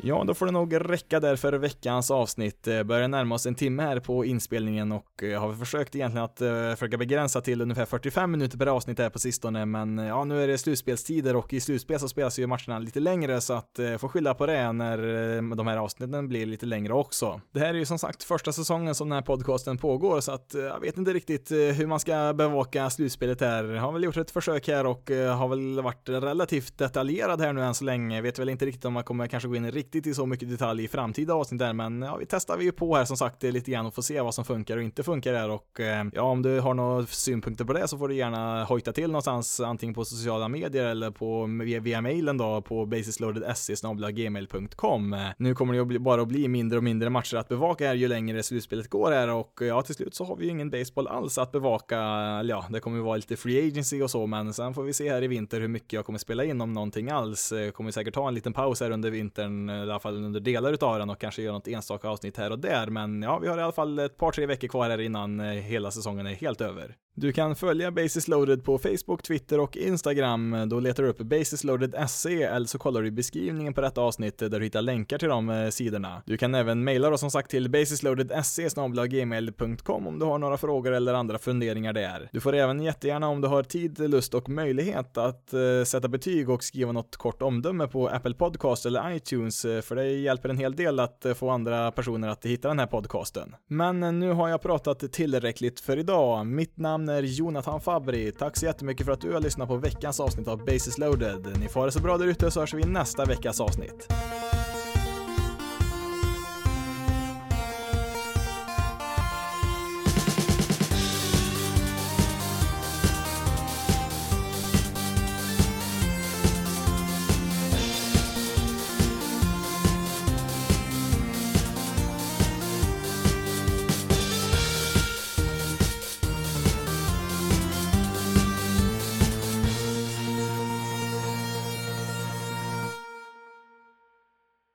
Ja, 0.00 0.24
då 0.26 0.34
får 0.34 0.46
det 0.46 0.52
nog 0.52 0.90
räcka 0.90 1.20
där 1.20 1.36
för 1.36 1.52
veckans 1.52 2.10
avsnitt. 2.10 2.66
Eh, 2.68 2.82
börjar 2.82 3.08
närma 3.08 3.34
oss 3.34 3.46
en 3.46 3.54
timme 3.54 3.82
här 3.82 4.00
på 4.00 4.24
inspelningen 4.24 4.92
och 4.92 5.22
eh, 5.22 5.40
har 5.40 5.54
försökt 5.54 5.94
egentligen 5.94 6.24
att 6.24 6.40
eh, 6.40 6.70
försöka 6.70 6.96
begränsa 6.96 7.40
till 7.40 7.60
ungefär 7.60 7.84
45 7.84 8.30
minuter 8.30 8.58
per 8.58 8.66
avsnitt 8.66 8.98
här 8.98 9.10
på 9.10 9.18
sistone, 9.18 9.66
men 9.66 9.98
eh, 9.98 10.06
ja, 10.06 10.24
nu 10.24 10.42
är 10.42 10.48
det 10.48 10.58
slutspelstider 10.58 11.36
och 11.36 11.52
i 11.52 11.60
slutspel 11.60 12.00
så 12.00 12.08
spelas 12.08 12.38
ju 12.38 12.46
matcherna 12.46 12.78
lite 12.78 13.00
längre 13.00 13.40
så 13.40 13.52
att 13.52 13.80
får 13.98 14.08
skylla 14.08 14.34
på 14.34 14.46
det 14.46 14.72
när 14.72 15.56
de 15.56 15.66
här 15.66 15.76
avsnitten 15.76 16.28
blir 16.28 16.46
lite 16.46 16.66
längre 16.66 16.92
också. 16.92 17.40
Det 17.52 17.60
här 17.60 17.68
är 17.68 17.74
ju 17.74 17.86
som 17.86 17.98
sagt 17.98 18.22
första 18.22 18.52
säsongen 18.52 18.94
som 18.94 19.08
den 19.08 19.16
här 19.16 19.22
podcasten 19.22 19.78
pågår 19.78 20.20
så 20.20 20.32
att 20.32 20.54
jag 20.54 20.80
vet 20.80 20.98
inte 20.98 21.12
riktigt 21.12 21.50
hur 21.50 21.86
man 21.86 22.00
ska 22.00 22.32
bevaka 22.32 22.90
slutspelet 22.90 23.40
här. 23.40 23.64
Jag 23.64 23.82
har 23.82 23.92
väl 23.92 24.04
gjort 24.04 24.16
ett 24.16 24.30
försök 24.30 24.68
här 24.68 24.86
och 24.86 25.10
har 25.10 25.48
väl 25.48 25.82
varit 25.82 26.08
relativt 26.08 26.78
detaljerad 26.78 27.40
här 27.40 27.52
nu 27.52 27.62
än 27.62 27.74
så 27.74 27.84
länge. 27.84 28.16
Jag 28.16 28.22
vet 28.22 28.38
väl 28.38 28.48
inte 28.48 28.66
riktigt 28.66 28.84
om 28.84 28.92
man 28.92 29.04
kommer 29.04 29.26
kanske 29.26 29.48
gå 29.48 29.56
in 29.56 29.70
riktigt 29.70 29.87
riktigt 29.94 30.12
i 30.12 30.14
så 30.14 30.26
mycket 30.26 30.50
detalj 30.50 30.84
i 30.84 30.88
framtida 30.88 31.34
avsnitt 31.34 31.58
där, 31.58 31.72
men 31.72 32.02
ja, 32.02 32.16
vi 32.16 32.26
testar 32.26 32.56
vi 32.56 32.64
ju 32.64 32.72
på 32.72 32.96
här 32.96 33.04
som 33.04 33.16
sagt 33.16 33.42
lite 33.42 33.70
grann 33.70 33.86
och 33.86 33.94
får 33.94 34.02
se 34.02 34.20
vad 34.20 34.34
som 34.34 34.44
funkar 34.44 34.76
och 34.76 34.82
inte 34.82 35.02
funkar 35.02 35.34
här 35.34 35.50
och 35.50 35.80
eh, 35.80 36.04
ja, 36.12 36.22
om 36.22 36.42
du 36.42 36.60
har 36.60 36.74
några 36.74 37.06
synpunkter 37.06 37.64
på 37.64 37.72
det 37.72 37.88
så 37.88 37.98
får 37.98 38.08
du 38.08 38.14
gärna 38.14 38.64
hojta 38.64 38.92
till 38.92 39.06
någonstans 39.06 39.60
antingen 39.60 39.94
på 39.94 40.04
sociala 40.04 40.48
medier 40.48 40.84
eller 40.84 41.10
på 41.10 41.48
via, 41.64 41.80
via 41.80 42.00
mailen 42.00 42.36
då 42.36 42.62
på 42.62 42.86
basisloaded.se 42.86 43.74
gmail.com. 44.12 45.12
Eh, 45.12 45.20
nu 45.38 45.54
kommer 45.54 45.72
det 45.72 45.94
ju 45.94 45.98
bara 45.98 46.22
att 46.22 46.28
bli 46.28 46.48
mindre 46.48 46.78
och 46.78 46.84
mindre 46.84 47.10
matcher 47.10 47.36
att 47.36 47.48
bevaka 47.48 47.86
här 47.86 47.94
ju 47.94 48.08
längre 48.08 48.42
slutspelet 48.42 48.88
går 48.88 49.12
här 49.12 49.28
och 49.28 49.62
eh, 49.62 49.68
ja, 49.68 49.82
till 49.82 49.94
slut 49.94 50.14
så 50.14 50.24
har 50.24 50.36
vi 50.36 50.44
ju 50.44 50.50
ingen 50.50 50.70
baseball 50.70 51.08
alls 51.08 51.38
att 51.38 51.52
bevaka. 51.52 51.96
Ja, 52.44 52.64
det 52.70 52.80
kommer 52.80 52.96
ju 52.96 53.02
vara 53.02 53.16
lite 53.16 53.36
free 53.36 53.68
agency 53.68 54.02
och 54.02 54.10
så, 54.10 54.26
men 54.26 54.54
sen 54.54 54.74
får 54.74 54.82
vi 54.82 54.92
se 54.92 55.10
här 55.10 55.22
i 55.22 55.26
vinter 55.26 55.60
hur 55.60 55.68
mycket 55.68 55.92
jag 55.92 56.06
kommer 56.06 56.18
spela 56.18 56.44
in 56.44 56.60
om 56.60 56.72
någonting 56.72 57.10
alls. 57.10 57.52
Eh, 57.52 57.60
jag 57.60 57.74
kommer 57.74 57.90
säkert 57.90 58.14
ta 58.14 58.28
en 58.28 58.34
liten 58.34 58.52
paus 58.52 58.80
här 58.80 58.90
under 58.90 59.10
vintern 59.10 59.68
Eh, 59.82 59.88
i 59.88 59.90
alla 59.90 60.00
fall 60.00 60.24
under 60.24 60.40
delar 60.40 60.72
utav 60.72 60.98
den 60.98 61.10
och 61.10 61.20
kanske 61.20 61.42
göra 61.42 61.54
något 61.54 61.68
enstaka 61.68 62.08
avsnitt 62.08 62.36
här 62.36 62.52
och 62.52 62.58
där. 62.58 62.86
Men 62.86 63.22
ja, 63.22 63.38
vi 63.38 63.48
har 63.48 63.58
i 63.58 63.62
alla 63.62 63.72
fall 63.72 63.98
ett 63.98 64.16
par, 64.16 64.32
tre 64.32 64.46
veckor 64.46 64.68
kvar 64.68 64.90
här 64.90 65.00
innan 65.00 65.40
eh, 65.40 65.46
hela 65.46 65.90
säsongen 65.90 66.26
är 66.26 66.34
helt 66.34 66.60
över. 66.60 66.96
Du 67.20 67.32
kan 67.32 67.56
följa 67.56 67.90
Basis 67.90 68.28
Loaded 68.28 68.64
på 68.64 68.78
Facebook, 68.78 69.22
Twitter 69.22 69.60
och 69.60 69.76
Instagram. 69.76 70.68
Då 70.68 70.80
letar 70.80 71.02
du 71.02 71.08
upp 71.08 71.18
Basis 71.18 71.64
Loaded 71.64 72.08
SE 72.08 72.42
eller 72.42 72.66
så 72.66 72.78
kollar 72.78 73.02
du 73.02 73.08
i 73.08 73.10
beskrivningen 73.10 73.74
på 73.74 73.80
detta 73.80 74.00
avsnitt 74.00 74.38
där 74.38 74.48
du 74.48 74.64
hittar 74.64 74.82
länkar 74.82 75.18
till 75.18 75.28
de 75.28 75.50
eh, 75.50 75.68
sidorna. 75.68 76.22
Du 76.26 76.36
kan 76.36 76.54
även 76.54 76.84
mejla 76.84 77.10
då 77.10 77.18
som 77.18 77.30
sagt 77.30 77.50
till 77.50 77.70
basisloaded.se 77.70 78.68
gmail.com 79.08 80.06
om 80.06 80.18
du 80.18 80.24
har 80.24 80.38
några 80.38 80.56
frågor 80.56 80.92
eller 80.92 81.14
andra 81.14 81.38
funderingar 81.38 81.92
där. 81.92 82.28
Du 82.32 82.40
får 82.40 82.54
även 82.54 82.82
jättegärna 82.82 83.28
om 83.28 83.40
du 83.40 83.48
har 83.48 83.62
tid, 83.62 83.98
lust 83.98 84.34
och 84.34 84.48
möjlighet 84.48 85.16
att 85.16 85.52
eh, 85.52 85.60
sätta 85.86 86.08
betyg 86.08 86.50
och 86.50 86.64
skriva 86.64 86.92
något 86.92 87.16
kort 87.16 87.42
omdöme 87.42 87.86
på 87.86 88.08
Apple 88.08 88.34
Podcast 88.34 88.86
eller 88.86 89.16
iTunes 89.16 89.64
eh, 89.64 89.80
för 89.80 89.96
det 89.96 90.10
hjälper 90.10 90.48
en 90.48 90.58
hel 90.58 90.76
del 90.76 91.00
att 91.00 91.24
eh, 91.24 91.34
få 91.34 91.50
andra 91.50 91.92
personer 91.92 92.28
att 92.28 92.46
hitta 92.46 92.68
den 92.68 92.78
här 92.78 92.86
podcasten. 92.86 93.54
Men 93.68 94.20
nu 94.20 94.32
har 94.32 94.48
jag 94.48 94.62
pratat 94.62 95.12
tillräckligt 95.12 95.80
för 95.80 95.96
idag. 95.96 96.46
Mitt 96.46 96.76
namn 96.76 97.07
är 97.08 97.22
Jonathan 97.22 97.80
Fabri. 97.80 98.32
Tack 98.32 98.56
så 98.56 98.66
jättemycket 98.66 99.06
för 99.06 99.12
att 99.12 99.20
du 99.20 99.32
har 99.32 99.40
lyssnat 99.40 99.68
på 99.68 99.76
veckans 99.76 100.20
avsnitt 100.20 100.48
av 100.48 100.64
Basis 100.64 100.98
loaded. 100.98 101.58
Ni 101.60 101.68
får 101.68 101.80
ha 101.80 101.86
det 101.86 101.92
så 101.92 102.00
bra 102.00 102.18
där 102.18 102.26
ute 102.26 102.50
så 102.50 102.60
hörs 102.60 102.74
vi 102.74 102.82
i 102.82 102.86
nästa 102.86 103.24
veckas 103.24 103.60
avsnitt. 103.60 104.08